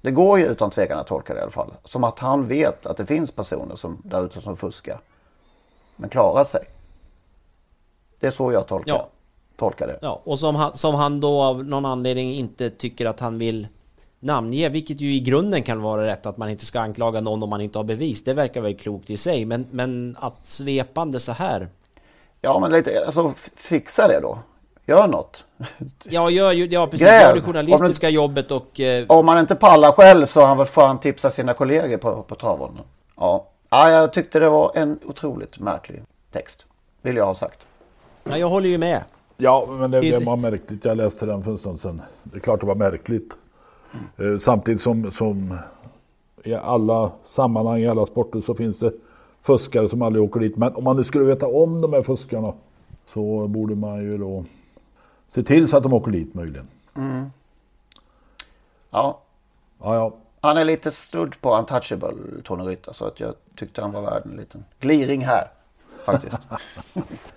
Det 0.00 0.10
går 0.10 0.38
ju 0.38 0.46
utan 0.46 0.70
tvekan 0.70 0.98
att 0.98 1.06
tolka 1.06 1.34
det 1.34 1.40
i 1.40 1.42
alla 1.42 1.50
fall. 1.50 1.74
Som 1.84 2.04
att 2.04 2.18
han 2.18 2.48
vet 2.48 2.86
att 2.86 2.96
det 2.96 3.06
finns 3.06 3.30
personer 3.30 3.76
som, 3.76 4.02
där 4.04 4.24
ute 4.24 4.40
som 4.40 4.56
fuskar. 4.56 4.98
Men 5.96 6.10
klarar 6.10 6.44
sig. 6.44 6.64
Det 8.20 8.26
är 8.26 8.30
så 8.30 8.52
jag 8.52 8.66
tolkar, 8.66 8.94
Ja. 8.94 9.08
tolkar 9.56 9.86
det. 9.86 9.98
Ja, 10.02 10.20
och 10.24 10.38
som 10.38 10.54
han, 10.54 10.76
som 10.76 10.94
han 10.94 11.20
då 11.20 11.42
av 11.42 11.64
någon 11.64 11.84
anledning 11.84 12.34
inte 12.34 12.70
tycker 12.70 13.06
att 13.06 13.20
han 13.20 13.38
vill 13.38 13.66
namnge, 14.20 14.68
vilket 14.68 15.00
ju 15.00 15.14
i 15.14 15.20
grunden 15.20 15.62
kan 15.62 15.82
vara 15.82 16.06
rätt 16.06 16.26
att 16.26 16.36
man 16.36 16.50
inte 16.50 16.66
ska 16.66 16.80
anklaga 16.80 17.20
någon 17.20 17.42
om 17.42 17.50
man 17.50 17.60
inte 17.60 17.78
har 17.78 17.84
bevis. 17.84 18.24
Det 18.24 18.34
verkar 18.34 18.60
väl 18.60 18.74
klokt 18.74 19.10
i 19.10 19.16
sig, 19.16 19.44
men, 19.44 19.66
men 19.70 20.16
att 20.20 20.46
svepande 20.46 21.20
så 21.20 21.32
här. 21.32 21.68
Ja, 22.44 22.58
men 22.58 22.72
lite, 22.72 23.04
alltså 23.06 23.32
fixa 23.56 24.08
det 24.08 24.20
då. 24.20 24.38
Gör 24.86 25.08
något. 25.08 25.44
Ja, 26.04 26.30
gör 26.30 26.52
ju, 26.52 26.66
ja 26.66 26.86
precis, 26.86 27.06
Gräv. 27.06 27.20
gör 27.22 27.34
det 27.34 27.40
journalistiska 27.40 28.08
jobbet 28.08 28.50
och... 28.50 28.80
Eh, 28.80 29.04
Om 29.08 29.26
man 29.26 29.38
inte 29.38 29.54
pallar 29.54 29.92
själv 29.92 30.26
så 30.26 30.40
har 30.40 30.46
han 30.46 30.58
väl 30.58 30.66
fan 30.66 30.98
tipsa 31.00 31.30
sina 31.30 31.54
kollegor 31.54 31.96
på, 31.96 32.22
på 32.22 32.34
travbanan. 32.34 32.84
Ja. 33.16 33.46
ja, 33.70 33.90
jag 33.90 34.12
tyckte 34.12 34.38
det 34.38 34.48
var 34.48 34.72
en 34.74 34.98
otroligt 35.06 35.58
märklig 35.58 36.02
text. 36.32 36.66
Vill 37.02 37.16
jag 37.16 37.26
ha 37.26 37.34
sagt. 37.34 37.66
ja, 38.24 38.38
jag 38.38 38.48
håller 38.48 38.68
ju 38.68 38.78
med. 38.78 39.04
Ja, 39.36 39.66
men 39.70 39.90
det, 39.90 40.00
det 40.00 40.24
var 40.24 40.36
märkligt. 40.36 40.84
Jag 40.84 40.96
läste 40.96 41.26
den 41.26 41.42
för 41.44 41.50
en 41.50 41.58
stund 41.58 41.80
sedan. 41.80 42.02
Det 42.22 42.36
är 42.36 42.40
klart 42.40 42.60
det 42.60 42.66
var 42.66 42.74
märkligt. 42.74 43.32
Eh, 44.18 44.38
Samtidigt 44.38 44.80
som, 44.80 45.10
som 45.10 45.58
i 46.44 46.54
alla 46.54 47.10
sammanhang, 47.28 47.78
i 47.80 47.88
alla 47.88 48.06
sporter 48.06 48.40
så 48.40 48.54
finns 48.54 48.78
det 48.78 48.92
fuskare 49.46 49.88
som 49.88 50.02
aldrig 50.02 50.24
åker 50.24 50.40
dit. 50.40 50.56
Men 50.56 50.74
om 50.74 50.84
man 50.84 50.96
nu 50.96 51.04
skulle 51.04 51.24
veta 51.24 51.46
om 51.46 51.80
de 51.80 51.92
här 51.92 52.02
fuskarna 52.02 52.52
så 53.06 53.46
borde 53.48 53.74
man 53.74 54.00
ju 54.02 54.18
då 54.18 54.44
se 55.28 55.42
till 55.42 55.68
så 55.68 55.76
att 55.76 55.82
de 55.82 55.92
åker 55.92 56.10
dit 56.10 56.34
möjligen. 56.34 56.68
Mm. 56.96 57.30
Ja, 58.90 59.20
Ja, 59.82 59.94
ja. 59.94 60.12
han 60.40 60.56
är 60.56 60.64
lite 60.64 60.90
snudd 60.90 61.40
på 61.40 61.56
untouchable, 61.56 62.14
Tony 62.44 62.64
Rytta. 62.64 62.92
Så 62.94 63.04
att 63.06 63.20
jag 63.20 63.34
tyckte 63.56 63.82
han 63.82 63.92
var 63.92 64.02
värd 64.02 64.22
en 64.24 64.36
liten 64.36 64.64
gliring 64.80 65.24
här. 65.24 65.48
Faktiskt. 66.04 66.38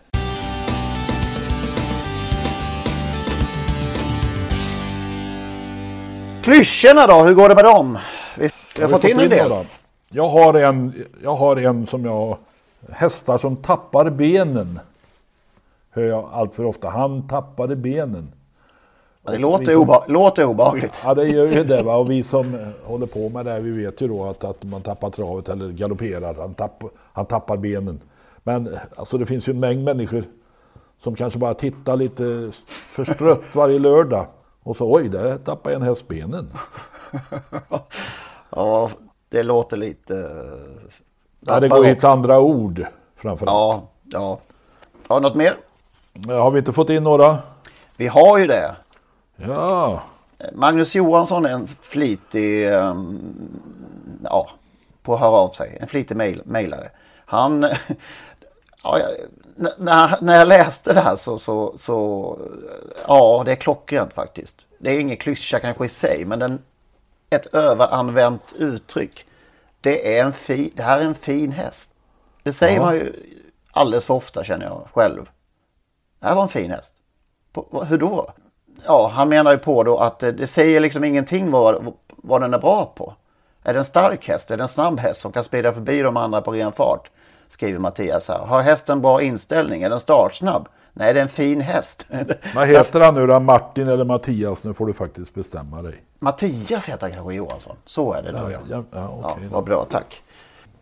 Klyschorna 6.44 7.08
då, 7.08 7.24
hur 7.24 7.34
går 7.34 7.50
det 7.50 7.56
med 7.56 7.64
dem? 7.64 7.98
Vi, 8.38 8.50
vi 8.76 8.82
har 8.84 8.90
fått 8.90 9.04
in 9.04 9.20
en 9.20 9.30
del. 9.30 9.50
några. 9.50 9.66
Jag 10.10 10.30
har 10.30 10.54
en, 10.54 11.06
jag 11.24 11.36
har 11.36 11.56
en 11.56 11.88
som 11.88 12.06
jag... 12.06 12.38
Hästar 12.90 13.38
som 13.38 13.56
tappar 13.56 14.10
benen. 14.10 14.80
Hör 15.92 16.04
jag 16.04 16.30
allt 16.32 16.56
för 16.56 16.66
ofta. 16.66 16.90
Han 16.90 17.28
tappade 17.28 17.76
benen. 17.76 18.32
Ja, 19.24 19.32
det 19.32 19.38
låter, 19.38 19.72
som- 19.74 19.82
obe, 19.82 20.00
låter 20.08 20.46
obehagligt. 20.46 21.02
Ja 21.04 21.14
det 21.14 21.28
gör 21.28 21.48
ju 21.48 21.64
det 21.64 21.84
va. 21.84 21.96
Och 21.96 22.12
vi 22.12 22.24
som 22.24 22.58
håller 22.84 23.06
på 23.06 23.30
med 23.30 23.46
det 23.46 23.52
här, 23.52 23.60
vi 23.60 23.72
vet 23.86 24.02
ju 24.02 24.08
då 24.08 24.24
att, 24.26 24.44
att 24.44 24.64
man 24.64 24.82
tappar 24.82 25.10
travet 25.10 25.50
eller 25.50 25.70
galopperar. 25.72 26.34
Han, 26.34 26.54
tapp, 26.54 26.84
han 27.14 27.26
tappar 27.26 27.58
benen. 27.58 28.00
Men 28.44 28.78
alltså 28.96 29.18
det 29.18 29.26
finns 29.26 29.48
ju 29.48 29.52
en 29.54 29.60
mängd 29.60 29.84
människor 29.84 30.24
som 31.04 31.16
kanske 31.16 31.40
bara 31.40 31.54
tittar 31.54 31.96
lite 31.96 32.52
förstrött 32.68 33.42
varje 33.54 33.80
lördag. 33.80 34.26
Och 34.64 34.78
så 34.78 34.94
oj, 34.96 35.10
där 35.10 35.38
tappar 35.38 35.72
en 35.72 35.82
häst 35.82 36.08
benen. 36.08 36.48
Ja, 38.50 38.90
det 39.30 39.44
låter 39.44 39.78
lite... 39.78 40.42
Ja, 41.40 41.60
det 41.60 41.68
går 41.68 41.80
att 41.80 41.86
hitta 41.86 42.10
andra 42.10 42.40
ord 42.40 42.86
framförallt. 43.16 43.52
Ja, 43.52 43.88
ja. 44.04 44.40
Har 45.08 45.20
något 45.20 45.36
mer? 45.36 45.58
Har 46.28 46.52
vi 46.52 46.60
inte 46.60 46.74
fått 46.74 46.90
in 46.90 47.04
några? 47.04 47.38
Vi 47.96 48.08
har 48.08 48.38
ju 48.38 48.48
det. 48.48 48.76
Ja. 49.36 50.02
Magnus 50.54 50.96
Johansson 50.96 51.46
är 51.46 51.50
en 51.50 51.68
flitig, 51.68 52.74
ehm, 52.74 53.20
ja, 54.24 54.50
på 55.04 55.14
att 55.14 55.20
höra 55.20 55.32
av 55.32 55.50
sig. 55.50 55.78
En 55.82 55.88
flitig 55.88 56.18
mail, 56.18 56.42
mailare. 56.46 56.90
Han, 57.26 57.64
ja, 58.84 59.00
när, 59.78 60.22
när 60.22 60.36
jag 60.36 60.48
läste 60.48 60.94
det 60.94 61.02
här 61.02 61.16
så, 61.16 61.40
så, 61.40 61.78
så, 61.78 62.38
ja, 63.08 63.44
det 63.46 63.52
är 63.52 63.56
klockrent 63.56 64.14
faktiskt. 64.14 64.56
Det 64.80 64.96
är 64.96 65.00
ingen 65.00 65.18
klyscha 65.18 65.60
kanske 65.60 65.86
i 65.86 65.90
sig, 65.90 66.26
men 66.26 66.40
den, 66.40 66.62
ett 67.30 67.46
överanvänt 67.46 68.54
uttryck. 68.58 69.26
Det, 69.82 70.18
är 70.18 70.24
en 70.26 70.34
fi, 70.34 70.72
det 70.76 70.84
här 70.84 71.00
är 71.00 71.06
en 71.06 71.16
fin 71.16 71.52
häst. 71.52 71.90
Det 72.44 72.54
säger 72.54 72.76
Ja. 72.76 72.82
man 72.86 72.96
ju 72.96 73.14
alldeles 73.72 74.06
för 74.06 74.14
ofta 74.14 74.44
känner 74.44 74.66
jag 74.66 74.88
själv. 74.94 75.30
Det 76.20 76.28
här 76.28 76.36
var 76.36 76.44
en 76.44 76.50
fin 76.50 76.72
häst. 76.72 76.94
På, 77.54 77.84
hur 77.90 77.98
då? 77.98 78.30
Ja, 78.86 79.08
han 79.08 79.30
menar 79.30 79.52
ju 79.52 79.58
på 79.58 79.84
då 79.84 79.98
att 79.98 80.20
det, 80.20 80.32
det 80.32 80.48
säger 80.48 80.80
liksom 80.80 81.04
ingenting 81.04 81.52
vad, 81.52 81.94
vad 82.08 82.42
den 82.42 82.54
är 82.54 82.60
bra 82.60 82.94
på. 82.96 83.14
Är 83.64 83.74
det 83.74 83.80
en 83.80 83.86
stark 83.86 84.28
häst? 84.28 84.52
Är 84.52 84.58
det 84.58 84.64
en 84.64 84.68
snabb 84.68 85.00
häst 85.00 85.22
som 85.22 85.32
kan 85.32 85.44
sprida 85.44 85.74
förbi 85.74 86.02
de 86.02 86.18
andra 86.18 86.42
på 86.42 86.52
ren 86.52 86.72
fart? 86.72 87.10
Skriver 87.50 87.80
Mattias 87.80 88.28
här. 88.28 88.40
Har 88.40 88.62
hästen 88.62 89.02
bra 89.02 89.22
inställning? 89.22 89.84
Är 89.84 89.90
den 89.90 90.00
startsnabb? 90.00 90.68
Nej, 91.00 91.14
det 91.14 91.20
är 91.20 91.24
en 91.24 91.30
fin 91.30 91.62
häst. 91.62 92.06
Vad 92.56 92.68
heter 92.68 93.00
han 93.00 93.14
nu 93.14 93.28
då? 93.28 93.40
Martin 93.40 93.88
eller 93.88 94.06
Mattias? 94.06 94.64
Nu 94.64 94.74
får 94.74 94.86
du 94.86 94.94
faktiskt 94.94 95.34
bestämma 95.34 95.82
dig. 95.82 95.96
Mattias 96.20 96.90
heter 96.90 97.02
han 97.02 97.12
kanske 97.12 97.34
Johansson. 97.34 97.76
Så 97.86 98.14
är 98.14 98.22
det 98.22 98.32
Ja, 98.32 98.48
nu 98.48 98.54
ja. 98.54 98.60
ja, 98.70 98.84
ja, 98.92 99.00
Ja, 99.00 99.32
okej 99.32 99.44
då. 99.50 99.56
vad 99.56 99.64
bra, 99.64 99.86
tack. 99.90 100.22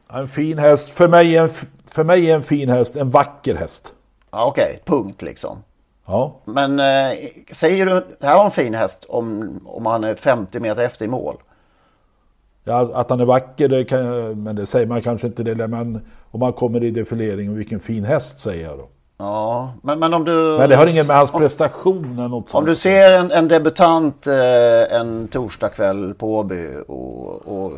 En 0.09 0.27
fin 0.27 0.57
häst. 0.57 0.89
För 0.89 1.07
mig, 1.07 1.35
är 1.37 1.43
en, 1.43 1.49
för 1.87 2.03
mig 2.03 2.31
är 2.31 2.35
en 2.35 2.41
fin 2.41 2.69
häst 2.69 2.95
en 2.95 3.09
vacker 3.09 3.55
häst. 3.55 3.93
Ja, 4.31 4.45
Okej, 4.45 4.81
punkt 4.85 5.21
liksom. 5.21 5.57
Ja. 6.05 6.35
Men 6.45 6.79
eh, 6.79 7.17
säger 7.51 7.85
du 7.85 8.05
det 8.19 8.27
här 8.27 8.37
var 8.37 8.45
en 8.45 8.51
fin 8.51 8.73
häst 8.73 9.05
om, 9.09 9.59
om 9.65 9.85
han 9.85 10.03
är 10.03 10.15
50 10.15 10.59
meter 10.59 10.83
efter 10.85 11.05
i 11.05 11.07
mål? 11.07 11.35
Ja, 12.63 12.91
att 12.93 13.09
han 13.09 13.19
är 13.19 13.25
vacker, 13.25 13.67
det 13.69 13.83
kan, 13.85 14.43
men 14.43 14.55
det 14.55 14.65
säger 14.65 14.87
man 14.87 15.01
kanske 15.01 15.27
inte 15.27 15.43
det. 15.43 15.67
Men 15.67 16.01
om 16.31 16.39
man 16.39 16.53
kommer 16.53 16.83
i 16.83 16.91
defilering, 16.91 17.55
vilken 17.55 17.79
fin 17.79 18.03
häst 18.03 18.39
säger 18.39 18.67
jag 18.67 18.77
då. 18.77 18.89
Ja, 19.17 19.73
men, 19.81 19.99
men 19.99 20.13
om 20.13 20.25
du... 20.25 20.55
Men 20.59 20.69
det 20.69 20.75
har 20.75 20.87
inget 20.87 21.07
med 21.07 21.17
hans 21.17 21.31
om- 21.31 21.39
prestation 21.39 22.13
eller 22.19 22.27
något 22.27 22.55
Om 22.55 22.65
du 22.65 22.75
ser 22.75 23.11
en, 23.11 23.31
en 23.31 23.47
debutant 23.47 24.27
eh, 24.27 24.97
en 24.99 25.27
torsdagkväll 25.27 26.13
på 26.13 26.37
Åby 26.37 26.67
och, 26.87 27.47
och 27.47 27.73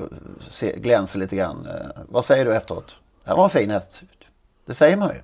se, 0.52 0.76
glänser 0.78 1.20
lite 1.20 1.36
grann. 1.36 1.68
Eh, 1.70 2.02
vad 2.10 2.26
säger 2.26 2.46
du 2.46 2.56
efteråt? 2.56 2.96
Det 3.26 3.34
var 3.34 3.44
en 3.44 3.50
fin 3.50 3.70
häst. 3.70 4.02
Det 4.66 4.74
säger 4.74 4.98
man 4.98 5.10
ju. 5.10 5.22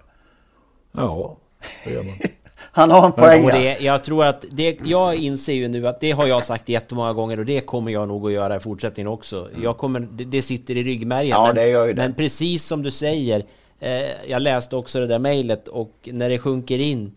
Ja, 0.92 1.36
det 1.84 1.94
gör 1.94 2.04
man. 2.04 2.14
Han 2.76 2.92
har 2.92 3.06
en 3.06 3.12
poäng 3.12 3.46
Och 3.46 3.52
det, 3.52 3.78
jag 3.80 4.04
tror 4.04 4.26
att 4.26 4.46
det, 4.52 4.80
jag 4.84 5.16
inser 5.16 5.54
ju 5.54 5.68
nu 5.68 5.88
att 5.88 6.00
det 6.00 6.12
har 6.12 6.28
jag 6.28 6.44
sagt 6.44 6.70
jättemånga 6.70 7.14
gånger 7.14 7.40
och 7.40 7.46
det 7.46 7.62
kommer 7.62 7.92
jag 7.92 8.08
nog 8.08 8.28
att 8.28 8.34
göra 8.34 8.56
i 8.56 8.60
fortsättningen 8.60 9.12
också. 9.12 9.50
Jag 9.64 9.78
kommer, 9.78 10.00
det, 10.00 10.24
det 10.24 10.42
sitter 10.42 10.78
i 10.78 10.84
ryggmärgen. 10.84 11.30
Ja, 11.30 11.46
men, 11.46 11.56
det 11.56 11.68
gör 11.68 11.86
ju 11.88 11.94
det. 11.94 12.02
men 12.02 12.14
precis 12.14 12.66
som 12.66 12.84
du 12.84 12.92
säger, 12.92 13.44
eh, 13.84 14.30
jag 14.32 14.42
läste 14.42 14.76
också 14.76 15.00
det 15.00 15.08
där 15.08 15.20
mejlet 15.20 15.68
och 15.68 16.10
när 16.12 16.30
det 16.30 16.40
sjunker 16.40 16.80
in, 16.80 17.12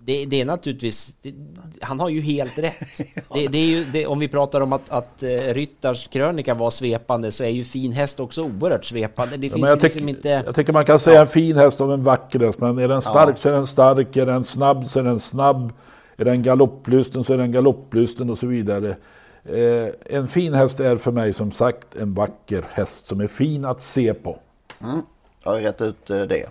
det, 0.00 0.24
det 0.24 0.40
är 0.40 0.44
naturligtvis, 0.44 1.16
det, 1.22 1.34
han 1.80 2.00
har 2.00 2.08
ju 2.08 2.20
helt 2.20 2.58
rätt. 2.58 2.98
Det, 3.34 3.46
det 3.48 3.58
är 3.58 3.66
ju, 3.66 4.06
om 4.06 4.18
vi 4.18 4.28
pratar 4.28 4.60
om 4.60 4.72
att, 4.72 4.90
att 4.90 5.22
eh, 5.22 5.28
Ryttars 5.28 6.08
krönika 6.08 6.54
var 6.54 6.70
svepande 6.70 7.30
så 7.30 7.44
är 7.44 7.48
ju 7.48 7.64
fin 7.64 7.92
häst 7.92 8.20
också 8.20 8.42
oerhört 8.42 8.84
svepande. 8.84 9.36
Det 9.36 9.46
Ja, 9.46 9.52
finns 9.52 9.60
men 9.60 9.68
jag, 9.70 9.78
ju 9.78 9.82
liksom 9.82 10.00
tycker, 10.00 10.08
inte... 10.16 10.28
jag 10.46 10.54
tycker 10.54 10.72
man 10.72 10.84
kan 10.84 10.98
säga 10.98 11.20
en 11.20 11.26
fin 11.26 11.56
häst 11.56 11.80
om 11.80 11.90
en 11.90 12.02
vacker 12.02 12.40
häst. 12.40 12.58
Men 12.60 12.78
är 12.78 12.88
den 12.88 13.00
stark 13.00 13.28
Ja. 13.28 13.36
så 13.36 13.48
är 13.48 13.52
den 13.52 13.66
stark. 13.66 14.16
Är 14.16 14.26
den 14.26 14.44
snabb 14.44 14.86
så 14.86 14.98
är 14.98 15.02
den 15.02 15.18
snabb. 15.18 15.72
Är 16.16 16.24
den 16.24 16.42
galopplysten 16.42 17.24
så 17.24 17.32
är 17.32 17.38
den 17.38 17.52
galopplysten 17.52 18.30
och 18.30 18.38
så 18.38 18.46
vidare. 18.46 18.96
Eh, 19.44 20.16
en 20.16 20.28
fin 20.28 20.54
häst 20.54 20.80
är 20.80 20.96
för 20.96 21.12
mig 21.12 21.32
som 21.32 21.52
sagt 21.52 21.96
en 21.96 22.14
vacker 22.14 22.64
häst 22.72 23.06
som 23.06 23.20
är 23.20 23.26
fin 23.26 23.64
att 23.64 23.82
se 23.82 24.14
på. 24.14 24.38
Mm, 24.82 25.02
jag 25.42 25.50
har 25.50 25.58
rätt 25.60 25.80
ut 25.80 26.10
eh, 26.10 26.20
det. 26.20 26.46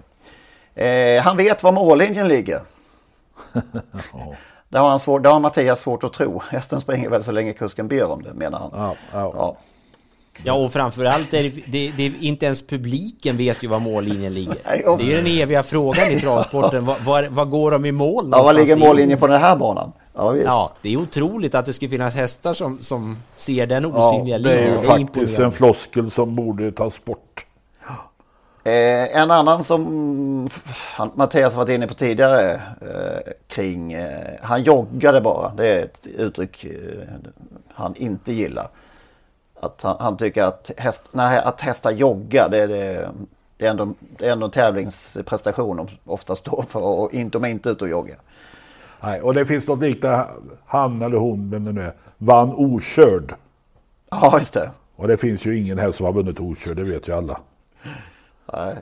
Eh, 0.86 1.24
han 1.24 1.38
vet 1.38 1.64
var 1.64 1.72
mållinjen 1.72 2.28
ligger. 2.28 2.62
Det 4.70 4.78
har, 4.78 4.90
han 4.90 5.00
svår, 5.00 5.20
det 5.20 5.30
har 5.30 5.40
Mattias 5.40 5.80
svårt 5.82 6.04
att 6.04 6.14
tro. 6.14 6.42
Hästen 6.50 6.82
springer 6.82 7.10
väl 7.10 7.24
så 7.24 7.32
länge 7.32 7.54
kusken 7.54 7.88
ber 7.88 8.12
om 8.12 8.24
det 8.24 8.34
menar 8.34 8.60
han. 8.60 8.70
Ja, 8.74 8.96
ja. 9.14 9.34
Ja. 9.36 9.58
Ja, 10.44 10.54
och 10.54 10.72
framförallt 10.72 11.34
är 11.34 11.44
det, 11.44 11.50
det, 11.68 11.92
det, 11.98 12.14
inte 12.20 12.46
ens 12.46 12.68
publiken 12.68 13.38
vet 13.38 13.64
ju 13.64 13.68
var 13.68 13.80
mållinjen 13.80 14.34
ligger. 14.34 14.56
Nej, 14.66 14.84
och- 14.86 14.98
Det 14.98 15.14
är 15.14 15.18
den 15.18 15.28
eviga 15.28 15.64
frågan 15.64 16.12
i 16.12 16.20
travsporten. 16.20 16.86
Var, 16.86 16.98
var, 17.00 17.24
var 17.24 17.46
går 17.46 17.72
de 17.72 17.86
i 17.86 17.92
mål 17.92 18.30
Ja, 18.32 18.44
var 18.44 18.54
ligger 18.54 18.76
mållinjen 18.76 19.20
på 19.20 19.28
den 19.28 19.42
här 19.42 19.56
banan? 19.56 19.92
Ja, 20.16 20.30
visst. 20.30 20.46
Ja, 20.46 20.72
det 20.82 20.94
är 20.94 20.98
otroligt 20.98 21.56
att 21.56 21.66
det 21.66 21.74
skulle 21.74 21.90
finnas 21.92 22.16
hästar 22.16 22.54
som, 22.54 22.80
som 22.82 23.18
ser 23.36 23.68
den 23.68 23.84
Ja, 23.84 23.90
osynliga 24.10 24.38
det 24.38 24.52
är 24.52 24.56
linjen. 24.56 24.74
ju 24.74 24.88
Det 24.88 24.94
är 24.94 24.98
faktiskt 25.06 25.40
en 25.40 25.52
floskel 25.52 26.12
som 26.12 26.36
borde 26.36 26.72
tas 26.72 27.06
bort. 27.06 27.46
Eh, 28.68 29.18
en 29.18 29.32
annan 29.32 29.64
som 29.64 30.50
han, 30.74 31.12
Mattias 31.16 31.54
varit 31.54 31.70
inne 31.70 31.88
på 31.88 31.94
tidigare 31.94 32.54
eh, 32.82 33.34
kring, 33.48 33.94
eh, 33.94 34.34
han 34.42 34.64
joggade 34.64 35.22
bara. 35.22 35.54
Det 35.58 35.68
är 35.68 35.84
ett 35.84 36.08
uttryck 36.08 36.64
eh, 36.64 36.72
han 37.74 37.96
inte 37.96 38.34
gillar. 38.34 38.68
Att 39.60 39.82
han, 39.82 39.96
han 40.00 40.18
tycker 40.18 40.44
att, 40.44 40.72
häst, 40.78 41.02
nej, 41.12 41.40
att 41.40 41.62
hästar 41.62 41.92
joggar 41.92 42.50
det, 42.50 42.58
är 42.58 42.68
det, 42.68 43.10
det, 43.58 43.66
är 43.66 43.72
ändå, 43.72 43.94
det 44.18 44.28
är 44.28 44.32
ändå 44.32 44.46
en 44.46 44.52
tävlingsprestation 44.52 45.78
de 45.78 45.88
ofta 46.06 46.36
står 46.36 46.66
för 46.70 46.80
och 46.80 47.14
inte, 47.14 47.38
de 47.38 47.44
är 47.44 47.50
inte 47.50 47.70
ute 47.70 47.84
och 47.84 47.90
joggar. 47.90 48.18
Nej, 49.02 49.22
och 49.22 49.34
det 49.34 49.46
finns 49.46 49.68
något 49.68 49.80
liknande, 49.80 50.28
han 50.66 51.02
eller 51.02 51.18
hon, 51.18 51.50
vem 51.50 51.66
det 51.66 51.72
nu 51.72 51.82
är, 51.82 51.94
vann 52.18 52.54
okörd. 52.54 53.36
Ja, 54.10 54.40
just 54.40 54.54
det. 54.54 54.72
Och 54.96 55.08
det 55.08 55.18
finns 55.18 55.46
ju 55.46 55.58
ingen 55.60 55.78
häst 55.80 55.98
som 55.98 56.06
har 56.06 56.14
vunnit 56.14 56.40
okörd, 56.40 56.78
det 56.78 56.84
vet 56.84 57.08
ju 57.08 57.14
alla. 57.14 57.40
Nej. 58.54 58.76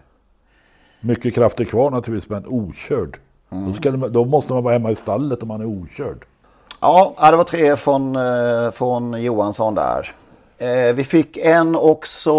Mycket 0.99 1.35
krafter 1.35 1.65
kvar 1.65 1.91
naturligtvis, 1.91 2.29
men 2.29 2.45
okörd. 2.47 3.17
Då, 3.49 3.73
ska 3.73 3.91
då 3.91 4.25
måste 4.25 4.53
man 4.53 4.63
vara 4.63 4.73
hemma 4.73 4.91
i 4.91 4.95
stallet 4.95 5.41
om 5.41 5.47
man 5.47 5.61
är 5.61 5.65
okörd. 5.65 6.25
Ja, 6.79 7.13
ja, 7.17 7.31
det 7.31 7.37
var 7.37 7.43
tre 7.43 7.75
från, 7.75 8.15
eh, 8.15 8.71
från 8.71 9.23
Johansson 9.23 9.75
där. 9.75 10.15
Eh, 10.57 10.93
vi 10.93 11.03
fick 11.03 11.37
en 11.37 11.75
också 11.75 12.33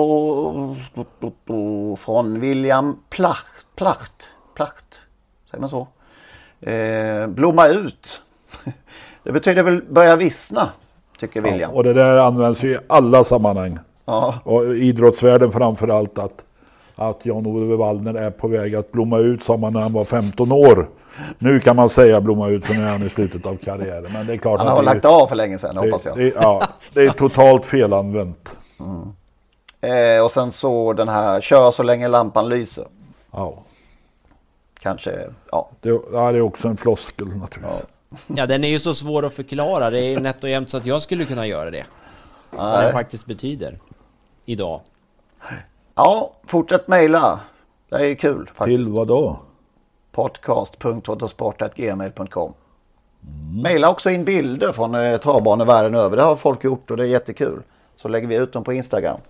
från 1.98 2.40
William 2.40 2.98
Placht. 3.08 3.66
Placht. 3.76 4.28
Placht. 4.54 5.00
Säger 5.50 5.60
man 5.60 5.70
så? 5.70 5.86
Eh, 6.70 7.26
blomma 7.26 7.68
ut. 7.68 8.20
Det 9.22 9.32
betyder 9.32 9.62
väl 9.62 9.82
börja 9.82 10.16
vissna, 10.16 10.68
tycker 11.18 11.40
William. 11.40 11.70
Och 11.70 11.84
det 11.84 11.92
där 11.92 12.16
används 12.16 12.62
ju 12.62 12.74
i 12.74 12.78
alla 12.86 13.24
sammanhang. 13.24 13.78
Ja. 14.04 14.34
Och 14.44 14.76
idrottsvärlden 14.76 15.52
framför 15.52 15.88
allt 15.88 16.18
att, 16.18 16.44
att 16.96 17.26
Jan-Ove 17.26 17.76
Wallner 17.76 18.14
är 18.14 18.30
på 18.30 18.48
väg 18.48 18.74
att 18.74 18.92
blomma 18.92 19.18
ut 19.18 19.42
sa 19.44 19.56
man 19.56 19.72
när 19.72 19.80
han 19.80 19.92
var 19.92 20.04
15 20.04 20.52
år. 20.52 20.88
Nu 21.38 21.60
kan 21.60 21.76
man 21.76 21.88
säga 21.88 22.20
blomma 22.20 22.48
ut 22.48 22.64
för 22.66 22.74
nu 22.74 22.82
är 22.82 22.90
han 22.90 23.02
i 23.02 23.08
slutet 23.08 23.46
av 23.46 23.56
karriären. 23.56 24.12
Men 24.12 24.26
det 24.26 24.32
är 24.32 24.36
klart 24.36 24.58
Han 24.58 24.68
att 24.68 24.74
har 24.74 24.82
det 24.82 24.90
är- 24.90 24.94
lagt 24.94 25.04
av 25.04 25.26
för 25.26 25.36
länge 25.36 25.58
sedan, 25.58 25.76
hoppas 25.76 26.02
det, 26.02 26.08
jag. 26.08 26.18
det, 26.18 26.32
ja, 26.34 26.62
det 26.92 27.00
är 27.00 27.10
totalt 27.10 27.66
felanvänt. 27.66 28.56
Eh, 29.80 30.24
och 30.24 30.30
sen 30.30 30.52
så 30.52 30.92
den 30.92 31.08
här, 31.08 31.40
kör 31.40 31.70
så 31.70 31.82
länge 31.82 32.08
lampan 32.08 32.48
lyser. 32.48 32.84
Ja. 33.30 33.54
Kanske, 34.80 35.26
ja. 35.50 35.68
Det, 35.80 35.88
ja, 35.88 36.32
det 36.32 36.38
är 36.38 36.40
också 36.40 36.68
en 36.68 36.76
floskel 36.76 37.26
naturligtvis. 37.36 37.86
Ja, 38.26 38.46
den 38.46 38.64
är 38.64 38.68
ju 38.68 38.78
så 38.78 38.94
svår 38.94 39.24
att 39.26 39.32
förklara. 39.32 39.90
Det 39.90 40.00
är 40.00 40.20
nätt 40.20 40.44
och 40.44 40.50
jämnt 40.50 40.70
så 40.70 40.76
att 40.76 40.86
jag 40.86 41.02
skulle 41.02 41.24
kunna 41.24 41.46
göra 41.46 41.70
det. 41.70 41.84
Vad 42.50 42.72
Nej. 42.72 42.82
den 42.84 42.92
faktiskt 42.92 43.26
betyder. 43.26 43.78
Idag. 44.44 44.80
Ja, 45.96 46.32
fortsätt 46.46 46.88
mejla. 46.88 47.40
Det 47.88 47.96
är 47.96 48.04
ju 48.04 48.16
kul 48.16 48.50
faktiskt. 48.54 48.64
Till 48.64 48.92
vad 48.92 49.08
då? 49.08 49.38
podcast.autosport.gmail.com 50.12 52.52
Maila 53.62 53.90
också 53.90 54.10
in 54.10 54.24
bilder 54.24 54.72
från 54.72 54.94
eh, 54.94 55.16
travbanor 55.20 55.64
världen 55.64 55.94
över. 55.94 56.16
Det 56.16 56.22
har 56.22 56.36
folk 56.36 56.64
gjort 56.64 56.90
och 56.90 56.96
det 56.96 57.02
är 57.04 57.08
jättekul. 57.08 57.62
Så 57.96 58.08
lägger 58.08 58.28
vi 58.28 58.34
ut 58.34 58.52
dem 58.52 58.64
på 58.64 58.72
Instagram. 58.72 59.20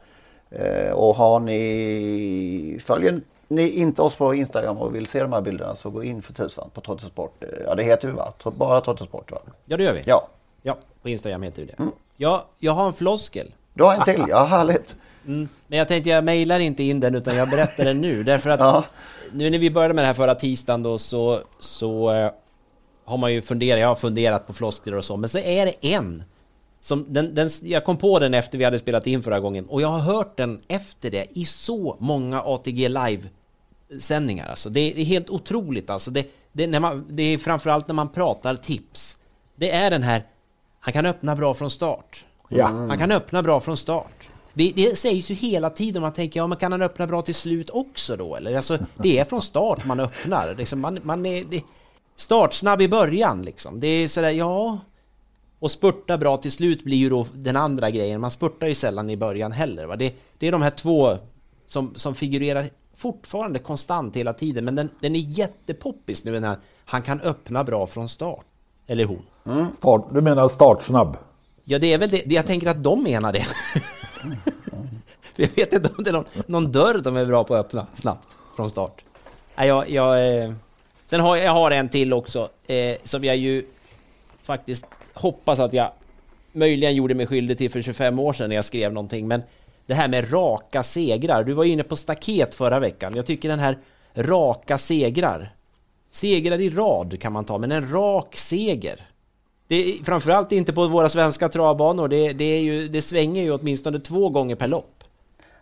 Eh, 0.51 0.91
och 0.93 1.17
har 1.17 1.41
ni, 1.41 2.81
följer 2.85 3.21
ni 3.49 3.69
inte 3.69 4.03
oss 4.03 4.15
på 4.15 4.35
Instagram 4.35 4.79
och 4.79 4.95
vill 4.95 5.07
se 5.07 5.23
de 5.23 5.33
här 5.33 5.41
bilderna 5.41 5.77
så 5.77 5.91
gå 5.91 6.05
in 6.05 6.23
för 6.23 6.33
tusan 6.33 6.71
på 6.75 6.81
Trottosport. 6.81 7.43
Eh, 7.45 7.49
Ja 7.67 7.75
det 7.75 7.83
heter 7.83 8.09
vi 8.09 8.15
va? 8.15 8.33
Bara 8.45 8.81
Trottosport 8.81 9.33
va? 9.33 9.39
Ja, 9.65 9.77
det 9.77 9.85
gör 9.85 9.93
vi. 9.93 10.03
Ja. 10.07 10.27
Ja, 10.63 10.77
på 11.03 11.09
Instagram 11.09 11.43
heter 11.43 11.63
vi 11.63 11.69
det. 11.69 11.75
Ja, 12.17 12.45
jag 12.59 12.73
har 12.73 12.87
en 12.87 12.93
floskel. 12.93 13.55
Du 13.75 13.85
har 13.85 13.95
en 13.95 14.03
till, 14.03 14.25
ja 14.29 14.45
härligt. 14.45 14.97
Mm. 15.27 15.49
Men 15.67 15.79
jag 15.79 15.89
tänkte 15.89 16.11
jag 16.11 16.25
mejlar 16.25 16.59
inte 16.59 16.83
in 16.83 17.01
den 17.01 17.15
utan 17.15 17.37
jag 17.37 17.51
berättar 17.51 17.85
den 17.85 18.01
nu 18.01 18.23
därför 18.23 18.51
att 18.51 18.61
Ja. 18.67 18.85
nu 19.33 19.51
när 19.51 19.59
vi 19.59 19.71
började 19.71 19.95
med 19.95 20.05
det 20.05 20.07
här 20.07 20.15
förra 20.15 20.35
tisdagen 20.35 20.83
då 20.83 20.99
så, 20.99 21.41
så 21.59 22.15
eh, 22.15 22.31
har 23.05 23.17
man 23.17 23.33
ju 23.33 23.43
funderat, 23.43 23.81
jag 23.81 23.89
har 23.89 23.95
funderat 23.95 24.47
på 24.47 24.53
floskler 24.53 24.95
och 24.95 25.05
så, 25.05 25.17
men 25.17 25.29
så 25.29 25.39
är 25.39 25.67
det 25.67 25.87
en 25.87 26.25
som, 26.81 27.07
den, 27.09 27.35
den, 27.35 27.51
jag 27.63 27.85
kom 27.85 27.97
på 27.97 28.19
den 28.19 28.35
efter 28.35 28.59
vi 28.59 28.65
hade 28.65 28.79
spelat 28.79 29.07
in 29.07 29.23
förra 29.23 29.41
gången 29.41 29.67
och 29.67 29.83
jag 29.83 29.89
har 29.89 29.99
hört 29.99 30.37
den 30.37 30.61
efter 30.69 31.11
det 31.11 31.27
i 31.31 31.45
så 31.45 31.97
många 32.01 32.43
ATG 32.43 32.89
live-sändningar 32.89 34.49
alltså. 34.49 34.71
Det 34.71 34.81
det 34.91 35.01
är 35.01 35.05
helt 35.05 35.31
otroligt 35.31 35.91
alltså. 35.91 36.11
Det, 36.11 36.27
det, 36.53 36.67
när 36.67 36.81
man, 36.81 37.07
det 37.11 37.23
är 37.23 37.39
framförallt 37.39 37.89
när 37.89 37.95
man 37.95 38.09
pratar 38.09 38.55
tips. 38.55 39.19
Det 39.57 39.71
är 39.71 39.91
den 39.91 40.03
här, 40.03 40.23
han 40.81 40.93
kan 40.93 41.07
öppna 41.07 41.37
bra 41.37 41.55
från 41.55 41.71
start. 41.71 42.25
Ja. 42.49 42.67
Han 42.67 42.99
kan 42.99 43.13
öppna 43.13 43.43
bra 43.43 43.61
från 43.61 43.77
start. 43.77 44.29
Det, 44.57 44.73
det 44.77 44.99
sägs 44.99 45.31
ju 45.31 45.35
hela 45.35 45.71
tiden, 45.71 46.03
man 46.03 46.13
tänker, 46.13 46.41
ja 46.41 46.47
men 46.47 46.59
kan 46.59 46.73
han 46.73 46.83
öppna 46.83 47.07
bra 47.07 47.23
till 47.23 47.35
slut 47.35 47.71
också 47.71 48.17
då? 48.17 48.37
Eller 48.37 48.57
alltså, 48.57 48.79
det 49.03 49.19
är 49.19 49.25
från 49.25 49.43
start 49.43 49.85
man 49.87 50.01
öppnar. 50.01 50.55
Liksom, 50.55 50.81
man, 50.81 50.99
man 51.03 51.27
är 51.27 51.45
det, 51.51 51.63
startsnabb 52.17 52.83
i 52.83 52.89
början 52.89 53.43
liksom. 53.43 53.81
Det 53.81 53.87
är 53.87 54.09
sådär, 54.09 54.31
ja... 54.31 54.79
Och 55.59 55.71
spurta 55.71 56.19
bra 56.19 56.37
till 56.37 56.53
slut 56.53 56.85
blir 56.85 56.97
ju 56.97 57.09
då 57.11 57.27
den 57.33 57.57
andra 57.57 57.91
grejen. 57.91 58.21
Man 58.21 58.31
spurtar 58.31 58.67
ju 58.67 58.75
sällan 58.75 59.11
i 59.11 59.17
början 59.17 59.53
heller. 59.53 59.87
Va? 59.87 59.97
Det, 59.97 60.15
det 60.39 60.47
är 60.47 60.53
de 60.53 60.63
här 60.63 60.71
två 60.71 61.17
som, 61.67 61.95
som 61.95 62.15
figurerar 62.15 62.71
fortfarande 62.95 63.59
konstant 63.59 64.17
hela 64.17 64.33
tiden. 64.33 64.65
Men 64.65 64.75
den, 64.75 64.89
den 65.01 65.17
är 65.17 65.21
jättepoppis 65.21 66.25
nu, 66.25 66.33
den 66.33 66.45
här. 66.45 66.59
Han 66.85 67.03
kan 67.03 67.21
öppna 67.21 67.65
bra 67.65 67.87
från 67.87 68.09
start. 68.09 68.45
Eller 68.87 69.05
hon. 69.05 69.23
Start, 69.75 70.07
du 70.13 70.21
menar 70.21 70.49
startsnabb? 70.49 71.17
Ja, 71.65 71.79
det 71.79 71.93
är 71.93 71.99
väl 71.99 72.09
det- 72.11 72.27
Jag 72.27 72.47
tänker 72.47 72.67
att 72.67 72.83
de 72.83 73.03
menar 73.03 73.33
det. 73.33 73.47
Jag 75.37 75.57
vet 75.57 75.73
inte 75.73 75.91
om 75.99 76.05
det 76.05 76.11
är 76.11 76.13
någon, 76.13 76.25
någon 76.47 76.73
dörr 76.73 77.01
de 77.05 77.17
är 77.17 77.27
bra 77.27 77.45
på 77.45 77.55
att 77.55 77.67
öppna 77.67 77.87
snabbt 77.95 78.39
från 78.57 78.71
start. 78.71 79.05
Nej, 79.57 79.69
jag, 79.69 79.91
jag, 79.91 80.43
eh, 80.43 80.53
sen 81.07 81.21
har 81.21 81.37
jag 81.37 81.53
har 81.53 81.71
en 81.71 81.89
till 81.89 82.13
också 82.13 82.49
eh, 82.67 82.97
som 83.05 83.25
jag 83.25 83.37
ju 83.37 83.67
faktiskt 84.43 84.87
hoppas 85.15 85.61
att 85.61 85.73
jag 85.73 85.91
möjligen 86.53 86.95
gjorde 86.95 87.15
mig 87.15 87.27
skyldig 87.27 87.59
till 87.59 87.71
för 87.71 87.83
25 87.83 88.19
år 88.19 88.33
sedan 88.33 88.49
när 88.49 88.57
jag 88.57 88.65
skrev 88.65 88.93
någonting. 88.93 89.29
Men 89.29 89.43
det 89.87 89.95
här 89.95 90.09
med 90.09 90.33
raka 90.33 90.83
segrar. 90.83 91.45
Du 91.45 91.53
var 91.53 91.65
inne 91.65 91.83
på 91.83 91.97
staket 91.97 92.55
förra 92.55 92.79
veckan. 92.79 93.15
Jag 93.17 93.27
tycker 93.27 93.49
den 93.49 93.59
här 93.59 93.79
raka 94.15 94.79
segrar. 94.79 95.53
Segrar 96.11 96.61
i 96.61 96.69
rad 96.69 97.21
kan 97.21 97.33
man 97.33 97.45
ta, 97.45 97.59
men 97.59 97.73
en 97.73 97.93
rak 97.93 98.37
seger. 98.37 99.01
Det 99.69 99.77
är, 99.99 100.05
framförallt 100.05 100.53
inte 100.53 100.73
på 100.73 100.87
våra 100.87 101.09
svenska 101.09 101.49
travbanor. 101.49 102.09
Det, 102.09 102.33
det, 102.33 102.45
är 102.45 102.61
ju, 102.61 102.89
det 102.89 103.03
svänger 103.03 103.43
ju 103.43 103.53
åtminstone 103.53 103.99
två 103.99 104.29
gånger 104.29 104.55
per 104.57 104.67
lopp. 104.69 105.05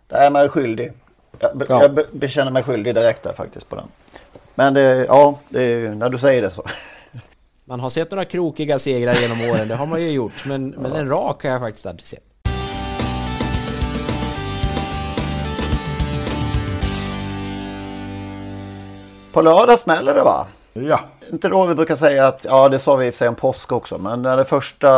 Där 0.07 0.17
är 0.25 0.31
man 0.31 0.49
skyldig. 0.49 0.91
Jag, 1.39 1.57
be, 1.57 1.65
Ja. 1.69 1.81
jag 1.81 1.93
be, 1.93 2.05
bekänner 2.11 2.51
mig 2.51 2.63
skyldig 2.63 2.95
direkt 2.95 3.23
där 3.23 3.33
faktiskt 3.33 3.69
på 3.69 3.75
den. 3.75 3.85
Men 4.55 4.73
det, 4.73 5.05
ja, 5.05 5.39
det, 5.49 5.61
är- 5.63 5.95
när 5.95 6.09
du 6.09 6.17
säger 6.17 6.41
det 6.41 6.49
så. 6.49 6.63
Man 7.65 7.79
har 7.79 7.89
sett 7.89 8.11
några 8.11 8.25
krokiga 8.25 8.79
segrar 8.79 9.15
genom 9.15 9.41
åren, 9.41 9.67
det 9.67 9.75
har 9.75 9.85
man 9.85 10.01
ju 10.01 10.09
gjort. 10.09 10.45
Men, 10.45 10.69
men 10.77 10.91
en 10.91 11.09
rak 11.09 11.43
har 11.43 11.49
jag 11.51 11.61
faktiskt 11.61 11.85
aldrig 11.85 12.07
sett. 12.07 12.23
På 19.33 19.41
lördag 19.41 19.79
smäller 19.79 20.13
det 20.13 20.21
va? 20.23 20.47
Ja. 20.79 20.99
Inte 21.31 21.49
då 21.49 21.65
vi 21.65 21.75
brukar 21.75 21.95
säga 21.95 22.27
att, 22.27 22.45
ja 22.45 22.69
det 22.69 22.79
sa 22.79 22.95
vi 22.95 23.05
i 23.05 23.09
och 23.09 23.13
för 23.13 23.17
sig 23.17 23.27
om 23.27 23.35
påsk 23.35 23.71
också, 23.71 23.97
men 23.97 24.21
när 24.21 24.37
det 24.37 24.45
första 24.45 24.89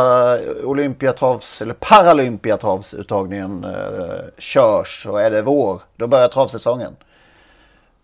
Olympiatravs 0.64 1.62
eller 1.62 1.74
Paralympiatravsuttagningen 1.74 3.64
eh, 3.64 4.20
körs 4.38 5.06
och 5.06 5.22
är 5.22 5.30
det 5.30 5.42
vår, 5.42 5.80
då 5.96 6.06
börjar 6.06 6.28
travsäsongen. 6.28 6.96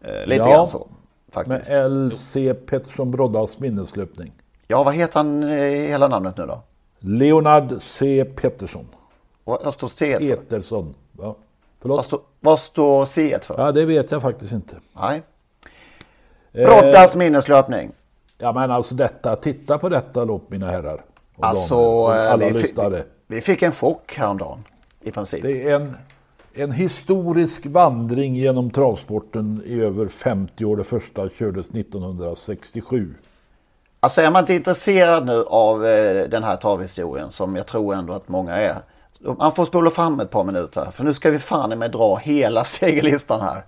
Eh, 0.01 0.27
lite 0.27 0.45
Ja. 0.45 0.51
grann 0.57 0.69
så 0.69 0.87
faktiskt. 1.33 1.69
Med 1.69 1.91
LC 1.91 2.37
Pettersson 2.67 3.11
Broddas 3.11 3.59
minneslöpning. 3.59 4.33
Ja, 4.67 4.83
vad 4.83 4.95
heter 4.95 5.15
han 5.19 5.43
eh, 5.43 5.49
hela 5.89 6.09
namnet 6.09 6.37
nu 6.37 6.47
då? 6.47 6.61
Leonard 6.99 7.75
C 7.83 8.25
Pettersson. 8.37 8.87
Vad 9.45 9.65
vad 9.65 9.75
står 9.75 9.89
C 9.89 10.19
för? 10.21 10.29
Petersson. 10.29 10.95
Ja. 11.19 11.23
Vad 11.25 11.35
Förlåt? 11.81 12.05
står, 12.05 12.21
vad 12.41 12.61
står 12.61 13.07
C 13.07 13.39
för? 13.43 13.55
Ja, 13.59 13.73
det 13.73 13.85
vet 13.85 14.11
jag 14.11 14.23
faktiskt 14.23 14.53
inte. 14.53 14.77
Nej. 14.93 15.23
Eh, 16.55 16.65
Broddas 16.65 17.17
minneslöpning. 17.17 17.93
Ja, 18.39 18.53
men 18.53 18.71
alltså 18.71 18.95
detta. 18.95 19.37
Titta 19.37 19.79
på 19.79 19.89
detta 19.89 20.25
lopp, 20.25 20.51
mina 20.51 20.67
herrar. 20.71 21.05
Och 21.37 21.47
Alltså, 21.47 21.75
och 21.75 22.15
eh, 22.15 22.33
alla 22.33 22.47
vi, 22.47 22.53
lyssnare. 22.53 23.03
vi 23.27 23.41
fick 23.41 23.63
en 23.63 23.73
chock 23.73 24.15
häromdagen. 24.17 24.65
I 25.01 25.11
princip. 25.11 25.43
Det 25.43 25.71
är 25.71 25.75
en, 25.75 25.97
en 26.55 26.73
historisk 26.73 27.67
vandring 27.67 28.35
genom 28.35 28.71
travsporten 28.71 29.63
i 29.67 29.81
över 29.81 30.09
50 30.09 30.65
år. 30.65 30.77
Det 30.77 30.85
första 30.85 31.29
kördes 31.29 31.71
1967. 31.71 33.15
Alltså 34.01 34.21
är 34.21 34.31
man 34.31 34.41
inte 34.43 34.55
intresserad 34.55 35.27
nu 35.27 35.45
av 35.45 35.87
eh, 35.87 36.29
den 36.29 36.43
här 36.43 36.57
travhistorien 36.57 37.33
som 37.33 37.57
jag 37.57 37.67
tror 37.67 37.95
ändå 37.95 38.13
att 38.13 38.29
många 38.29 38.57
är. 38.57 38.77
Man 39.39 39.53
får 39.53 39.65
spola 39.65 39.91
fram 39.91 40.21
ett 40.21 40.31
par 40.31 40.45
minuter 40.45 40.89
för 40.93 41.05
nu 41.05 41.15
ska 41.15 41.31
vi 41.31 41.39
fan 41.39 41.79
med 41.79 41.91
dra 41.91 42.17
hela 42.17 42.65
segerlistan 42.65 43.41
här. 43.41 43.65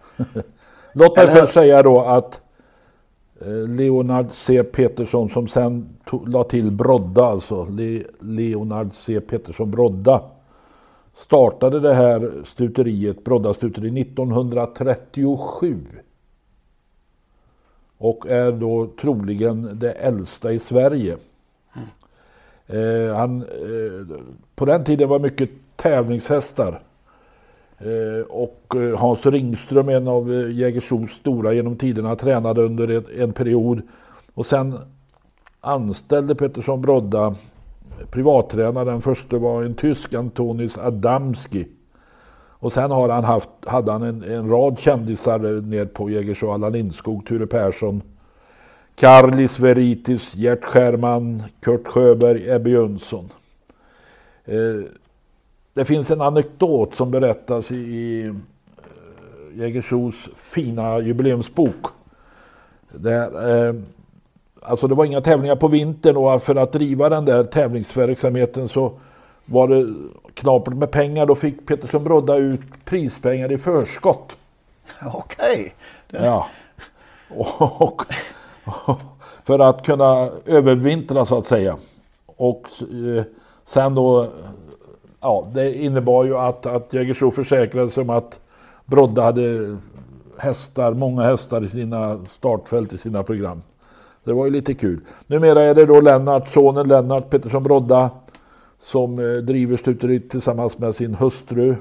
Låt 0.93 1.17
mig 1.17 1.29
först 1.29 1.53
säga 1.53 1.83
då 1.83 2.01
att 2.01 2.41
Leonard 3.69 4.27
C 4.33 4.65
Petersson 4.65 5.31
som 5.31 5.49
sen 5.49 5.89
tog, 6.05 6.29
la 6.29 6.45
till 6.45 6.71
Brodda 6.71 7.25
alltså. 7.25 7.65
Le, 7.65 8.05
Leonard 8.21 8.89
C 8.93 9.21
Petersson 9.21 9.71
Brodda. 9.71 10.23
Startade 11.15 11.81
det 11.81 11.95
här 11.95 12.33
stuteriet, 12.45 13.25
Brodda 13.25 13.55
stuteri 13.55 14.01
1937. 14.01 15.77
Och 17.99 18.27
är 18.27 18.53
då 18.53 18.89
troligen 19.01 19.79
det 19.79 19.93
äldsta 19.93 20.53
i 20.53 20.59
Sverige. 20.59 21.17
Eh, 22.67 23.17
han, 23.17 23.43
eh, 23.43 24.17
på 24.55 24.65
den 24.65 24.85
tiden 24.85 25.09
var 25.09 25.19
mycket 25.19 25.51
tävlingshästar. 25.77 26.83
Eh, 27.79 28.27
och 28.29 28.75
eh, 28.77 28.99
Hans 28.99 29.27
Ringström, 29.27 29.89
en 29.89 30.09
av 30.09 30.33
eh, 30.33 30.51
Jägersros 30.51 31.11
stora 31.11 31.53
genom 31.53 31.77
tiderna, 31.77 32.17
tränade 32.17 32.63
under 32.63 33.21
en 33.21 33.33
period. 33.33 33.83
Och 34.35 34.47
sen 34.47 34.79
anställde 35.61 36.35
Pettersson 36.35 36.81
Brodda 36.81 37.35
privattränare. 38.11 38.85
Den 38.85 39.01
första 39.01 39.39
var 39.39 39.63
en 39.63 39.75
tysk, 39.75 40.15
Antonis 40.15 40.79
Adamski. 40.79 41.67
Och 42.59 42.73
sen 42.73 42.91
har 42.91 43.09
han 43.09 43.25
haft, 43.25 43.51
hade 43.65 43.93
han 43.93 44.03
en, 44.03 44.23
en 44.23 44.49
rad 44.49 44.79
kändisar 44.79 45.61
ner 45.61 45.85
på 45.85 46.11
Jägersro. 46.11 46.51
Allan 46.51 46.73
Lindskog, 46.73 47.27
Ture 47.27 47.47
Persson, 47.47 48.03
Karlis 48.95 49.59
Veritis, 49.59 50.35
Gert 50.35 50.65
Scherman, 50.65 51.43
Kurt 51.61 51.87
Sjöberg, 51.87 52.51
Ebbe 52.51 52.71
Jönsson. 52.71 53.29
Eh, 54.45 54.57
det 55.77 55.85
finns 55.85 56.11
en 56.11 56.21
anekdot 56.21 56.95
som 56.95 57.11
berättas 57.11 57.71
i, 57.71 58.23
eh, 58.27 58.35
Jägersros 59.61 60.15
fina 60.37 61.01
jubileumsbok. 61.01 61.87
Där, 62.91 63.67
eh, 63.69 63.75
alltså 64.63 64.89
det 64.89 64.95
var 64.95 65.05
inga 65.05 65.21
tävlingar 65.21 65.57
på 65.57 65.69
vintern 65.69 66.17
och 66.17 66.43
för 66.43 66.57
att 66.57 66.73
driva 66.73 67.09
den 67.09 67.25
där 67.25 67.45
tävlingsverksamheten 67.45 68.69
så 68.69 68.93
var 69.45 69.69
det 69.69 69.95
knapert 70.35 70.75
med 70.75 70.91
pengar. 70.91 71.27
Då 71.27 71.35
fick 71.35 71.67
Petersson 71.67 72.05
Brodda 72.05 72.37
ut 72.37 72.85
prispengar 72.85 73.53
i 73.53 73.59
förskott. 73.59 74.37
Okej. 75.15 75.75
Okay. 76.09 76.27
Ja. 76.27 76.47
Och, 77.29 77.83
och, 77.83 78.03
för 79.45 79.59
att 79.59 79.87
kunna 79.87 80.31
övervintra 80.47 81.25
så 81.25 81.39
att 81.39 81.47
säga. 81.47 81.77
Och 82.27 82.69
eh, 82.81 83.25
sen 83.65 83.95
då, 83.95 84.29
ja 85.27 85.49
det 85.55 85.75
innebar 85.75 86.25
ju 86.25 86.39
att, 86.39 86.67
att 86.67 86.95
Jägersro 86.95 87.31
försäkrade 87.31 87.91
sig 87.91 88.03
om 88.03 88.11
att 88.11 88.41
Brodda 88.85 89.23
hade 89.23 89.77
hästar, 90.39 90.95
många 90.95 91.23
hästar 91.23 91.65
i 91.65 91.69
sina 91.69 92.19
startfält 92.27 92.93
i 92.93 92.99
sina 92.99 93.23
program. 93.23 93.63
Det 94.25 94.33
var 94.33 94.47
ju 94.47 94.53
lite 94.53 94.75
kul. 94.75 95.01
Numera 95.27 95.63
är 95.63 95.75
det 95.75 95.87
då 95.87 96.01
Lennart, 96.01 96.49
sonen 96.49 96.89
Lennart 96.89 97.31
Pettersson 97.31 97.63
Brodda 97.63 98.11
som 98.79 99.19
eh, 99.19 99.37
driver 99.37 99.77
stuteriet 99.77 100.31
tillsammans 100.31 100.79
med 100.79 100.95
sin 100.95 101.15
hustru. 101.15 101.77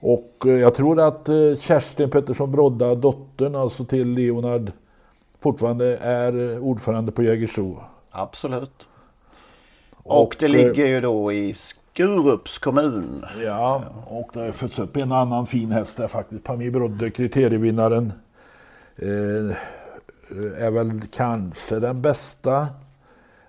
Och 0.00 0.32
eh, 0.46 0.52
jag 0.52 0.74
tror 0.74 1.00
att 1.00 1.28
eh, 1.28 1.54
Kerstin 1.60 2.10
Pettersson 2.10 2.52
Brodda, 2.52 2.94
dottern 2.94 3.54
alltså 3.54 3.84
till 3.84 4.08
Leonard, 4.10 4.72
fortfarande 5.40 5.96
är 5.96 6.58
ordförande 6.58 7.12
på 7.12 7.22
Jägersro. 7.22 7.82
Absolut. 8.10 8.86
Och, 9.96 10.22
och 10.22 10.36
det 10.38 10.48
ligger 10.48 10.86
ju 10.86 11.00
då 11.00 11.32
i 11.32 11.54
Skurups 11.96 12.58
kommun. 12.58 13.24
Ja, 13.44 13.82
och 14.06 14.30
det 14.32 14.40
har 14.40 14.52
fötts 14.52 14.78
upp 14.78 14.96
en 14.96 15.12
annan 15.12 15.46
fin 15.46 15.72
häst 15.72 15.96
där 15.96 16.08
faktiskt. 16.08 16.44
Pamir 16.44 16.70
Brodde, 16.70 17.10
kriterievinnaren. 17.10 18.12
Eh, 18.96 19.56
är 20.58 20.70
väl 20.70 21.00
kanske 21.12 21.78
den 21.78 22.02
bästa. 22.02 22.68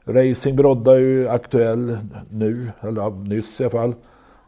Racing 0.05 0.55
Brodda 0.55 0.95
är 0.95 0.99
ju 0.99 1.27
aktuell 1.27 1.97
nu, 2.29 2.71
eller 2.81 3.09
nyss 3.09 3.59
i 3.59 3.63
alla 3.63 3.71
fall. 3.71 3.95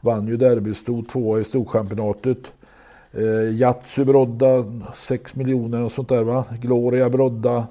Vann 0.02 0.28
ju 0.28 0.38
derby, 0.38 0.74
stod 0.74 1.10
tvåa 1.10 1.40
i 1.40 1.44
Storchampionatet. 1.44 2.54
Eh, 3.12 3.54
Yatzy 3.54 4.04
Brodda, 4.04 4.66
6 4.96 5.36
miljoner 5.36 5.84
och 5.84 5.92
sånt 5.92 6.10
där 6.10 6.24
va. 6.24 6.46
Gloria 6.62 7.10
Brodda. 7.10 7.68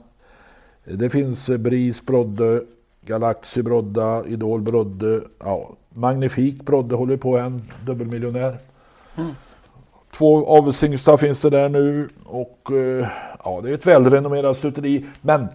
Det 0.84 1.10
finns 1.10 1.48
eh, 1.48 1.56
Bris 1.56 2.06
Brodde, 2.06 2.62
Galaxy 3.08 3.62
Brodda, 3.62 4.24
Idol 4.26 4.60
Brodde. 4.60 5.20
Ja, 5.38 5.70
Magnifik 5.94 6.62
Brodde 6.62 6.94
håller 6.94 7.16
på 7.16 7.38
en, 7.38 7.62
dubbelmiljonär. 7.86 8.58
Mm. 9.16 9.30
Två 10.18 10.46
avelsyngstar 10.46 11.16
finns 11.16 11.40
det 11.40 11.50
där 11.50 11.68
nu 11.68 12.08
och 12.24 12.72
eh, 12.72 13.08
ja, 13.44 13.60
det 13.62 13.70
är 13.70 13.74
ett 13.74 13.86
välrenommerat 13.86 14.56
stuteri. 14.56 15.06
Men 15.20 15.48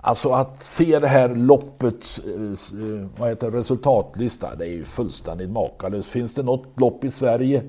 alltså 0.00 0.28
att 0.28 0.62
se 0.62 0.98
det 0.98 1.08
här 1.08 1.28
loppets 1.28 2.18
eh, 2.18 3.08
vad 3.18 3.28
heter, 3.28 3.50
resultatlista, 3.50 4.54
det 4.54 4.64
är 4.64 4.72
ju 4.72 4.84
fullständigt 4.84 5.50
makalöst. 5.50 6.10
Finns 6.10 6.34
det 6.34 6.42
något 6.42 6.80
lopp 6.80 7.04
i 7.04 7.10
Sverige 7.10 7.62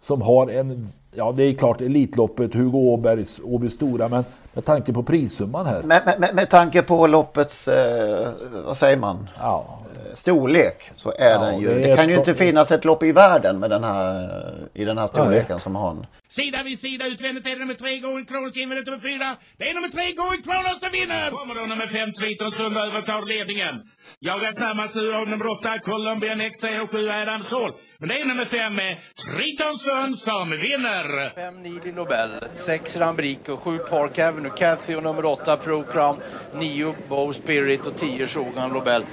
som 0.00 0.22
har 0.22 0.48
en, 0.48 0.88
ja 1.14 1.32
det 1.32 1.42
är 1.42 1.54
klart 1.54 1.80
Elitloppet, 1.80 2.54
Hugo 2.54 2.78
Åbergs 2.78 3.40
Åby 3.44 3.70
Stora, 3.70 4.08
men 4.08 4.24
med 4.52 4.64
tanke 4.64 4.92
på 4.92 5.02
prissumman 5.02 5.66
här. 5.66 5.82
Med, 5.82 6.16
med, 6.18 6.34
med 6.34 6.50
tanke 6.50 6.82
på 6.82 7.06
loppets, 7.06 7.68
eh, 7.68 8.32
vad 8.64 8.76
säger 8.76 8.96
man? 8.96 9.28
Ja, 9.38 9.80
storlek 10.14 10.90
så 10.94 11.12
är 11.18 11.30
ja, 11.30 11.38
den 11.38 11.60
ju. 11.60 11.68
Det, 11.68 11.74
det 11.74 11.96
kan 11.96 12.08
ju 12.08 12.16
inte 12.16 12.34
finnas 12.34 12.72
ett 12.72 12.84
lopp 12.84 13.02
i 13.02 13.12
världen 13.12 13.58
med 13.58 13.70
den 13.70 13.84
här, 13.84 14.30
i 14.74 14.84
den 14.84 14.98
här 14.98 15.06
storleken 15.06 15.46
Nej. 15.50 15.60
som 15.60 15.74
han. 15.76 16.06
Sida 16.28 16.62
vid 16.62 16.78
sida 16.78 17.06
utvändigt 17.06 17.46
är 17.46 17.50
det 17.50 17.58
nummer 17.58 17.74
tre 17.74 17.98
Going 17.98 18.24
Kronos 18.24 18.56
invändigt 18.56 18.86
nummer 18.86 18.98
fyra. 18.98 19.28
Det 19.58 19.70
är 19.70 19.74
nummer 19.74 19.88
tre 19.88 20.06
Going 20.20 20.42
Kronos 20.46 20.80
som 20.80 20.90
vinner! 20.98 21.30
Kommer 21.30 21.54
då 21.54 21.66
nummer 21.72 21.86
fem 21.86 22.12
Triton 22.12 22.52
Sund 22.52 22.76
övertar 22.76 23.20
ledningen. 23.34 23.74
Jagat 24.20 24.58
närmast 24.58 24.94
nu 24.94 25.14
av 25.14 25.28
nummer 25.28 25.46
åtta 25.54 25.72
Colombian 25.78 26.40
X3 26.40 26.64
och 26.82 26.90
sju 26.90 27.02
Adam 27.10 27.42
Soul. 27.50 27.70
Men 27.98 28.08
det 28.08 28.16
är 28.20 28.26
nummer 28.32 28.48
fem 28.58 28.74
Triton 29.26 29.76
Sund 29.86 30.14
som 30.28 30.46
vinner. 30.50 30.95
Fem 31.34 31.62
Nili 31.62 31.92
Nobel, 31.92 32.30
sex 32.52 32.96
Rambrico, 32.96 33.56
sju 33.56 33.78
Park 33.78 34.18
Avenue, 34.18 34.50
Cathy 34.56 34.94
och 34.94 35.02
nummer 35.02 35.24
åtta 35.24 35.56
Pro 35.56 35.82
Crown, 35.82 36.16
nio 36.54 36.94
Bow 37.08 37.32
Spirit 37.32 37.86
och 37.86 37.96
tio 37.96 38.26
Shogun 38.26 38.70
Nobel. 38.72 39.04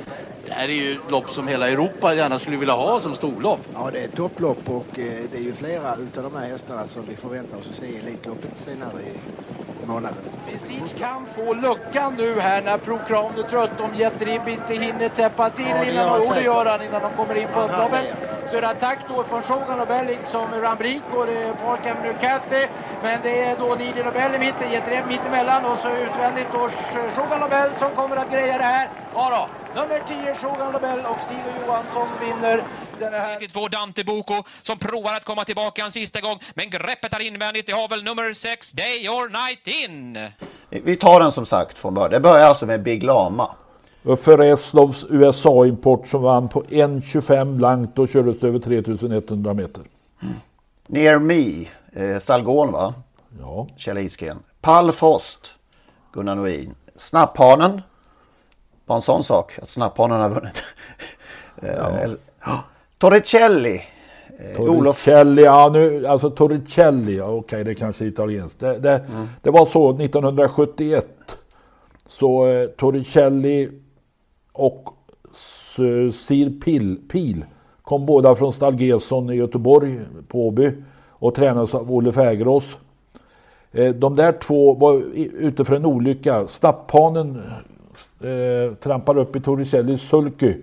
Det 0.46 0.52
här 0.54 0.64
är 0.64 0.74
ju 0.74 0.92
ett 0.92 1.12
lopp 1.12 1.30
som 1.30 1.48
hela 1.48 1.70
Europa 1.70 2.14
gärna 2.14 2.40
skulle 2.40 2.58
vilja 2.58 2.74
ha 2.74 3.00
som 3.00 3.16
storlopp. 3.16 3.60
Ja, 3.74 3.90
det 3.92 4.00
är 4.00 4.06
ett 4.06 4.16
topplopp 4.16 4.70
och 4.70 5.00
eh, 5.00 5.06
det 5.32 5.38
är 5.38 5.42
ju 5.42 5.54
flera 5.54 5.96
utav 5.96 6.24
de 6.24 6.36
här 6.36 6.48
hästarna 6.48 6.88
som 6.88 7.06
vi 7.10 7.16
förväntar 7.16 7.58
oss 7.58 7.70
att 7.70 7.76
se 7.76 7.86
i 7.86 7.98
Elitloppet 7.98 8.52
senare 8.58 9.02
i 9.02 9.86
månaden. 9.86 10.18
Besic 10.52 10.94
kan 11.00 11.26
få 11.26 11.54
luckan 11.54 12.16
nu 12.18 12.40
här 12.40 12.62
när 12.62 12.78
Pro 12.78 13.00
Crown 13.08 13.32
är 13.38 13.44
trött 13.44 13.82
om 13.82 13.90
Jet 13.96 14.22
Rib 14.22 14.48
inte 14.48 14.74
hinner 14.74 15.10
täppa 15.10 15.50
till 15.50 15.66
ja, 15.70 15.84
innan, 15.84 16.10
och 16.10 16.36
det 16.36 16.42
gör 16.42 16.66
han 16.66 16.82
innan 16.82 17.02
de 17.02 17.12
kommer 17.18 17.36
in 17.36 17.48
på 17.54 17.62
upploppet. 17.62 18.06
Så 18.52 18.58
är 18.58 18.62
det 18.62 18.70
attack 18.70 19.00
då 19.08 19.24
från 19.24 19.42
Shogun 19.44 19.78
Nobel 19.78 20.18
som 20.28 20.62
Rambrick 20.62 21.04
och 21.14 21.26
det 21.26 21.34
är 21.34 21.54
Park 21.54 21.80
Avenue 21.80 22.14
Cathy. 22.22 22.68
Men 23.04 23.20
det 23.24 23.44
är 23.44 23.56
då 23.58 23.76
Nili 23.76 24.04
Nobel 24.04 24.36
i 24.36 24.40
mitten, 24.40 24.72
Jet 24.72 24.88
Rib 24.88 25.06
mittemellan 25.08 25.66
och 25.66 25.78
så 25.78 25.90
utvändigt 25.90 26.48
då 26.54 26.70
Shogun 27.16 27.40
Nobel 27.40 27.70
som 27.76 27.92
kommer 27.92 28.16
att 28.16 28.32
greja 28.32 28.58
det 28.58 28.64
här. 28.64 28.90
Ja 29.14 29.48
då. 29.76 29.82
Nummer 29.82 30.02
10 30.08 30.36
Shogun 30.36 30.74
Nobel 30.74 31.00
och 31.00 31.18
Stig 31.26 31.38
Johansson 31.68 32.08
vinner 32.22 32.64
den 33.00 33.14
här. 33.14 33.40
92 33.40 33.68
Dante 33.68 34.04
Boko 34.04 34.44
som 34.62 34.78
provar 34.78 35.14
att 35.14 35.26
komma 35.26 35.44
tillbaka 35.44 35.84
en 35.84 35.92
sista 35.92 36.22
gång. 36.22 36.40
Men 36.54 36.70
greppet 36.70 37.14
är 37.14 37.20
invändigt. 37.20 37.68
Det 37.68 37.74
har 37.74 37.88
väl 37.90 38.04
nummer 38.04 38.34
6 38.34 38.72
Day 38.72 39.10
or 39.10 39.30
Night 39.30 39.68
In. 39.68 40.30
Vi 40.70 40.96
tar 40.96 41.20
den 41.20 41.32
som 41.32 41.46
sagt 41.46 41.78
från 41.78 41.94
början. 41.94 42.12
Det 42.12 42.20
börjar 42.20 42.46
alltså 42.46 42.66
med 42.66 42.84
Big 42.84 43.04
Lama. 43.04 43.56
För 44.04 44.38
Reslovs 44.38 45.06
USA-import 45.10 46.08
som 46.08 46.22
vann 46.22 46.50
på 46.50 46.64
1.25 46.64 47.56
blankt 47.56 48.00
och 48.00 48.10
kördes 48.10 48.44
över 48.44 48.60
3100 48.60 49.54
meter. 49.54 49.84
Mm. 50.22 50.34
Near 50.88 51.20
Me, 51.20 51.68
eh, 51.94 52.20
Salgon 52.20 52.72
va? 52.72 52.94
Ja. 53.40 53.68
Kjell 53.78 53.98
Isken. 53.98 54.40
Pall 54.62 54.92
Frost, 54.92 55.52
Gunnar 56.14 56.36
Noin. 56.36 56.76
Snapphanen, 56.96 57.82
bara 58.86 58.96
en 58.96 59.02
sån 59.02 59.24
sak 59.24 59.60
att 59.62 59.70
snapphanen 59.70 60.22
har 60.22 60.30
vunnit. 60.30 60.64
Eh, 61.62 62.10
ja. 62.46 62.64
Torricelli. 62.98 63.82
Eh, 64.40 64.56
Torricelli, 64.56 65.44
ja 65.44 65.70
nu, 65.74 66.08
alltså 66.08 66.30
Torricelli, 66.30 67.22
okej 67.22 67.34
okay, 67.34 67.64
det 67.64 67.76
kanske 67.76 68.06
är 68.06 68.08
italienskt. 68.08 68.60
Det, 68.60 68.80
det, 68.80 68.98
mm. 68.98 69.28
det, 69.42 69.50
var 69.50 69.66
så 69.66 69.90
1971. 69.90 71.06
Så 72.08 72.48
eh, 72.48 72.68
Torricelli 72.68 73.70
och 74.52 74.90
Sir 76.14 76.60
Pil, 76.60 77.00
Pil 77.12 77.46
kom 77.82 78.06
båda 78.06 78.36
från 78.36 78.54
Stalgesson 78.54 79.30
i 79.30 79.36
Göteborg 79.36 80.00
på 80.28 80.48
Åby 80.48 80.72
och 81.10 81.36
tränades 81.36 81.76
av 81.76 81.92
Olle 81.92 82.14
Fägerås. 82.14 82.78
Eh, 83.72 83.90
de 83.90 84.16
där 84.16 84.32
två 84.32 84.74
var 84.74 85.04
ute 85.16 85.66
för 85.66 85.76
en 85.76 85.86
olycka. 85.86 86.48
Stapphanen 86.48 87.42
eh, 88.22 88.74
trampar 88.74 89.18
upp 89.18 89.36
i 89.36 89.40
Torricellis 89.40 90.02
sulky. 90.02 90.54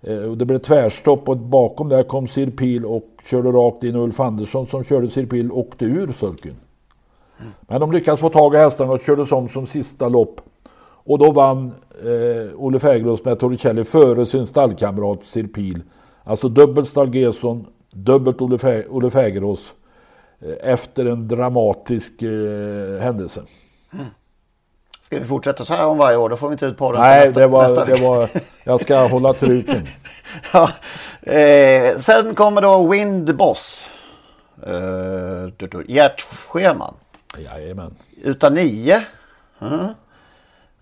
Eh, 0.00 0.18
och 0.18 0.38
det 0.38 0.44
blev 0.44 0.58
tvärstopp 0.58 1.28
och 1.28 1.36
bakom 1.36 1.88
där 1.88 2.02
kom 2.02 2.26
Sirpil 2.26 2.86
och 2.86 3.08
körde 3.30 3.48
rakt 3.48 3.84
in 3.84 3.96
Ulf 3.96 4.20
Andersson 4.20 4.66
som 4.66 4.84
körde 4.84 5.10
Sirpil 5.10 5.50
och 5.50 5.58
åkte 5.58 5.84
ur 5.84 6.12
sulkyn. 6.12 6.56
Men 7.60 7.80
de 7.80 7.92
lyckades 7.92 8.20
få 8.20 8.28
tag 8.28 8.54
i 8.54 8.58
hästarna 8.58 8.92
och 8.92 9.00
kördes 9.00 9.32
om 9.32 9.48
som 9.48 9.66
sista 9.66 10.08
lopp. 10.08 10.40
Och 11.06 11.18
då 11.18 11.32
vann 11.32 11.72
eh, 12.04 12.54
Olle 12.56 12.78
Fägerås 12.78 13.24
med 13.24 13.38
Torricelli 13.38 13.84
före 13.84 14.26
sin 14.26 14.46
stallkamrat 14.46 15.20
Sirpil. 15.24 15.82
Alltså 16.24 16.48
dubbelt 16.48 16.88
Stalgeson, 16.88 17.66
dubbelt 17.90 18.40
Olle, 18.40 18.58
Fä 18.58 18.84
Olle 18.90 19.10
Fägerås 19.10 19.74
eh, 20.40 20.72
efter 20.72 21.06
en 21.06 21.28
dramatisk 21.28 22.22
eh, 22.22 23.00
händelse. 23.00 23.42
Mm. 23.92 24.06
Ska 25.06 25.18
vi 25.18 25.24
fortsätta 25.24 25.64
så 25.64 25.74
här 25.74 25.86
om 25.86 25.98
varje 25.98 26.16
år? 26.16 26.28
Då 26.28 26.36
får 26.36 26.48
vi 26.48 26.52
inte 26.52 26.66
ut 26.66 26.78
podden 26.78 27.00
Nej, 27.00 27.20
nästa, 27.26 27.40
det 27.40 27.46
var, 27.46 27.62
nästa 27.62 27.84
det 27.84 27.96
var, 27.96 28.28
jag 28.64 28.80
ska 28.80 29.06
hålla 29.06 29.32
truten. 29.32 29.86
ja. 30.52 30.70
eh, 31.32 31.98
sen 31.98 32.34
kommer 32.34 32.62
då 32.62 32.86
Windboss. 32.86 33.88
Eh, 34.66 34.72
du- 35.56 35.66
du- 35.66 35.84
hjärtscheman. 35.88 36.94
Jajamän. 37.38 37.94
Utan 38.22 38.54
nio. 38.54 39.02
Mm. 39.60 39.86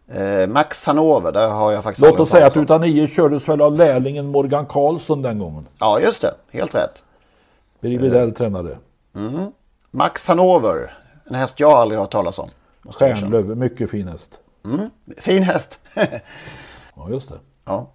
Eh, 0.09 0.47
Max 0.49 0.85
Hanover, 0.85 1.33
där 1.33 1.49
har 1.49 1.73
jag 1.73 1.83
faktiskt 1.83 2.07
Låt 2.07 2.21
oss 2.21 2.31
säga 2.31 2.47
att 2.47 2.57
utan 2.57 2.81
nio 2.81 3.07
kördes 3.07 3.49
väl 3.49 3.61
av 3.61 3.77
lärlingen 3.77 4.27
Morgan 4.27 4.67
Karlsson 4.67 5.23
den 5.23 5.39
gången. 5.39 5.67
Ja, 5.79 6.01
just 6.01 6.21
det. 6.21 6.35
Helt 6.53 6.75
rätt. 6.75 7.03
Birger 7.81 7.99
Widell 7.99 8.33
tränade. 8.33 8.79
Mm. 9.17 9.53
Max 9.91 10.27
Hanover. 10.27 10.95
En 11.29 11.35
häst 11.35 11.61
jag 11.61 11.71
aldrig 11.73 11.99
har 11.99 12.05
hört 12.05 12.13
talas 12.13 12.39
om. 12.39 12.49
Stjärnlöv, 12.91 13.57
mycket 13.57 13.91
fin 13.91 14.09
häst. 14.09 14.41
Mm. 14.65 14.91
Fin 15.17 15.43
häst. 15.43 15.81
Ja, 16.97 17.11
just 17.11 17.29
det. 17.29 17.39
ja. 17.65 17.87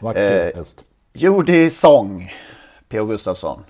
Vacker 0.00 0.46
Eh, 0.50 0.56
häst. 0.56 0.84
Judy 1.12 1.70
Song, 1.70 2.32
P.O. 2.88 3.04
Gustafsson. 3.04 3.64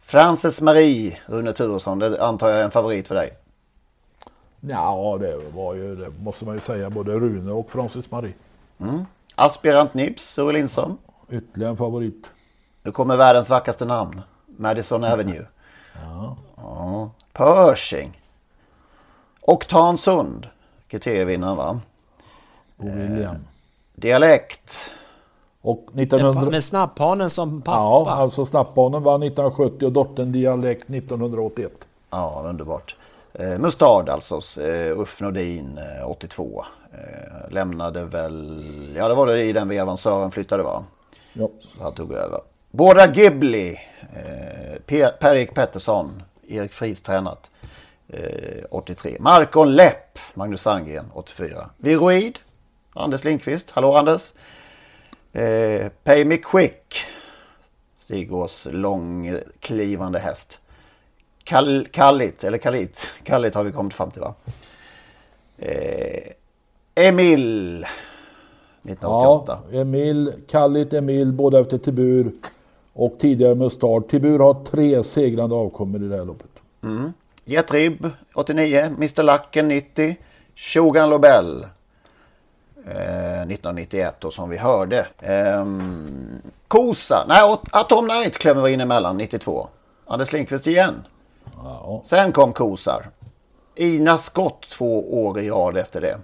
Frances 0.00 0.60
Marie, 0.60 1.18
Rune 1.26 1.52
Turesson. 1.52 1.98
Det 1.98 2.22
antar 2.24 2.48
jag 2.48 2.58
är 2.58 2.64
en 2.64 2.70
favorit 2.70 3.08
för 3.08 3.14
dig. 3.14 3.30
Ja, 4.60 5.18
det 5.20 5.36
var 5.54 5.74
ju, 5.74 5.96
det 5.96 6.10
måste 6.10 6.44
man 6.44 6.54
ju 6.54 6.60
säga, 6.60 6.90
både 6.90 7.12
Rune 7.12 7.52
och 7.52 7.70
Francis 7.70 8.10
Marie. 8.10 8.34
Mm. 8.80 9.04
Aspirant 9.34 9.94
Nibs, 9.94 10.22
Sture 10.28 10.52
Lindström. 10.52 10.98
Ytterligare 11.30 11.70
en 11.70 11.76
favorit. 11.76 12.30
Nu 12.82 12.92
kommer 12.92 13.16
världens 13.16 13.48
vackraste 13.48 13.84
namn. 13.84 14.20
Madison 14.46 15.04
Avenue. 15.04 15.46
Ja. 16.02 16.36
Ja. 16.56 17.10
Pershing. 17.32 18.21
Oktan 19.46 19.98
Sund. 19.98 20.46
Kriterievinnaren 20.88 21.56
va? 21.56 21.80
Och 22.76 22.86
William. 22.88 23.36
Dialekt. 23.94 24.90
Och 25.60 25.88
1900... 25.94 26.50
Med 26.50 26.64
snapphanen 26.64 27.30
som 27.30 27.62
pappa. 27.62 27.76
Ja, 27.78 28.10
alltså 28.10 28.44
Snappbanen 28.44 29.02
vann 29.02 29.22
1970 29.22 29.86
och 29.86 29.92
dottern 29.92 30.32
Dialekt 30.32 30.90
1981. 30.90 31.72
Ja, 32.10 32.42
underbart. 32.46 32.96
Eh, 33.32 33.58
Mustard 33.58 34.08
alltså, 34.08 34.60
eh, 34.60 34.98
Ulf 34.98 35.20
Nordin 35.20 35.78
eh, 36.00 36.10
82. 36.10 36.64
Eh, 36.92 37.50
lämnade 37.52 38.04
väl, 38.04 38.64
ja 38.96 39.08
det 39.08 39.14
var 39.14 39.26
det 39.26 39.42
i 39.42 39.52
den 39.52 39.68
vevan 39.68 39.98
Sören 39.98 40.30
flyttade 40.30 40.62
va? 40.62 40.84
Ja. 41.32 41.48
Så 41.60 41.82
han 41.82 41.92
tog 41.94 42.12
över. 42.12 42.40
Båda 42.70 43.06
Ghibli, 43.06 43.78
eh, 44.12 44.80
Per- 44.86 45.16
Per-Erik 45.20 45.54
Pettersson, 45.54 46.22
Erik 46.48 46.72
Friis 46.72 47.00
tränat. 47.00 47.50
Eh, 48.12 48.64
83. 48.70 49.16
Markon 49.20 49.74
Lepp, 49.76 50.18
Magnus 50.34 50.60
Sandgren 50.60 51.10
84. 51.14 51.70
Viroid, 51.76 52.38
Anders 52.92 53.24
Lindqvist. 53.24 53.70
Hallå 53.70 53.96
Anders. 53.96 54.32
Eh, 55.32 55.88
Pay 56.04 56.24
Me 56.24 56.36
Quick, 56.36 57.04
Stigås 57.98 58.68
långklivande 58.70 60.18
häst. 60.18 60.58
Kall, 61.44 61.86
Kallit, 61.90 62.44
eller 62.44 62.58
Kallit. 62.58 63.08
Kallit 63.24 63.54
har 63.54 63.64
vi 63.64 63.72
kommit 63.72 63.94
fram 63.94 64.10
till 64.10 64.20
va? 64.20 64.34
Eh, 65.58 66.32
Emil. 66.94 67.86
1988. 68.82 69.58
Ja, 69.70 69.80
Emil, 69.80 70.32
Kallit, 70.48 70.92
Emil, 70.92 71.32
båda 71.32 71.60
efter 71.60 71.78
Tibur 71.78 72.32
och 72.92 73.16
tidigare 73.20 73.54
med 73.54 73.72
start. 73.72 74.10
Tibur 74.10 74.38
har 74.38 74.64
tre 74.64 75.04
segrande 75.04 75.54
avkommor 75.54 76.02
i 76.02 76.08
det 76.08 76.16
här 76.16 76.24
loppet. 76.24 76.50
Mm. 76.82 77.12
Jet 77.44 77.72
Ribb 77.72 78.10
89. 78.34 78.78
Mr 78.96 79.22
Lacken 79.22 79.68
90. 79.68 80.16
Shogun 80.56 81.10
Lobel. 81.10 81.66
Eh, 82.86 83.42
1991 83.42 84.16
då 84.20 84.30
som 84.30 84.48
vi 84.50 84.56
hörde. 84.56 85.06
Ehm, 85.20 86.42
Kosa. 86.68 87.24
Nej, 87.28 87.42
At- 87.42 87.68
Atom 87.72 88.06
Night 88.06 88.38
klämmer 88.38 88.62
vi 88.62 88.72
in 88.72 88.80
emellan 88.80 89.16
92. 89.16 89.68
Anders 90.06 90.32
Lindqvist 90.32 90.66
igen. 90.66 91.06
Sen 92.06 92.32
kom 92.32 92.52
Kosar. 92.52 93.10
Ina 93.74 94.18
Skott 94.18 94.68
två 94.68 95.24
år 95.26 95.38
i 95.40 95.50
rad 95.50 95.76
efter 95.76 96.00
det. 96.00 96.18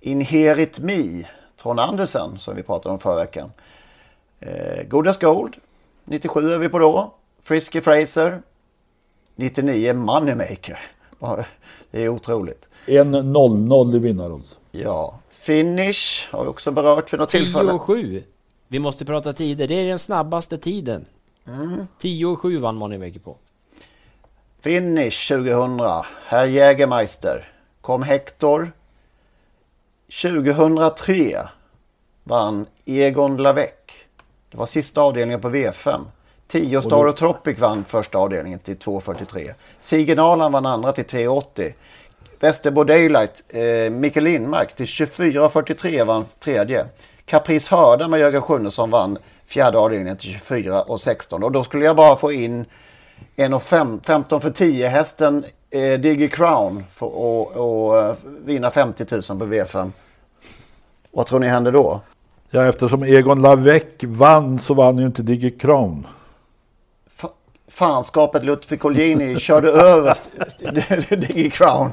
Inherit 0.00 0.78
Me, 0.78 1.24
Trond 1.62 1.80
Andersen 1.80 2.38
som 2.38 2.56
vi 2.56 2.62
pratade 2.62 2.92
om 2.92 2.98
förra 2.98 3.16
veckan. 3.16 3.52
Eh, 4.40 4.82
Godas 4.88 5.18
Gold, 5.18 5.56
97 6.04 6.52
är 6.54 6.58
vi 6.58 6.68
på 6.68 6.78
då. 6.78 7.14
Frisky 7.42 7.80
Fraser, 7.80 8.42
99 9.36 9.94
Moneymaker. 9.94 10.80
Det 11.90 12.04
är 12.04 12.08
otroligt. 12.08 12.68
En 12.86 13.14
0-0 13.14 13.96
i 13.96 13.98
vinnarodds. 13.98 14.58
Ja, 14.70 15.18
Finish 15.30 16.28
har 16.30 16.42
vi 16.42 16.48
också 16.48 16.70
berört 16.70 17.10
för 17.10 17.18
något 17.18 17.28
10 17.28 17.40
tillfälle. 17.40 17.72
och 17.72 17.82
7. 17.82 18.22
Vi 18.68 18.78
måste 18.78 19.04
prata 19.04 19.32
tider. 19.32 19.68
Det 19.68 19.74
är 19.74 19.88
den 19.88 19.98
snabbaste 19.98 20.58
tiden. 20.58 21.06
Mm. 21.46 21.86
10 21.98 22.26
och 22.26 22.40
7 22.40 22.58
vann 22.58 22.76
Moneymaker 22.76 23.20
på. 23.20 23.36
Finish 24.60 25.28
2000, 25.28 25.80
Herr 26.26 26.46
Jägermeister. 26.46 27.48
Kom 27.80 28.02
Hector. 28.02 28.72
2003 30.22 31.48
vann 32.24 32.66
Egon 32.84 33.36
Lavec. 33.36 33.70
Det 34.50 34.56
var 34.56 34.66
sista 34.66 35.00
avdelningen 35.00 35.40
på 35.40 35.48
V5. 35.48 36.00
10 36.48 36.82
Star 36.82 37.04
Och 37.04 37.08
och 37.08 37.16
Tropic 37.16 37.58
vann 37.58 37.84
första 37.84 38.18
avdelningen 38.18 38.58
till 38.58 38.76
2.43. 38.76 39.50
Siggen 39.78 40.18
Arland 40.18 40.52
vann 40.52 40.66
andra 40.66 40.92
till 40.92 41.04
3.80. 41.04 41.72
Västerbo 42.40 42.84
Daylight, 42.84 43.42
eh, 43.48 43.90
Micke 43.90 44.16
Lindmark 44.16 44.76
till 44.76 44.86
24.43 44.86 46.04
vann 46.04 46.24
tredje. 46.40 46.86
Caprice 47.26 47.70
Hörda 47.70 48.08
med 48.08 48.20
Jörgen 48.20 48.42
Sjunnesson 48.42 48.90
vann 48.90 49.18
fjärde 49.46 49.78
avdelningen 49.78 50.16
till 50.16 50.30
24.16. 50.30 51.44
Och 51.44 51.52
då 51.52 51.64
skulle 51.64 51.84
jag 51.84 51.96
bara 51.96 52.16
få 52.16 52.32
in 52.32 52.64
en 53.36 53.54
och 53.54 53.62
fem, 53.62 54.00
15 54.04 54.40
för 54.40 54.50
10 54.50 54.88
hästen 54.88 55.44
eh, 55.70 56.00
Diggy 56.00 56.28
Crown 56.28 56.84
för 56.90 57.06
att 57.06 57.56
och, 57.56 57.98
eh, 57.98 58.14
vinna 58.44 58.70
50 58.70 59.06
000 59.10 59.22
på 59.22 59.46
V5. 59.46 59.90
Vad 61.10 61.26
tror 61.26 61.40
ni 61.40 61.46
händer 61.46 61.72
då? 61.72 62.00
Ja, 62.50 62.64
eftersom 62.64 63.02
Egon 63.02 63.42
Lavec 63.42 63.84
vann 64.02 64.58
så 64.58 64.74
vann 64.74 64.98
ju 64.98 65.06
inte 65.06 65.22
Diggy 65.22 65.50
Crown. 65.50 66.06
Fanskapet 67.68 68.44
Lutfi 68.44 68.76
Colgjini 68.76 69.38
körde 69.38 69.70
över 69.70 70.16
Diggy 71.16 71.50
Crown 71.50 71.92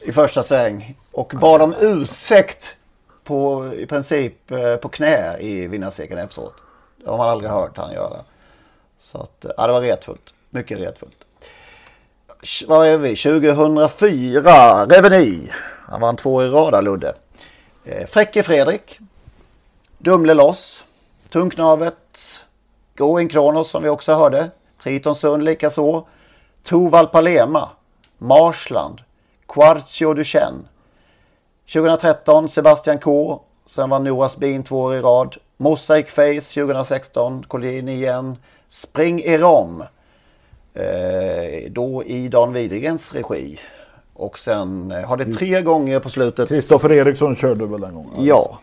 i 0.00 0.12
första 0.12 0.42
sväng 0.42 0.96
och 1.12 1.32
bad 1.40 1.62
om 1.62 1.74
ursäkt 1.80 2.76
på 3.24 3.70
i 3.74 3.86
princip 3.86 4.50
eh, 4.50 4.76
på 4.76 4.88
knä 4.88 5.38
i 5.38 5.66
vinnarsegeln 5.66 6.20
efteråt. 6.20 6.54
Det 6.96 7.10
har 7.10 7.18
man 7.18 7.28
aldrig 7.28 7.50
hört 7.50 7.76
han 7.76 7.92
göra. 7.92 8.16
Så 8.98 9.18
att, 9.18 9.44
eh, 9.44 9.50
ja, 9.56 9.66
det 9.66 9.72
var 9.72 9.80
retfullt. 9.80 10.34
Mycket 10.50 10.80
retfullt. 10.80 11.24
Vad 12.66 12.86
är 12.86 12.98
vi? 12.98 13.16
2004. 13.16 14.86
Reveny. 14.86 15.48
Han 15.88 16.00
vann 16.00 16.16
två 16.16 16.42
i 16.42 16.48
rad 16.48 16.72
där, 16.72 16.82
Ludde. 16.82 17.14
Eh, 17.84 18.06
Fräcke 18.06 18.42
Fredrik. 18.42 18.98
Dumle 19.98 20.34
loss. 20.34 20.84
Tunknavet. 21.28 22.40
Going 22.96 23.28
Kronos 23.28 23.70
som 23.70 23.82
vi 23.82 23.88
också 23.88 24.14
hörde. 24.14 24.50
Triton 24.82 25.14
Sund 25.14 25.44
likaså. 25.44 26.06
Toval 26.62 27.06
Palema. 27.06 27.68
Marsland. 28.18 29.00
Quartio 29.46 30.14
Duchenne. 30.14 30.64
2013 31.72 32.48
Sebastian 32.48 32.98
K. 32.98 33.40
Sen 33.66 33.90
var 33.90 33.98
Noras 33.98 34.36
Bin 34.36 34.62
två 34.62 34.80
år 34.80 34.94
i 34.94 35.00
rad. 35.00 35.36
Mosaic 35.56 36.10
Face 36.10 36.60
2016. 36.60 37.44
Collini 37.48 37.94
igen. 37.94 38.36
Spring 38.68 39.22
Erom. 39.22 39.82
Eh, 40.74 41.70
då 41.70 42.04
i 42.04 42.28
Dan 42.28 42.52
Widregens 42.52 43.12
regi. 43.14 43.60
Och 44.14 44.38
sen 44.38 44.90
eh, 44.90 45.08
har 45.08 45.16
det 45.16 45.32
tre 45.32 45.62
gånger 45.62 46.00
på 46.00 46.10
slutet. 46.10 46.48
Kristoffer 46.48 46.92
Eriksson 46.92 47.36
körde 47.36 47.66
väl 47.66 47.80
den 47.80 47.94
gången? 47.94 48.24
Ja. 48.24 48.58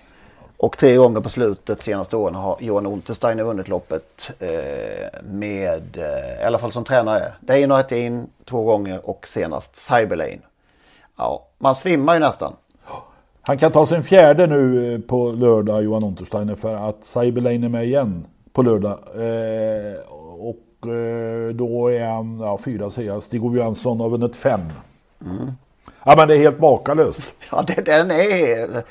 Och 0.59 0.77
tre 0.77 0.95
gånger 0.95 1.21
på 1.21 1.29
slutet 1.29 1.83
senaste 1.83 2.17
åren 2.17 2.35
har 2.35 2.57
Johan 2.59 2.85
Untersteiner 2.85 3.43
vunnit 3.43 3.67
loppet 3.67 4.29
eh, 4.39 5.21
med, 5.23 5.97
eh, 5.97 6.41
i 6.41 6.45
alla 6.45 6.57
fall 6.57 6.71
som 6.71 6.83
tränare, 6.83 7.33
Deino 7.39 7.73
Hettin 7.73 8.27
två 8.45 8.63
gånger 8.63 9.09
och 9.09 9.27
senast 9.27 9.75
Cyberlane. 9.75 10.39
Ja, 11.17 11.45
man 11.57 11.75
svimmar 11.75 12.13
ju 12.13 12.19
nästan. 12.19 12.53
Han 13.41 13.57
kan 13.57 13.71
ta 13.71 13.85
sin 13.85 14.03
fjärde 14.03 14.47
nu 14.47 14.93
eh, 14.93 14.99
på 14.99 15.31
lördag, 15.31 15.83
Johan 15.83 16.03
Untersteiner, 16.03 16.55
för 16.55 16.89
att 16.89 17.05
Saibelein 17.05 17.63
är 17.63 17.69
med 17.69 17.85
igen 17.85 18.25
på 18.53 18.61
lördag. 18.61 18.99
Eh, 19.15 19.99
och 20.39 20.89
eh, 20.89 21.49
då 21.53 21.91
är 21.91 22.05
han, 22.05 22.39
ja 22.39 22.59
fyra 22.65 22.89
säger 22.89 23.09
jag, 23.09 23.23
Stig-Ove 23.23 23.57
Johansson 23.57 23.99
har 23.99 24.09
vunnit 24.09 24.35
fem. 24.35 24.61
Mm. 25.21 25.51
Ja 26.03 26.13
men 26.17 26.27
det 26.27 26.33
är 26.33 26.39
helt 26.39 26.59
makalöst. 26.59 27.23
Ja, 27.51 27.63
det, 27.67 27.85
den 27.85 28.11
är... 28.11 28.83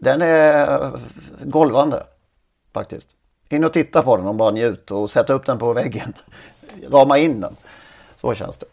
Den 0.00 0.22
är 0.22 0.90
golvande. 1.40 2.02
Faktiskt. 2.74 3.08
In 3.48 3.64
och 3.64 3.72
titta 3.72 4.02
på 4.02 4.16
den 4.16 4.26
och 4.26 4.34
bara 4.34 4.50
njut 4.50 4.90
och 4.90 5.10
sätta 5.10 5.32
upp 5.32 5.46
den 5.46 5.58
på 5.58 5.72
väggen. 5.72 6.14
Rama 6.90 7.18
in 7.18 7.40
den. 7.40 7.56
Så 8.16 8.34
känns 8.34 8.58
det. 8.58 8.66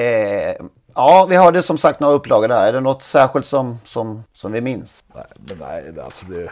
Eh, 0.00 0.56
ja, 0.94 1.26
vi 1.30 1.36
hade 1.36 1.62
som 1.62 1.78
sagt 1.78 2.00
några 2.00 2.14
upplagor 2.14 2.48
där. 2.48 2.66
Är 2.66 2.72
det 2.72 2.80
något 2.80 3.02
särskilt 3.02 3.46
som, 3.46 3.78
som, 3.84 4.24
som 4.34 4.52
vi 4.52 4.60
minns? 4.60 5.04
Nej, 5.14 5.24
men 5.36 5.58
nej, 5.58 6.00
alltså 6.04 6.26
det... 6.26 6.50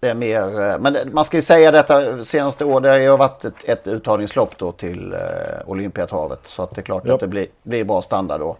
Det 0.00 0.08
är 0.08 0.14
mer, 0.14 0.60
eh, 0.70 0.78
men 0.78 0.96
man 1.12 1.24
ska 1.24 1.36
ju 1.36 1.42
säga 1.42 1.70
detta 1.70 2.24
senaste 2.24 2.64
år, 2.64 2.80
det 2.80 2.88
har 2.88 2.96
ju 2.96 3.16
varit 3.16 3.44
ett, 3.44 3.64
ett 3.64 3.86
uttagningslopp 3.86 4.58
då 4.58 4.72
till 4.72 5.12
eh, 5.12 5.18
Olympiatravet. 5.66 6.40
Så 6.44 6.62
att 6.62 6.74
det 6.74 6.80
är 6.80 6.82
klart 6.82 7.02
Ja. 7.06 7.14
att 7.14 7.20
det 7.20 7.26
blir, 7.28 7.46
blir 7.62 7.84
bra 7.84 8.02
standard 8.02 8.40
då. 8.40 8.56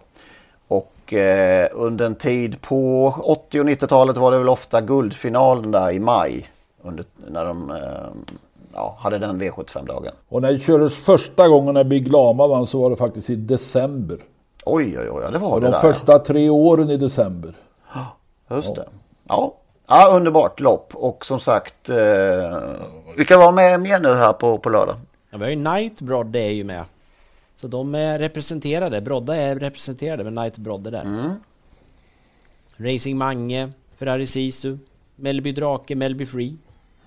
Och 0.67 1.13
eh, 1.13 1.69
under 1.73 2.05
en 2.05 2.15
tid 2.15 2.61
på 2.61 3.07
80 3.23 3.59
och 3.59 3.65
90-talet 3.65 4.17
var 4.17 4.31
det 4.31 4.37
väl 4.37 4.49
ofta 4.49 4.81
guldfinalen 4.81 5.71
där 5.71 5.91
i 5.91 5.99
maj. 5.99 6.49
Under, 6.81 7.05
när 7.27 7.45
de 7.45 7.71
eh, 7.71 7.77
ja, 8.73 8.97
hade 8.99 9.17
den 9.17 9.41
V75-dagen. 9.41 10.11
Och 10.29 10.41
när 10.41 10.51
det 10.51 10.59
kördes 10.59 11.05
första 11.05 11.47
gången 11.47 11.73
när 11.73 11.83
Big 11.83 12.07
Lama 12.07 12.47
vann 12.47 12.67
så 12.67 12.81
var 12.81 12.89
det 12.89 12.95
faktiskt 12.95 13.29
i 13.29 13.35
december. 13.35 14.17
Oj, 14.65 14.99
oj, 14.99 15.09
oj, 15.11 15.23
det 15.31 15.37
var 15.37 15.49
Och 15.49 15.61
det 15.61 15.67
de 15.67 15.71
där. 15.71 15.79
första 15.79 16.19
tre 16.19 16.49
åren 16.49 16.89
i 16.89 16.97
december. 16.97 17.53
Just 18.49 18.75
det. 18.75 18.85
Ja. 19.27 19.53
ja, 19.87 20.09
underbart 20.11 20.59
lopp. 20.59 20.95
Och 20.95 21.25
som 21.25 21.39
sagt, 21.39 21.89
eh, 21.89 22.59
vilka 23.17 23.37
var 23.37 23.51
med 23.51 23.79
mer 23.79 23.99
nu 23.99 24.13
här 24.13 24.33
på, 24.33 24.57
på 24.57 24.69
lördag? 24.69 24.95
Ja, 25.29 25.37
vi 25.37 25.43
har 25.43 25.51
ju 25.51 25.55
Night 25.55 26.01
är 26.35 26.49
ju 26.51 26.63
med. 26.63 26.83
Så 27.63 27.67
de 27.67 27.95
är 27.95 28.19
representerade. 28.19 29.01
Brodda 29.01 29.35
är 29.35 29.55
representerade 29.55 30.23
med 30.23 30.33
Night 30.33 30.57
Brodde 30.57 30.89
där. 30.89 31.01
Mm. 31.01 31.33
Racing 32.77 33.17
Mange, 33.17 33.71
Ferrari 33.97 34.25
Sisu, 34.25 34.77
Melby 35.15 35.51
Drake, 35.51 35.95
Melby 35.95 36.25
Free, 36.25 36.57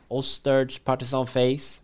Osturge, 0.09 0.80
Partisan 0.84 1.26
Face. 1.26 1.82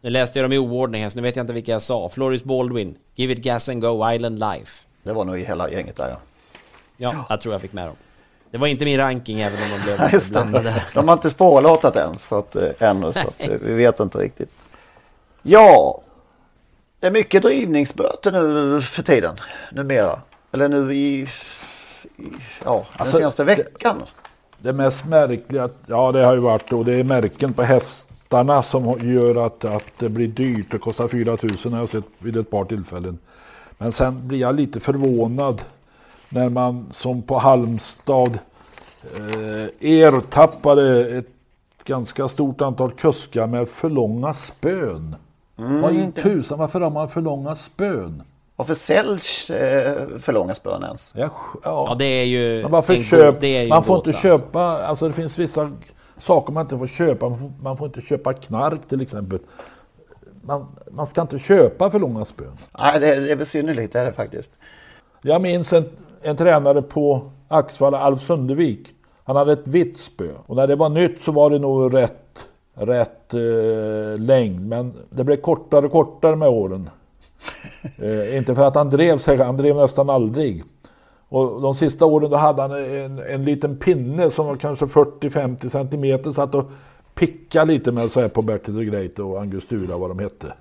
Nu 0.00 0.10
läste 0.10 0.38
jag 0.38 0.44
dem 0.44 0.52
i 0.52 0.58
oordning 0.58 1.02
här 1.02 1.10
så 1.10 1.16
nu 1.16 1.22
vet 1.22 1.36
jag 1.36 1.42
inte 1.42 1.52
vilka 1.52 1.72
jag 1.72 1.82
sa. 1.82 2.08
Floris 2.08 2.44
Baldwin, 2.44 2.96
Give 3.14 3.32
It 3.32 3.38
Gas 3.38 3.68
and 3.68 3.80
Go, 3.80 4.10
Island 4.12 4.38
Life. 4.38 4.86
Det 5.02 5.12
var 5.12 5.24
nog 5.24 5.40
i 5.40 5.44
hela 5.44 5.70
gänget 5.70 5.96
där 5.96 6.08
ja. 6.08 6.18
Ja, 6.96 7.26
jag 7.28 7.40
tror 7.40 7.54
jag 7.54 7.60
fick 7.60 7.72
med 7.72 7.86
dem. 7.86 7.96
Det 8.50 8.58
var 8.58 8.66
inte 8.66 8.84
min 8.84 8.98
ranking 8.98 9.40
även 9.40 9.62
om 9.62 9.68
de 9.70 9.84
blev 9.84 10.00
Ja, 10.12 10.20
blandade. 10.30 10.84
De 10.94 11.08
har 11.08 11.14
inte 11.14 11.30
spårlåtat 11.30 11.96
än, 11.96 12.18
så 12.18 12.38
att, 12.38 12.56
eh, 12.56 12.70
ännu, 12.78 13.12
så 13.12 13.18
att, 13.18 13.48
eh, 13.48 13.56
vi 13.60 13.74
vet 13.74 14.00
inte 14.00 14.18
riktigt. 14.18 14.50
Ja, 15.42 16.00
det 17.00 17.06
är 17.06 17.10
mycket 17.10 17.42
drivningsböter 17.42 18.32
nu 18.32 18.80
för 18.82 19.02
tiden, 19.02 19.36
numera. 19.72 20.20
Eller 20.52 20.68
nu 20.68 20.94
i, 20.94 20.96
i 20.96 21.28
ja, 22.64 22.74
den 22.74 22.84
Alltså, 22.96 23.16
senaste 23.16 23.44
veckan. 23.44 24.02
Det 24.58 24.72
mest 24.72 25.04
märkliga, 25.04 25.68
ja 25.86 26.12
det 26.12 26.24
har 26.24 26.34
ju 26.34 26.40
varit 26.40 26.72
och 26.72 26.84
det 26.84 26.94
är 26.94 27.04
märken 27.04 27.52
på 27.54 27.62
hästarna 27.62 28.62
som 28.62 28.98
gör 29.00 29.46
att, 29.46 29.64
att 29.64 29.98
det 29.98 30.08
blir 30.08 30.28
dyrt. 30.28 30.70
Det 30.70 30.78
kostar 30.78 31.08
4 31.08 31.36
000 31.64 31.72
har 31.72 31.78
jag 31.78 31.88
sett 31.88 32.04
vid 32.18 32.36
ett 32.36 32.50
par 32.50 32.64
tillfällen. 32.64 33.18
Men 33.78 33.92
sen 33.92 34.28
blir 34.28 34.38
jag 34.38 34.54
lite 34.54 34.80
förvånad 34.80 35.62
när 36.28 36.48
man 36.48 36.86
som 36.92 37.22
på 37.22 37.38
Halmstad 37.38 38.38
eh, 39.16 39.90
ertappade 39.90 41.08
ett 41.18 41.28
ganska 41.84 42.28
stort 42.28 42.60
antal 42.60 42.92
kuskar 42.92 43.46
med 43.46 43.68
för 43.68 43.90
långa 43.90 44.34
spön. 44.34 45.16
Mm. 45.58 45.80
Vad 45.80 45.92
i 45.92 46.12
tusan, 46.12 46.58
varför 46.58 46.80
har 46.80 46.90
man 46.90 47.08
för 47.08 47.20
långa 47.20 47.54
spön? 47.54 48.22
Varför 48.56 48.74
säljs 48.74 49.50
eh, 49.50 50.08
för 50.18 50.32
långa 50.32 50.54
spön 50.54 50.82
ens? 50.82 51.12
Ja, 51.14 51.30
Ja, 51.62 51.96
det 51.98 52.04
är 52.04 52.24
ju... 52.24 52.62
Varför 52.62 52.94
en 52.94 53.02
köp, 53.02 53.40
det 53.40 53.46
är 53.46 53.62
ju 53.62 53.68
man 53.68 53.82
får 53.84 53.96
inte 53.96 54.12
köpa, 54.12 54.62
alltså 54.62 55.08
det 55.08 55.14
finns 55.14 55.38
vissa 55.38 55.72
saker 56.18 56.52
man 56.52 56.60
inte 56.60 56.78
får 56.78 56.86
köpa. 56.86 57.28
Man 57.28 57.38
får, 57.38 57.52
man 57.62 57.76
får 57.76 57.86
inte 57.86 58.00
köpa 58.00 58.32
knark 58.32 58.88
till 58.88 59.00
exempel. 59.00 59.38
Man, 60.42 60.66
man 60.90 61.06
ska 61.06 61.20
inte 61.20 61.38
köpa 61.38 61.90
för 61.90 61.98
långa 61.98 62.24
spön. 62.24 62.56
Nej, 62.78 63.00
det, 63.00 63.14
det 63.20 63.32
är 63.32 63.36
besynnerligt, 63.36 63.92
det 63.92 64.00
är 64.00 64.04
det 64.04 64.12
faktiskt. 64.12 64.50
Jag 65.22 65.42
minns 65.42 65.72
en, 65.72 65.84
en 66.22 66.36
tränare 66.36 66.82
på 66.82 67.30
Axvalla, 67.48 67.98
Alf 67.98 68.20
Sundevik. 68.20 68.88
Han 69.24 69.36
hade 69.36 69.52
ett 69.52 69.66
vitt 69.66 69.98
spö. 69.98 70.28
Och 70.46 70.56
när 70.56 70.66
det 70.66 70.76
var 70.76 70.88
nytt 70.88 71.22
så 71.24 71.32
var 71.32 71.50
det 71.50 71.58
nog 71.58 71.94
rätt, 71.94 72.27
rätt 72.78 73.34
eh, 73.34 74.20
längd. 74.20 74.68
Men 74.68 74.92
det 75.10 75.24
blev 75.24 75.36
kortare 75.36 75.86
och 75.86 75.92
kortare 75.92 76.36
med 76.36 76.48
åren. 76.48 76.90
eh, 77.96 78.36
inte 78.36 78.54
för 78.54 78.64
att 78.64 78.74
han 78.74 78.90
drev 78.90 79.18
sig, 79.18 79.36
han 79.36 79.56
drev 79.56 79.76
nästan 79.76 80.10
aldrig. 80.10 80.64
Och 81.28 81.60
de 81.60 81.74
sista 81.74 82.06
åren 82.06 82.30
då 82.30 82.36
hade 82.36 82.62
han 82.62 82.72
en, 82.72 83.18
en 83.18 83.44
liten 83.44 83.76
pinne 83.76 84.30
som 84.30 84.46
var 84.46 84.56
kanske 84.56 84.84
40-50 84.84 85.68
centimeter. 85.68 86.32
Satt 86.32 86.54
och 86.54 86.70
pickade 87.14 87.72
lite 87.72 87.92
med 87.92 88.10
så 88.10 88.20
här 88.20 88.28
på 88.28 88.42
Bertil 88.42 88.78
the 88.78 88.84
Great 88.84 89.18
och 89.18 89.40
Angustura 89.40 89.98
vad 89.98 90.10
de 90.10 90.18
hette. 90.18 90.52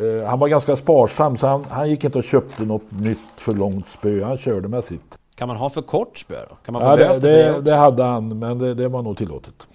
Eh, 0.00 0.28
han 0.28 0.38
var 0.38 0.48
ganska 0.48 0.76
sparsam 0.76 1.36
så 1.36 1.46
han, 1.46 1.64
han 1.64 1.90
gick 1.90 2.04
inte 2.04 2.18
och 2.18 2.24
köpte 2.24 2.64
något 2.64 2.90
nytt 2.90 3.18
för 3.36 3.54
långt 3.54 3.86
spö. 3.88 4.24
Han 4.24 4.38
körde 4.38 4.68
med 4.68 4.84
sitt. 4.84 5.18
Kan 5.34 5.48
man 5.48 5.56
ha 5.56 5.70
för 5.70 5.82
kort 5.82 6.18
spö 6.18 6.34
då? 6.48 6.54
Kan 6.54 6.72
man 6.72 6.82
få 6.82 7.02
Ja, 7.02 7.18
det, 7.18 7.28
det 7.28 7.60
det 7.60 7.74
hade 7.74 8.02
han 8.02 8.38
men 8.38 8.58
det, 8.58 8.74
det 8.74 8.88
var 8.88 9.02
nog 9.02 9.16
tillåtet. 9.16 9.66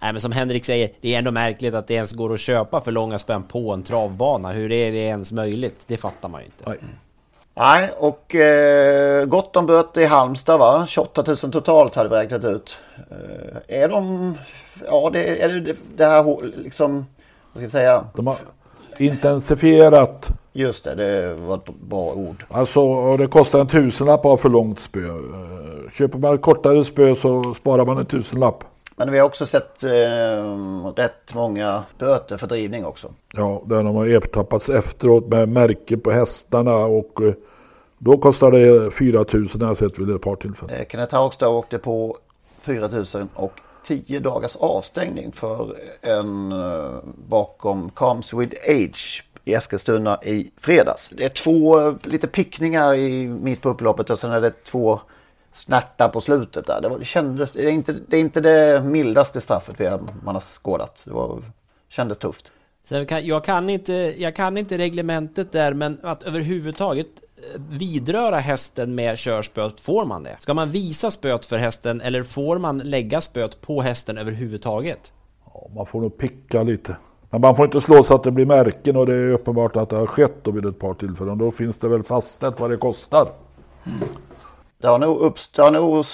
Nej 0.00 0.12
men 0.12 0.20
som 0.20 0.32
Henrik 0.32 0.64
säger, 0.64 0.90
det 1.00 1.14
är 1.14 1.18
ändå 1.18 1.30
märkligt 1.30 1.74
att 1.74 1.86
det 1.86 1.94
ens 1.94 2.12
går 2.12 2.34
att 2.34 2.40
köpa 2.40 2.80
för 2.80 2.92
långa 2.92 3.18
spön 3.18 3.42
på 3.42 3.72
en 3.72 3.82
travbana. 3.82 4.52
Hur 4.52 4.72
är 4.72 4.92
det 4.92 4.98
ens 4.98 5.32
möjligt? 5.32 5.84
Det 5.86 5.96
fattar 5.96 6.28
man 6.28 6.40
ju 6.40 6.46
inte. 6.46 6.86
Nej, 7.54 7.90
och 7.98 8.34
eh, 8.34 9.24
gott 9.24 9.56
om 9.56 9.66
böter 9.66 10.00
i 10.00 10.06
Halmstad 10.06 10.58
va? 10.58 10.86
28 10.88 11.24
000 11.26 11.36
totalt 11.36 11.94
hade 11.94 12.08
vi 12.08 12.16
räknat 12.16 12.44
ut. 12.44 12.76
Eh, 13.10 13.82
är 13.82 13.88
de, 13.88 14.34
ja 14.86 15.10
det 15.12 15.42
är 15.42 15.48
det, 15.48 15.76
det 15.96 16.04
här 16.04 16.42
liksom, 16.56 17.06
vad 17.52 17.54
ska 17.54 17.62
jag 17.62 17.72
säga? 17.72 18.04
De 18.14 18.26
har 18.26 18.36
intensifierat. 18.98 20.28
Just 20.52 20.84
det, 20.84 20.94
det 20.94 21.34
var 21.34 21.54
ett 21.54 21.68
bra 21.80 22.12
ord. 22.12 22.44
Alltså 22.50 22.80
och 22.80 23.18
det 23.18 23.26
kostar 23.26 23.60
en 23.60 23.68
tusenlapp 23.68 24.20
att 24.20 24.24
ha 24.24 24.36
för 24.36 24.48
långt 24.48 24.80
spö. 24.80 25.06
Eh, 25.06 25.90
Köper 25.92 26.18
man 26.18 26.34
ett 26.34 26.42
kortare 26.42 26.84
spö 26.84 27.14
så 27.14 27.54
sparar 27.54 27.84
man 27.84 27.98
en 27.98 28.06
tusenlapp. 28.06 28.64
Men 28.98 29.12
vi 29.12 29.18
har 29.18 29.26
också 29.26 29.46
sett 29.46 29.84
eh, 29.84 29.90
rätt 30.96 31.34
många 31.34 31.82
böter 31.98 32.36
för 32.36 32.46
drivning 32.46 32.84
också. 32.84 33.08
Ja, 33.32 33.62
där 33.66 33.82
de 33.82 33.96
har 33.96 34.06
ertappats 34.06 34.68
efteråt 34.68 35.28
med 35.28 35.48
märke 35.48 35.96
på 35.96 36.10
hästarna 36.10 36.76
och 36.76 37.22
eh, 37.22 37.34
då 37.98 38.18
kostar 38.18 38.50
det 38.50 38.90
4 38.90 39.24
000 39.32 39.48
har 39.60 39.66
jag 39.66 39.76
sett 39.76 39.98
vid 39.98 40.10
ett 40.10 40.22
par 40.22 40.36
tillfällen. 40.36 40.74
Eh, 40.74 40.86
Kenneth 40.88 41.14
Haugstad 41.14 41.48
åkte 41.48 41.78
på 41.78 42.16
4 42.62 42.88
000 42.88 43.04
och 43.34 43.60
10 43.86 44.20
dagars 44.20 44.56
avstängning 44.56 45.32
för 45.32 45.74
en 46.00 46.52
eh, 46.52 46.98
bakom 47.28 47.90
Comes 47.90 48.32
with 48.32 48.56
Age 48.68 49.24
i 49.44 49.54
Eskilstuna 49.54 50.22
i 50.24 50.50
fredags. 50.60 51.10
Det 51.12 51.24
är 51.24 51.28
två 51.28 51.80
eh, 51.80 51.94
lite 52.02 52.26
pickningar 52.26 52.94
i 52.94 53.28
mitt 53.28 53.62
på 53.62 53.68
upploppet 53.68 54.10
och 54.10 54.18
sen 54.18 54.32
är 54.32 54.40
det 54.40 54.64
två 54.64 55.00
snärtar 55.54 56.08
på 56.08 56.20
slutet 56.20 56.66
där. 56.66 56.80
Det, 56.80 56.88
var, 56.88 56.98
det, 56.98 57.04
kändes, 57.04 57.52
det, 57.52 57.64
är 57.64 57.70
inte, 57.70 57.92
det 57.92 58.16
är 58.16 58.20
inte 58.20 58.40
det 58.40 58.82
mildaste 58.84 59.40
straffet 59.40 59.74
vi 59.80 59.86
har, 59.86 60.00
man 60.24 60.34
har 60.34 60.42
skådat. 60.42 61.02
Det 61.04 61.12
var, 61.12 61.42
kändes 61.88 62.18
tufft. 62.18 62.52
Sen 62.84 63.06
kan, 63.06 63.26
jag, 63.26 63.44
kan 63.44 63.70
inte, 63.70 63.92
jag 64.18 64.36
kan 64.36 64.56
inte 64.56 64.78
reglementet 64.78 65.52
där, 65.52 65.74
men 65.74 65.98
att 66.02 66.22
överhuvudtaget 66.22 67.06
eh, 67.36 67.60
vidröra 67.70 68.38
hästen 68.38 68.94
med 68.94 69.18
körspöet, 69.18 69.80
får 69.80 70.04
man 70.04 70.22
det? 70.22 70.36
Ska 70.38 70.54
man 70.54 70.70
visa 70.70 71.10
spöet 71.10 71.46
för 71.46 71.58
hästen 71.58 72.00
eller 72.00 72.22
får 72.22 72.58
man 72.58 72.78
lägga 72.78 73.20
spöet 73.20 73.60
på 73.60 73.82
hästen 73.82 74.18
överhuvudtaget? 74.18 75.12
Ja, 75.44 75.68
man 75.74 75.86
får 75.86 76.00
nog 76.00 76.18
picka 76.18 76.62
lite. 76.62 76.96
Men 77.30 77.40
man 77.40 77.56
får 77.56 77.64
inte 77.64 77.80
slå 77.80 78.02
så 78.02 78.14
att 78.14 78.22
det 78.22 78.30
blir 78.30 78.46
märken 78.46 78.96
och 78.96 79.06
det 79.06 79.14
är 79.14 79.28
uppenbart 79.28 79.76
att 79.76 79.88
det 79.88 79.96
har 79.96 80.06
skett 80.06 80.44
då 80.44 80.50
vid 80.50 80.66
ett 80.66 80.78
par 80.78 80.94
tillfällen. 80.94 81.38
Då 81.38 81.50
finns 81.50 81.76
det 81.76 81.88
väl 81.88 82.02
fastställt 82.02 82.60
vad 82.60 82.70
det 82.70 82.76
kostar. 82.76 83.28
Det 84.78 84.86
har 84.88 84.98
nog, 84.98 85.20
uppst- 85.20 85.50
det 85.56 85.62
har 85.62 85.70
nog, 85.70 86.04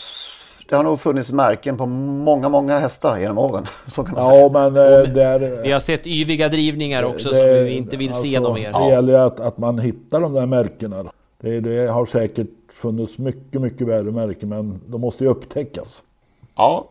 det 0.69 0.77
har 0.77 0.83
nog 0.83 1.01
funnits 1.01 1.33
märken 1.33 1.77
på 1.77 1.87
många, 1.87 2.49
många 2.49 2.79
hästar 2.79 3.19
genom 3.19 3.39
åren. 3.39 3.67
Så 3.87 4.05
kan 4.05 4.15
man 4.15 4.31
säga. 4.31 4.41
Ja, 4.41 4.49
men 4.53 4.67
eh, 4.77 5.09
där... 5.15 5.63
Vi 5.63 5.73
har 5.73 5.81
sett 5.81 6.07
yviga 6.07 6.49
drivningar 6.49 7.03
också 7.03 7.29
det- 7.29 7.35
som 7.37 7.47
vi 7.47 7.71
inte 7.77 7.97
vill 7.97 8.13
se 8.13 8.37
alltså, 8.37 8.41
någon 8.53 8.61
mer. 8.61 8.73
Det 8.73 8.89
gäller 8.89 9.13
ju 9.13 9.19
att, 9.19 9.41
att 9.41 9.59
man 9.59 9.79
hittar 9.79 10.21
de 10.21 10.33
där 10.33 10.47
märkena. 10.47 11.05
Det, 11.41 11.61
det 11.61 11.87
har 11.91 12.07
säkert 12.07 12.47
funnits 12.73 13.19
mycket, 13.19 13.61
mycket 13.61 13.87
värre 13.87 14.03
märken 14.11 14.49
men 14.49 14.81
de 14.87 15.01
måste 15.01 15.25
ju 15.25 15.31
upptäckas. 15.31 16.03
Ja. 16.57 16.85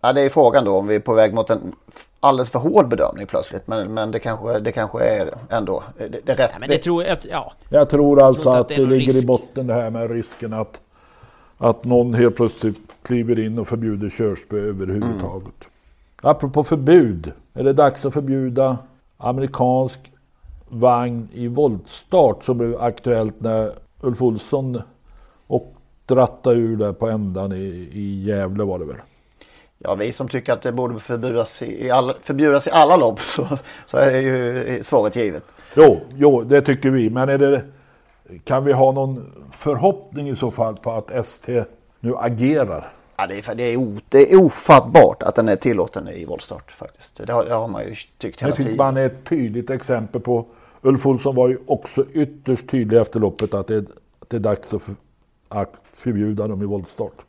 ja, 0.00 0.12
det 0.12 0.20
är 0.20 0.28
frågan 0.28 0.64
då 0.64 0.76
om 0.76 0.86
vi 0.86 0.94
är 0.94 1.00
på 1.00 1.14
väg 1.14 1.34
mot 1.34 1.50
en 1.50 1.72
alldeles 2.20 2.50
för 2.50 2.58
hård 2.58 2.88
bedömning 2.88 3.26
plötsligt. 3.26 3.66
Men, 3.66 3.94
men 3.94 4.10
det, 4.10 4.18
kanske, 4.18 4.58
det 4.58 4.72
kanske 4.72 5.04
är 5.04 5.34
ändå 5.50 5.82
det, 5.98 6.08
det 6.26 6.32
är 6.32 6.36
rätt. 6.36 6.50
Men 6.60 6.68
det 6.68 6.78
tror 6.78 7.04
jag, 7.04 7.18
ja. 7.30 7.52
Jag 7.68 7.90
tror 7.90 8.22
alltså 8.22 8.42
tror 8.42 8.52
inte 8.54 8.60
att, 8.60 8.70
att 8.70 8.76
det 8.76 8.82
är 8.82 8.86
ligger 8.86 9.12
risk. 9.12 9.24
i 9.24 9.26
botten 9.26 9.66
det 9.66 9.74
här 9.74 9.90
med 9.90 10.10
risken 10.10 10.52
att, 10.52 10.80
att 11.64 11.84
någon 11.84 12.14
helt 12.14 12.36
plötsligt 12.36 12.80
kliver 13.02 13.38
in 13.38 13.58
och 13.58 13.68
förbjuder 13.68 14.08
körspö 14.08 14.56
överhuvudtaget. 14.56 15.54
Mm. 15.60 16.30
Apropå 16.30 16.64
förbud. 16.64 17.32
Är 17.54 17.64
det 17.64 17.72
dags 17.72 18.04
att 18.04 18.14
förbjuda 18.14 18.78
amerikansk 19.16 20.00
vagn 20.68 21.28
i 21.32 21.48
voltstart 21.48 22.44
som 22.44 22.58
blev 22.58 22.80
aktuellt 22.80 23.40
när 23.40 23.72
Ulf 24.00 24.22
Olsson 24.22 24.82
och 25.46 25.74
dratta 26.06 26.52
ur 26.52 26.76
där 26.76 26.92
på 26.92 27.08
ändan 27.08 27.52
i, 27.52 27.88
i 27.92 28.24
Gävle 28.24 28.64
var 28.64 28.78
det 28.78 28.84
väl. 28.84 28.96
Ja, 29.78 29.94
vi 29.94 30.12
som 30.12 30.28
tycker 30.28 30.52
att 30.52 30.62
det 30.62 30.72
borde 30.72 31.00
förbjudas 31.00 31.62
i, 31.62 31.90
all, 31.90 32.12
förbjudas 32.22 32.66
i 32.66 32.70
alla 32.70 32.96
lopp 32.96 33.20
så, 33.36 33.48
så 33.86 33.96
är 33.96 34.20
ju 34.20 34.82
svaret 34.82 35.16
givet. 35.16 35.54
Jo, 35.76 36.00
jo, 36.14 36.42
det 36.42 36.60
tycker 36.60 36.90
vi. 36.90 37.10
Men 37.10 37.28
är 37.28 37.38
det, 37.38 37.62
kan 38.44 38.64
vi 38.64 38.72
ha 38.72 38.92
någon 38.92 39.32
förhoppning 39.52 40.28
i 40.28 40.36
så 40.36 40.50
fall 40.50 40.76
på 40.76 40.92
att 40.92 41.10
ST 41.10 41.64
nu 42.00 42.16
agerar? 42.16 42.92
Ja, 43.16 43.26
det, 43.26 43.48
är, 43.48 43.54
det, 43.54 43.62
är 43.62 43.76
o, 43.76 43.98
det 44.08 44.32
är 44.32 44.36
ofattbart 44.36 45.22
att 45.22 45.34
den 45.34 45.48
är 45.48 45.56
tillåten 45.56 46.08
i 46.08 46.24
voltstart 46.24 46.72
faktiskt. 46.72 47.16
Det 47.26 47.32
har, 47.32 47.44
det 47.44 47.54
har 47.54 47.68
man 47.68 47.84
ju 47.84 47.94
tyckt 48.18 48.42
hela 48.42 48.52
tiden. 48.52 48.76
Man 48.76 48.96
ett 48.96 49.24
tydligt 49.24 49.70
exempel 49.70 50.20
på. 50.20 50.46
Ulf 50.82 51.06
Olsson 51.06 51.34
var 51.34 51.48
ju 51.48 51.58
också 51.66 52.04
ytterst 52.12 52.70
tydlig 52.70 53.00
efter 53.00 53.20
loppet 53.20 53.54
att 53.54 53.66
det, 53.66 53.78
att 54.18 54.28
det 54.28 54.36
är 54.36 54.40
dags 54.40 54.74
att, 54.74 54.82
för, 54.82 54.94
att 55.48 55.74
förbjuda 55.92 56.48
dem 56.48 56.62
i 56.62 56.66
voltstart. 56.66 57.24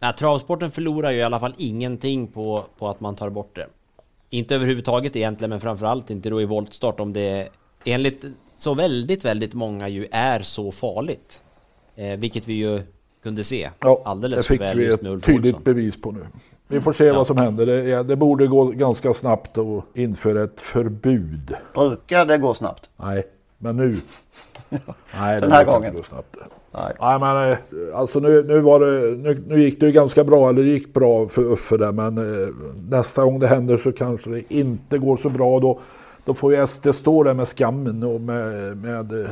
Nej, 0.00 0.12
travsporten 0.12 0.70
förlorar 0.70 1.10
ju 1.10 1.18
i 1.18 1.22
alla 1.22 1.40
fall 1.40 1.54
ingenting 1.56 2.26
på, 2.26 2.64
på 2.78 2.88
att 2.88 3.00
man 3.00 3.16
tar 3.16 3.30
bort 3.30 3.54
det. 3.54 3.66
Inte 4.30 4.54
överhuvudtaget 4.54 5.16
egentligen, 5.16 5.50
men 5.50 5.60
framförallt 5.60 6.10
inte 6.10 6.30
då 6.30 6.40
i 6.40 6.44
voltstart 6.44 7.00
om 7.00 7.12
det 7.12 7.48
enligt 7.84 8.24
så 8.60 8.74
väldigt, 8.74 9.24
väldigt 9.24 9.54
många 9.54 9.88
ju 9.88 10.06
är 10.10 10.40
så 10.40 10.72
farligt. 10.72 11.42
Eh, 11.96 12.18
vilket 12.18 12.48
vi 12.48 12.52
ju 12.52 12.82
kunde 13.22 13.44
se 13.44 13.70
ja, 13.80 14.02
alldeles 14.04 14.46
för 14.46 14.58
väl 14.58 14.80
just 14.80 15.02
med 15.02 15.12
Ulf 15.12 15.28
Olsson. 15.28 15.34
tydligt 15.34 15.64
bevis 15.64 16.00
på 16.00 16.10
nu. 16.10 16.26
Vi 16.68 16.80
får 16.80 16.92
se 16.92 17.04
ja. 17.04 17.14
vad 17.14 17.26
som 17.26 17.36
händer. 17.36 17.66
Det, 17.66 18.02
det, 18.02 18.16
borde 18.16 18.46
gå 18.46 18.64
ganska 18.64 19.14
snabbt 19.14 19.58
att 19.58 19.84
införa 19.94 20.42
ett 20.42 20.60
förbud. 20.60 21.54
Brukar 21.74 22.26
det 22.26 22.38
gå 22.38 22.54
snabbt? 22.54 22.88
Nej, 22.96 23.26
men 23.58 23.76
nu. 23.76 23.96
Nej, 25.18 25.40
Den 25.40 25.52
här 25.52 25.64
gången? 25.64 25.94
Gå 25.94 26.02
snabbt. 26.02 26.36
Nej. 26.72 26.92
Nej 27.00 27.18
men 27.18 27.52
eh, 27.52 27.58
alltså 27.94 28.20
nu, 28.20 28.42
nu, 28.42 28.60
var 28.60 28.80
det, 28.80 29.16
nu, 29.16 29.44
nu 29.48 29.62
gick 29.62 29.80
det 29.80 29.86
ju 29.86 29.92
ganska 29.92 30.24
bra, 30.24 30.48
eller 30.48 30.62
det 30.62 30.70
gick 30.70 30.94
bra 30.94 31.28
för 31.28 31.42
Uffe 31.42 31.76
där 31.76 31.92
men 31.92 32.18
eh, 32.18 32.48
nästa 32.90 33.24
gång 33.24 33.38
det 33.38 33.46
händer 33.46 33.78
så 33.78 33.92
kanske 33.92 34.30
det 34.30 34.54
inte 34.54 34.98
går 34.98 35.16
så 35.16 35.28
bra. 35.28 35.60
Då, 35.60 35.80
då 36.30 36.34
får 36.34 36.54
ju 36.54 36.66
SD 36.66 36.94
stå 36.94 37.22
där 37.22 37.34
med 37.34 37.48
skammen 37.48 38.02
och 38.02 38.20
med, 38.20 38.76
med 38.76 39.24
eh, 39.24 39.30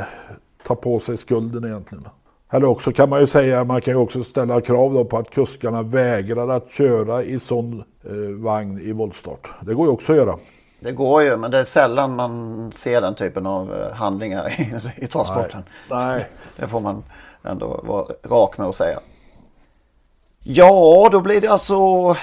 ta 0.66 0.74
på 0.74 1.00
sig 1.00 1.16
skulden 1.16 1.64
egentligen. 1.64 2.08
Eller 2.50 2.66
också 2.66 2.92
kan 2.92 3.08
man 3.08 3.20
ju 3.20 3.26
säga, 3.26 3.64
man 3.64 3.80
kan 3.80 3.94
ju 3.94 4.00
också 4.00 4.24
ställa 4.24 4.60
krav 4.60 5.04
på 5.04 5.18
att 5.18 5.30
kuskarna 5.30 5.82
vägrar 5.82 6.48
att 6.48 6.70
köra 6.70 7.22
i 7.22 7.38
sån 7.38 7.84
eh, 8.04 8.42
vagn 8.42 8.80
i 8.80 8.92
voltstart. 8.92 9.50
Det 9.60 9.74
går 9.74 9.86
ju 9.86 9.92
också 9.92 10.12
att 10.12 10.18
göra. 10.18 10.36
Det 10.80 10.92
går 10.92 11.22
ju, 11.22 11.36
men 11.36 11.50
det 11.50 11.58
är 11.58 11.64
sällan 11.64 12.16
man 12.16 12.72
ser 12.72 13.00
den 13.00 13.14
typen 13.14 13.46
av 13.46 13.74
eh, 13.74 13.94
handlingar 13.94 14.60
i, 14.60 14.74
i 14.96 15.06
travsporten. 15.06 15.62
Nej. 15.90 16.06
Nej. 16.16 16.28
Det 16.56 16.66
får 16.66 16.80
man 16.80 17.04
ändå 17.42 17.80
vara 17.84 18.06
rak 18.22 18.58
med 18.58 18.66
att 18.66 18.76
säga. 18.76 19.00
Ja, 20.42 21.08
då 21.12 21.20
blir 21.20 21.40
det 21.40 21.48
alltså... 21.48 22.14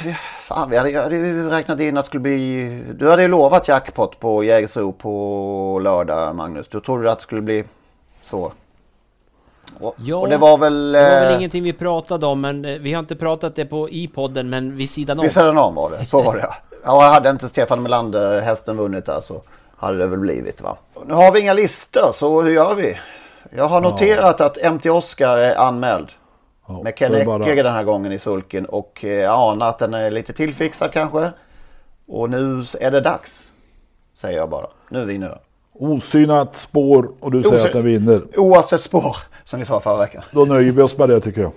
Fan, 0.41 0.69
vi 0.69 0.77
hade, 0.77 0.99
hade 1.01 1.15
ju 1.15 1.49
räknat 1.49 1.79
in 1.79 1.97
att 1.97 2.03
det 2.03 2.07
skulle 2.07 2.21
bli... 2.21 2.83
Du 2.93 3.09
hade 3.09 3.21
ju 3.21 3.27
lovat 3.27 3.67
jackpot 3.67 4.19
på 4.19 4.43
Jägersro 4.43 4.91
på 4.91 5.79
lördag, 5.83 6.35
Magnus. 6.35 6.67
Du 6.67 6.81
trodde 6.81 7.11
att 7.11 7.19
det 7.19 7.23
skulle 7.23 7.41
bli 7.41 7.63
så. 8.21 8.51
Och, 9.79 9.95
ja, 9.97 10.17
och 10.17 10.29
det 10.29 10.37
var 10.37 10.57
väl... 10.57 10.91
Det 10.91 11.01
var 11.01 11.09
väl 11.09 11.31
eh, 11.31 11.37
ingenting 11.37 11.63
vi 11.63 11.73
pratade 11.73 12.25
om, 12.25 12.41
men 12.41 12.65
eh, 12.65 12.79
vi 12.79 12.93
har 12.93 12.99
inte 12.99 13.15
pratat 13.15 13.55
det 13.55 13.65
på 13.65 13.89
i 13.89 14.07
podden, 14.07 14.49
men 14.49 14.77
vid 14.77 14.89
sidan 14.89 15.19
om. 15.19 15.23
Vid 15.23 15.31
sidan 15.31 15.57
om 15.57 15.75
var 15.75 15.89
det, 15.89 16.05
så 16.05 16.21
var 16.21 16.35
det 16.35 16.47
ja. 16.85 17.01
hade 17.01 17.29
inte 17.29 17.47
Stefan 17.47 17.81
Melander 17.81 18.41
hästen 18.41 18.77
vunnit 18.77 19.05
där 19.05 19.21
så 19.21 19.41
hade 19.77 19.97
det 19.97 20.07
väl 20.07 20.19
blivit 20.19 20.61
va. 20.61 20.77
Nu 21.05 21.13
har 21.13 21.31
vi 21.31 21.39
inga 21.39 21.53
listor, 21.53 22.11
så 22.13 22.41
hur 22.41 22.51
gör 22.51 22.75
vi? 22.75 22.99
Jag 23.49 23.67
har 23.67 23.81
noterat 23.81 24.35
ja. 24.39 24.45
att 24.45 24.73
MT 24.73 24.85
Oscar 24.85 25.37
är 25.37 25.55
anmäld. 25.55 26.07
Ja, 26.67 26.83
med 26.83 26.97
Ken 26.97 27.13
Ecke 27.13 27.25
bara... 27.25 27.55
den 27.55 27.73
här 27.73 27.83
gången 27.83 28.11
i 28.11 28.19
sulken 28.19 28.65
och 28.65 28.99
jag 29.03 29.23
eh, 29.23 29.31
anar 29.31 29.69
att 29.69 29.79
den 29.79 29.93
är 29.93 30.11
lite 30.11 30.33
tillfixad 30.33 30.91
kanske. 30.91 31.31
Och 32.07 32.29
nu 32.29 32.65
är 32.79 32.91
det 32.91 33.01
dags. 33.01 33.47
Säger 34.13 34.37
jag 34.37 34.49
bara. 34.49 34.67
Nu 34.89 35.05
vinner 35.05 35.29
den. 35.29 35.39
Osynat 35.73 36.55
spår 36.55 37.11
och 37.19 37.31
du 37.31 37.43
säger 37.43 37.55
Osy... 37.55 37.67
att 37.67 37.73
den 37.73 37.85
vinner. 37.85 38.39
Oavsett 38.39 38.81
spår 38.81 39.15
som 39.43 39.59
vi 39.59 39.65
sa 39.65 39.79
förra 39.79 39.97
veckan. 39.97 40.23
Då 40.31 40.45
nöjer 40.45 40.71
vi 40.71 40.81
oss 40.81 40.97
med 40.97 41.09
det 41.09 41.21
tycker 41.21 41.41
jag. 41.41 41.51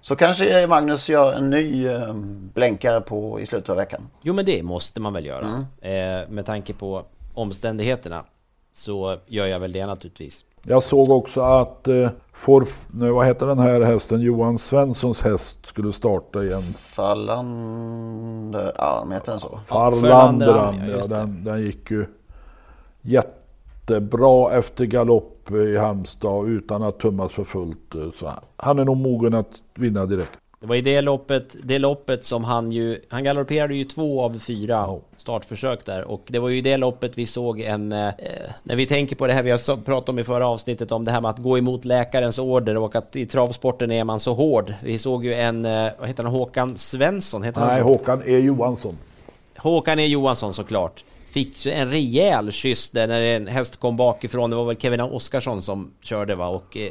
Så 0.00 0.16
kanske 0.16 0.66
Magnus 0.66 1.08
gör 1.08 1.32
en 1.32 1.50
ny 1.50 1.86
eh, 1.86 2.14
blänkare 2.54 3.00
på 3.00 3.40
i 3.40 3.46
slutet 3.46 3.68
av 3.68 3.76
veckan. 3.76 4.08
Jo 4.22 4.34
men 4.34 4.44
det 4.44 4.62
måste 4.62 5.00
man 5.00 5.12
väl 5.12 5.26
göra. 5.26 5.64
Mm. 5.82 6.22
Eh, 6.22 6.28
med 6.28 6.46
tanke 6.46 6.74
på 6.74 7.02
omständigheterna 7.34 8.24
så 8.72 9.16
gör 9.26 9.46
jag 9.46 9.60
väl 9.60 9.72
det 9.72 9.86
naturligtvis. 9.86 10.44
Jag 10.62 10.82
såg 10.82 11.10
också 11.10 11.40
att 11.40 11.88
eh, 11.88 12.10
Forf, 12.32 12.86
nu, 12.90 13.10
vad 13.10 13.26
heter 13.26 13.46
den 13.46 13.58
här 13.58 13.80
hästen? 13.80 14.20
Johan 14.20 14.58
Svenssons 14.58 15.22
häst 15.22 15.66
skulle 15.66 15.92
starta 15.92 16.44
igen. 16.44 16.62
Fallander, 16.78 18.72
ja 18.78 18.98
de 19.00 19.12
heter 19.12 19.32
den 19.32 19.40
så. 19.40 19.60
Farlander, 19.66 20.74
ja, 20.88 21.06
den, 21.06 21.44
den 21.44 21.60
gick 21.60 21.90
ju 21.90 22.06
jättebra 23.02 24.52
efter 24.52 24.84
galopp 24.84 25.50
i 25.50 25.76
Halmstad 25.76 26.48
utan 26.48 26.82
att 26.82 26.98
tummas 26.98 27.32
för 27.32 27.44
fullt. 27.44 27.94
Så 28.14 28.30
han 28.56 28.78
är 28.78 28.84
nog 28.84 28.96
mogen 28.96 29.34
att 29.34 29.62
vinna 29.74 30.06
direkt. 30.06 30.38
Det 30.60 30.66
var 30.66 30.76
i 30.76 30.80
det 30.80 31.00
loppet, 31.00 31.56
det 31.62 31.78
loppet 31.78 32.24
som 32.24 32.44
han 32.44 32.72
ju, 32.72 33.00
han 33.08 33.24
galopperade 33.24 33.74
ju 33.74 33.84
två 33.84 34.22
av 34.22 34.38
fyra 34.38 34.88
startförsök 35.16 35.84
där 35.84 36.04
och 36.04 36.22
det 36.26 36.38
var 36.38 36.48
ju 36.48 36.58
i 36.58 36.60
det 36.60 36.76
loppet 36.76 37.18
vi 37.18 37.26
såg 37.26 37.60
en, 37.60 37.92
eh, 37.92 38.10
när 38.62 38.76
vi 38.76 38.86
tänker 38.86 39.16
på 39.16 39.26
det 39.26 39.32
här 39.32 39.42
vi 39.42 39.50
har 39.50 39.76
pratat 39.76 40.08
om 40.08 40.18
i 40.18 40.24
förra 40.24 40.48
avsnittet 40.48 40.92
om 40.92 41.04
det 41.04 41.10
här 41.10 41.20
med 41.20 41.30
att 41.30 41.38
gå 41.38 41.58
emot 41.58 41.84
läkarens 41.84 42.38
order 42.38 42.76
och 42.76 42.96
att 42.96 43.16
i 43.16 43.26
travsporten 43.26 43.90
är 43.90 44.04
man 44.04 44.20
så 44.20 44.34
hård. 44.34 44.74
Vi 44.82 44.98
såg 44.98 45.24
ju 45.24 45.34
en, 45.34 45.64
eh, 45.64 45.90
vad 45.98 46.08
heter 46.08 46.24
han, 46.24 46.32
Håkan 46.32 46.76
Svensson? 46.76 47.42
Heter 47.42 47.60
Nej, 47.60 47.70
han 47.70 47.82
Håkan 47.82 48.22
E 48.26 48.38
Johansson. 48.38 48.98
Håkan 49.56 49.98
E 49.98 50.06
Johansson 50.06 50.54
såklart. 50.54 51.04
Fick 51.30 51.66
en 51.66 51.90
rejäl 51.90 52.52
kyss 52.52 52.90
där 52.90 53.06
när 53.06 53.20
en 53.20 53.46
häst 53.46 53.76
kom 53.76 53.96
bakifrån. 53.96 54.50
Det 54.50 54.56
var 54.56 54.64
väl 54.64 54.76
Kevin 54.76 55.00
Oskarsson 55.00 55.62
som 55.62 55.90
körde 56.02 56.34
va 56.34 56.48
och 56.48 56.76
eh, 56.76 56.90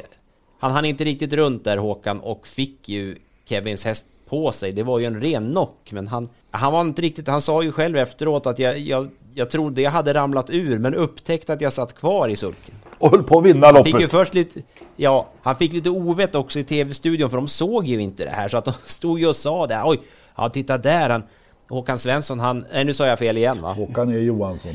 han 0.58 0.72
hann 0.72 0.84
inte 0.84 1.04
riktigt 1.04 1.32
runt 1.32 1.64
där 1.64 1.76
Håkan 1.76 2.20
och 2.20 2.46
fick 2.46 2.88
ju 2.88 3.16
Kevins 3.50 3.84
häst 3.84 4.06
på 4.28 4.52
sig. 4.52 4.72
Det 4.72 4.82
var 4.82 4.98
ju 4.98 5.04
en 5.04 5.20
ren 5.20 5.50
knock, 5.50 5.92
men 5.92 6.08
han, 6.08 6.28
han 6.50 6.72
var 6.72 6.80
inte 6.80 7.02
riktigt, 7.02 7.28
han 7.28 7.42
sa 7.42 7.62
ju 7.62 7.72
själv 7.72 7.96
efteråt 7.96 8.46
att 8.46 8.58
jag, 8.58 8.78
jag, 8.78 9.08
jag 9.34 9.50
trodde 9.50 9.82
jag 9.82 9.90
hade 9.90 10.14
ramlat 10.14 10.50
ur, 10.50 10.78
men 10.78 10.94
upptäckte 10.94 11.52
att 11.52 11.60
jag 11.60 11.72
satt 11.72 11.94
kvar 11.94 12.28
i 12.28 12.36
sulken. 12.36 12.74
Och 12.98 13.10
höll 13.10 13.22
på 13.22 13.38
att 13.38 13.44
vinna 13.44 13.70
loppet. 13.70 13.76
Han 13.76 13.84
fick 13.84 14.00
ju 14.00 14.08
först 14.08 14.34
lite, 14.34 14.62
ja, 14.96 15.28
han 15.42 15.56
fick 15.56 15.72
lite 15.72 15.90
ovett 15.90 16.34
också 16.34 16.58
i 16.58 16.64
tv-studion, 16.64 17.30
för 17.30 17.36
de 17.36 17.48
såg 17.48 17.86
ju 17.86 18.00
inte 18.00 18.24
det 18.24 18.30
här, 18.30 18.48
så 18.48 18.58
att 18.58 18.64
de 18.64 18.72
stod 18.84 19.20
ju 19.20 19.26
och 19.26 19.36
sa 19.36 19.66
det. 19.66 19.82
Oj, 19.84 20.00
ja 20.36 20.48
titta 20.48 20.78
där, 20.78 21.10
han, 21.10 21.22
Håkan 21.68 21.98
Svensson, 21.98 22.40
han, 22.40 22.64
nej 22.72 22.84
nu 22.84 22.94
sa 22.94 23.06
jag 23.06 23.18
fel 23.18 23.36
igen 23.36 23.62
va? 23.62 23.72
Håkan 23.72 24.10
E 24.10 24.18
Johansson. 24.18 24.72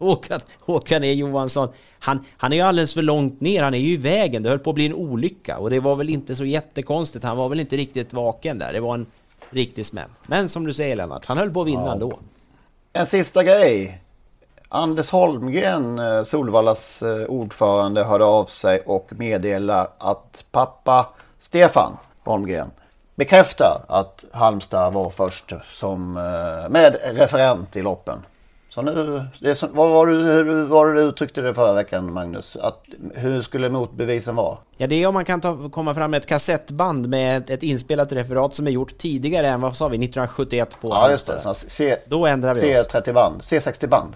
Håkan, 0.00 0.40
Håkan 0.60 1.04
E 1.04 1.12
Johansson, 1.12 1.68
han, 1.98 2.24
han 2.36 2.52
är 2.52 2.56
ju 2.56 2.62
alldeles 2.62 2.94
för 2.94 3.02
långt 3.02 3.40
ner, 3.40 3.62
han 3.62 3.74
är 3.74 3.78
ju 3.78 3.92
i 3.92 3.96
vägen, 3.96 4.42
det 4.42 4.48
höll 4.48 4.58
på 4.58 4.70
att 4.70 4.74
bli 4.74 4.86
en 4.86 4.94
olycka 4.94 5.58
och 5.58 5.70
det 5.70 5.80
var 5.80 5.96
väl 5.96 6.08
inte 6.08 6.36
så 6.36 6.44
jättekonstigt, 6.44 7.24
han 7.24 7.36
var 7.36 7.48
väl 7.48 7.60
inte 7.60 7.76
riktigt 7.76 8.12
vaken 8.12 8.58
där, 8.58 8.72
det 8.72 8.80
var 8.80 8.94
en 8.94 9.06
riktig 9.50 9.86
smäll. 9.86 10.08
Men 10.26 10.48
som 10.48 10.66
du 10.66 10.72
säger 10.72 10.96
Lennart, 10.96 11.26
han 11.26 11.38
höll 11.38 11.50
på 11.50 11.60
att 11.60 11.66
vinna 11.66 11.86
ja. 11.86 11.92
ändå. 11.92 12.18
En 12.92 13.06
sista 13.06 13.44
grej. 13.44 14.00
Anders 14.68 15.10
Holmgren, 15.10 15.98
eh, 15.98 16.22
Solvallas 16.22 17.02
eh, 17.02 17.26
ordförande, 17.26 18.04
hörde 18.04 18.24
av 18.24 18.44
sig 18.44 18.80
och 18.80 19.10
meddelar 19.10 19.88
att 19.98 20.44
pappa 20.50 21.08
Stefan 21.40 21.96
Holmgren 22.24 22.70
bekräftar 23.14 23.84
att 23.88 24.24
Halmstad 24.32 24.92
var 24.92 25.10
först 25.10 25.52
som 25.72 26.16
eh, 26.16 26.70
med 26.70 26.96
referent 27.04 27.76
i 27.76 27.82
loppen. 27.82 28.22
Så 28.70 28.82
nu, 28.82 29.24
det 29.38 29.54
som, 29.54 29.74
vad 29.74 29.90
var 29.90 30.06
det, 30.06 30.16
hur 30.16 30.66
var 30.66 30.86
det 30.86 31.00
du 31.00 31.00
uttryckte 31.00 31.40
det 31.40 31.54
förra 31.54 31.72
veckan 31.72 32.12
Magnus? 32.12 32.56
Att, 32.56 32.84
hur 33.14 33.42
skulle 33.42 33.70
motbevisen 33.70 34.36
vara? 34.36 34.58
Ja 34.76 34.86
det 34.86 35.02
är 35.02 35.06
om 35.06 35.14
man 35.14 35.24
kan 35.24 35.40
ta, 35.40 35.68
komma 35.68 35.94
fram 35.94 36.10
med 36.10 36.18
ett 36.18 36.26
kassettband 36.26 37.08
med 37.08 37.36
ett, 37.42 37.50
ett 37.50 37.62
inspelat 37.62 38.12
referat 38.12 38.54
som 38.54 38.66
är 38.66 38.70
gjort 38.70 38.98
tidigare 38.98 39.48
än 39.48 39.60
vad 39.60 39.76
sa 39.76 39.88
vi 39.88 39.96
1971 39.96 40.76
på 40.80 40.88
Ja 40.88 41.10
just 41.10 41.26
det, 41.26 41.54
C, 41.54 41.96
då 42.06 42.26
ändrar 42.26 42.54
vi 42.54 42.80
oss. 42.80 42.88
C30 42.88 43.12
band, 43.12 43.40
C60 43.40 43.86
band. 43.86 44.14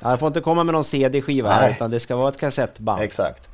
ja, 0.00 0.10
det 0.10 0.16
får 0.16 0.26
inte 0.26 0.40
komma 0.40 0.64
med 0.64 0.72
någon 0.72 0.84
CD-skiva 0.84 1.50
här 1.50 1.70
utan 1.70 1.90
det 1.90 2.00
ska 2.00 2.16
vara 2.16 2.28
ett 2.28 2.40
kassettband. 2.40 3.02
Exakt. 3.02 3.48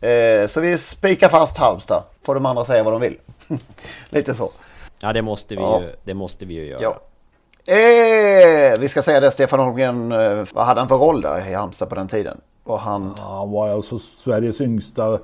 Eh, 0.00 0.46
så 0.46 0.60
vi 0.60 0.78
spikar 0.78 1.28
fast 1.28 1.56
Halmstad, 1.56 2.02
får 2.22 2.34
de 2.34 2.46
andra 2.46 2.64
säga 2.64 2.82
vad 2.82 2.92
de 2.92 3.00
vill. 3.00 3.16
Lite 4.08 4.34
så. 4.34 4.52
Ja 5.00 5.12
det 5.12 5.22
måste 5.22 5.56
vi, 5.56 5.62
ja. 5.62 5.80
ju, 5.82 5.92
det 6.04 6.14
måste 6.14 6.46
vi 6.46 6.54
ju 6.54 6.66
göra. 6.66 6.82
Ja. 6.82 7.00
Eh, 7.68 8.78
vi 8.80 8.88
ska 8.88 9.02
säga 9.02 9.20
det, 9.20 9.30
Stefan 9.30 9.60
Holmgren, 9.60 10.12
eh, 10.12 10.44
vad 10.52 10.64
hade 10.64 10.80
han 10.80 10.88
för 10.88 10.96
roll 10.96 11.20
där 11.20 11.48
i 11.50 11.54
Halmstad 11.54 11.88
på 11.88 11.94
den 11.94 12.08
tiden? 12.08 12.40
Och 12.64 12.78
han... 12.78 13.14
Ja, 13.16 13.22
han 13.38 13.50
var 13.50 13.68
alltså 13.68 13.98
Sveriges 13.98 14.60
yngsta 14.60 15.18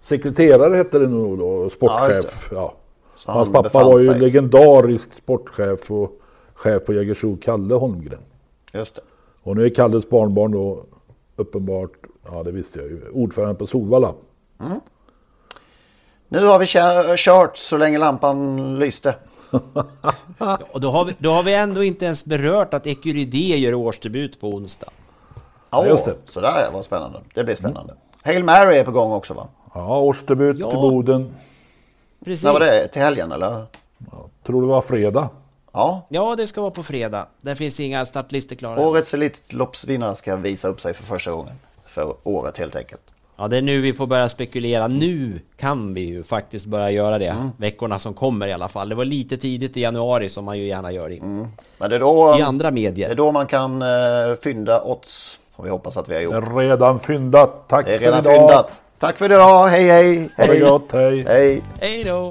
sekreterare 0.00 0.76
hette 0.76 0.98
det 0.98 1.06
nog 1.06 1.38
då, 1.38 1.70
sportchef. 1.70 2.48
Ja, 2.50 2.56
ja. 2.56 2.74
Så 3.16 3.32
Hans 3.32 3.48
han 3.48 3.62
pappa 3.62 3.84
var 3.84 3.98
ju 3.98 4.06
sig- 4.06 4.18
legendarisk 4.18 5.14
sportchef 5.14 5.90
och 5.90 6.12
chef 6.54 6.84
på 6.86 6.92
Jägersro, 6.92 7.36
Kalle 7.42 7.74
Holmgren. 7.74 8.20
Just 8.72 8.94
det. 8.94 9.02
Och 9.42 9.56
nu 9.56 9.64
är 9.64 9.68
Kalles 9.70 10.08
barnbarn 10.08 10.52
då 10.52 10.84
uppenbart, 11.36 11.90
ja 12.32 12.42
det 12.42 12.50
visste 12.52 12.78
jag 12.78 12.88
ju, 12.88 13.00
ordförande 13.12 13.54
på 13.54 13.66
Solvalla. 13.66 14.12
Mm. 14.60 14.80
Nu 16.28 16.44
har 16.46 16.58
vi 16.58 16.66
kö- 16.66 17.14
kört 17.16 17.56
så 17.56 17.76
länge 17.76 17.98
lampan 17.98 18.78
lyste. 18.78 19.14
Och 20.72 20.80
då 20.80 20.90
har, 20.90 21.04
vi, 21.04 21.14
då 21.18 21.32
har 21.32 21.42
vi 21.42 21.54
ändå 21.54 21.84
inte 21.84 22.04
ens 22.04 22.24
berört 22.24 22.74
att 22.74 22.86
Ecuride 22.86 23.36
gör 23.58 23.74
årsdebut 23.74 24.40
på 24.40 24.48
onsdag. 24.48 24.90
Ja, 25.70 25.86
just 25.86 26.04
det. 26.04 26.14
Sådär 26.24 26.70
vad 26.72 26.84
spännande. 26.84 27.20
Det 27.34 27.44
blir 27.44 27.54
spännande. 27.54 27.94
Hail 28.22 28.44
Mary 28.44 28.76
är 28.76 28.84
på 28.84 28.90
gång 28.90 29.12
också 29.12 29.34
va? 29.34 29.48
Ja, 29.74 29.98
årsdebut 29.98 30.56
Ja. 30.58 30.70
till 30.70 30.78
Boden. 30.80 31.34
Precis. 32.24 32.44
När 32.44 32.52
var 32.52 32.60
det? 32.60 32.88
Till 32.88 33.02
helgen 33.02 33.32
eller? 33.32 33.64
Tror 34.46 34.60
det 34.62 34.68
var 34.68 34.82
fredag. 34.82 35.28
Ja. 35.72 36.06
Ja, 36.08 36.34
det 36.36 36.46
ska 36.46 36.60
vara 36.60 36.70
på 36.70 36.82
fredag. 36.82 37.26
Där 37.40 37.54
finns 37.54 37.80
inga 37.80 38.06
startlistor 38.06 38.56
klara. 38.56 38.80
Årets 38.80 39.14
Elitloppsvinnare 39.14 40.16
ska 40.16 40.36
visa 40.36 40.68
upp 40.68 40.80
sig 40.80 40.94
för 40.94 41.02
första 41.04 41.30
gången. 41.30 41.54
För 41.86 42.14
året 42.22 42.58
helt 42.58 42.76
enkelt. 42.76 43.02
Ja, 43.36 43.48
det 43.48 43.56
är 43.56 43.62
nu 43.62 43.80
vi 43.80 43.92
får 43.92 44.06
börja 44.06 44.28
spekulera. 44.28 44.86
Nu 44.88 45.40
kan 45.56 45.94
vi 45.94 46.00
ju 46.00 46.22
faktiskt 46.22 46.66
börja 46.66 46.90
göra 46.90 47.18
det. 47.18 47.26
Mm. 47.26 47.50
Veckorna 47.56 47.98
som 47.98 48.14
kommer 48.14 48.46
i 48.46 48.52
alla 48.52 48.68
fall. 48.68 48.88
Det 48.88 48.94
var 48.94 49.04
lite 49.04 49.36
tidigt 49.36 49.76
i 49.76 49.80
januari 49.80 50.28
som 50.28 50.44
man 50.44 50.58
ju 50.58 50.64
gärna 50.66 50.92
gör 50.92 51.12
i, 51.12 51.20
Men 51.20 51.90
det 51.90 51.96
är 51.96 52.00
då, 52.00 52.36
i 52.38 52.42
andra 52.42 52.70
det 52.70 52.74
medier. 52.74 53.10
är 53.10 53.14
då 53.14 53.32
man 53.32 53.46
kan 53.46 53.82
uh, 53.82 54.36
fynda 54.42 54.82
odds. 54.82 55.38
Som 55.56 55.64
vi 55.64 55.70
hoppas 55.70 55.96
att 55.96 56.08
vi 56.08 56.12
har 56.14 56.20
Det 56.20 56.24
gjort. 56.24 56.34
är 56.34 56.56
redan 56.56 56.98
fyndat. 56.98 57.68
Tack 57.68 57.86
Det 57.86 57.94
är 57.94 57.98
för 57.98 58.04
redan 58.04 58.20
idag. 58.20 58.34
fyndat. 58.34 58.70
Tack 58.98 59.18
för 59.18 59.24
idag. 59.24 59.68
Hej 59.68 59.84
hej. 59.84 60.16
Ha 60.36 60.46
det 60.46 60.52
hej. 60.52 60.60
gott, 60.60 60.92
hej. 60.92 61.22
Hej. 61.28 61.62
Hej 61.80 62.04
då! 62.04 62.30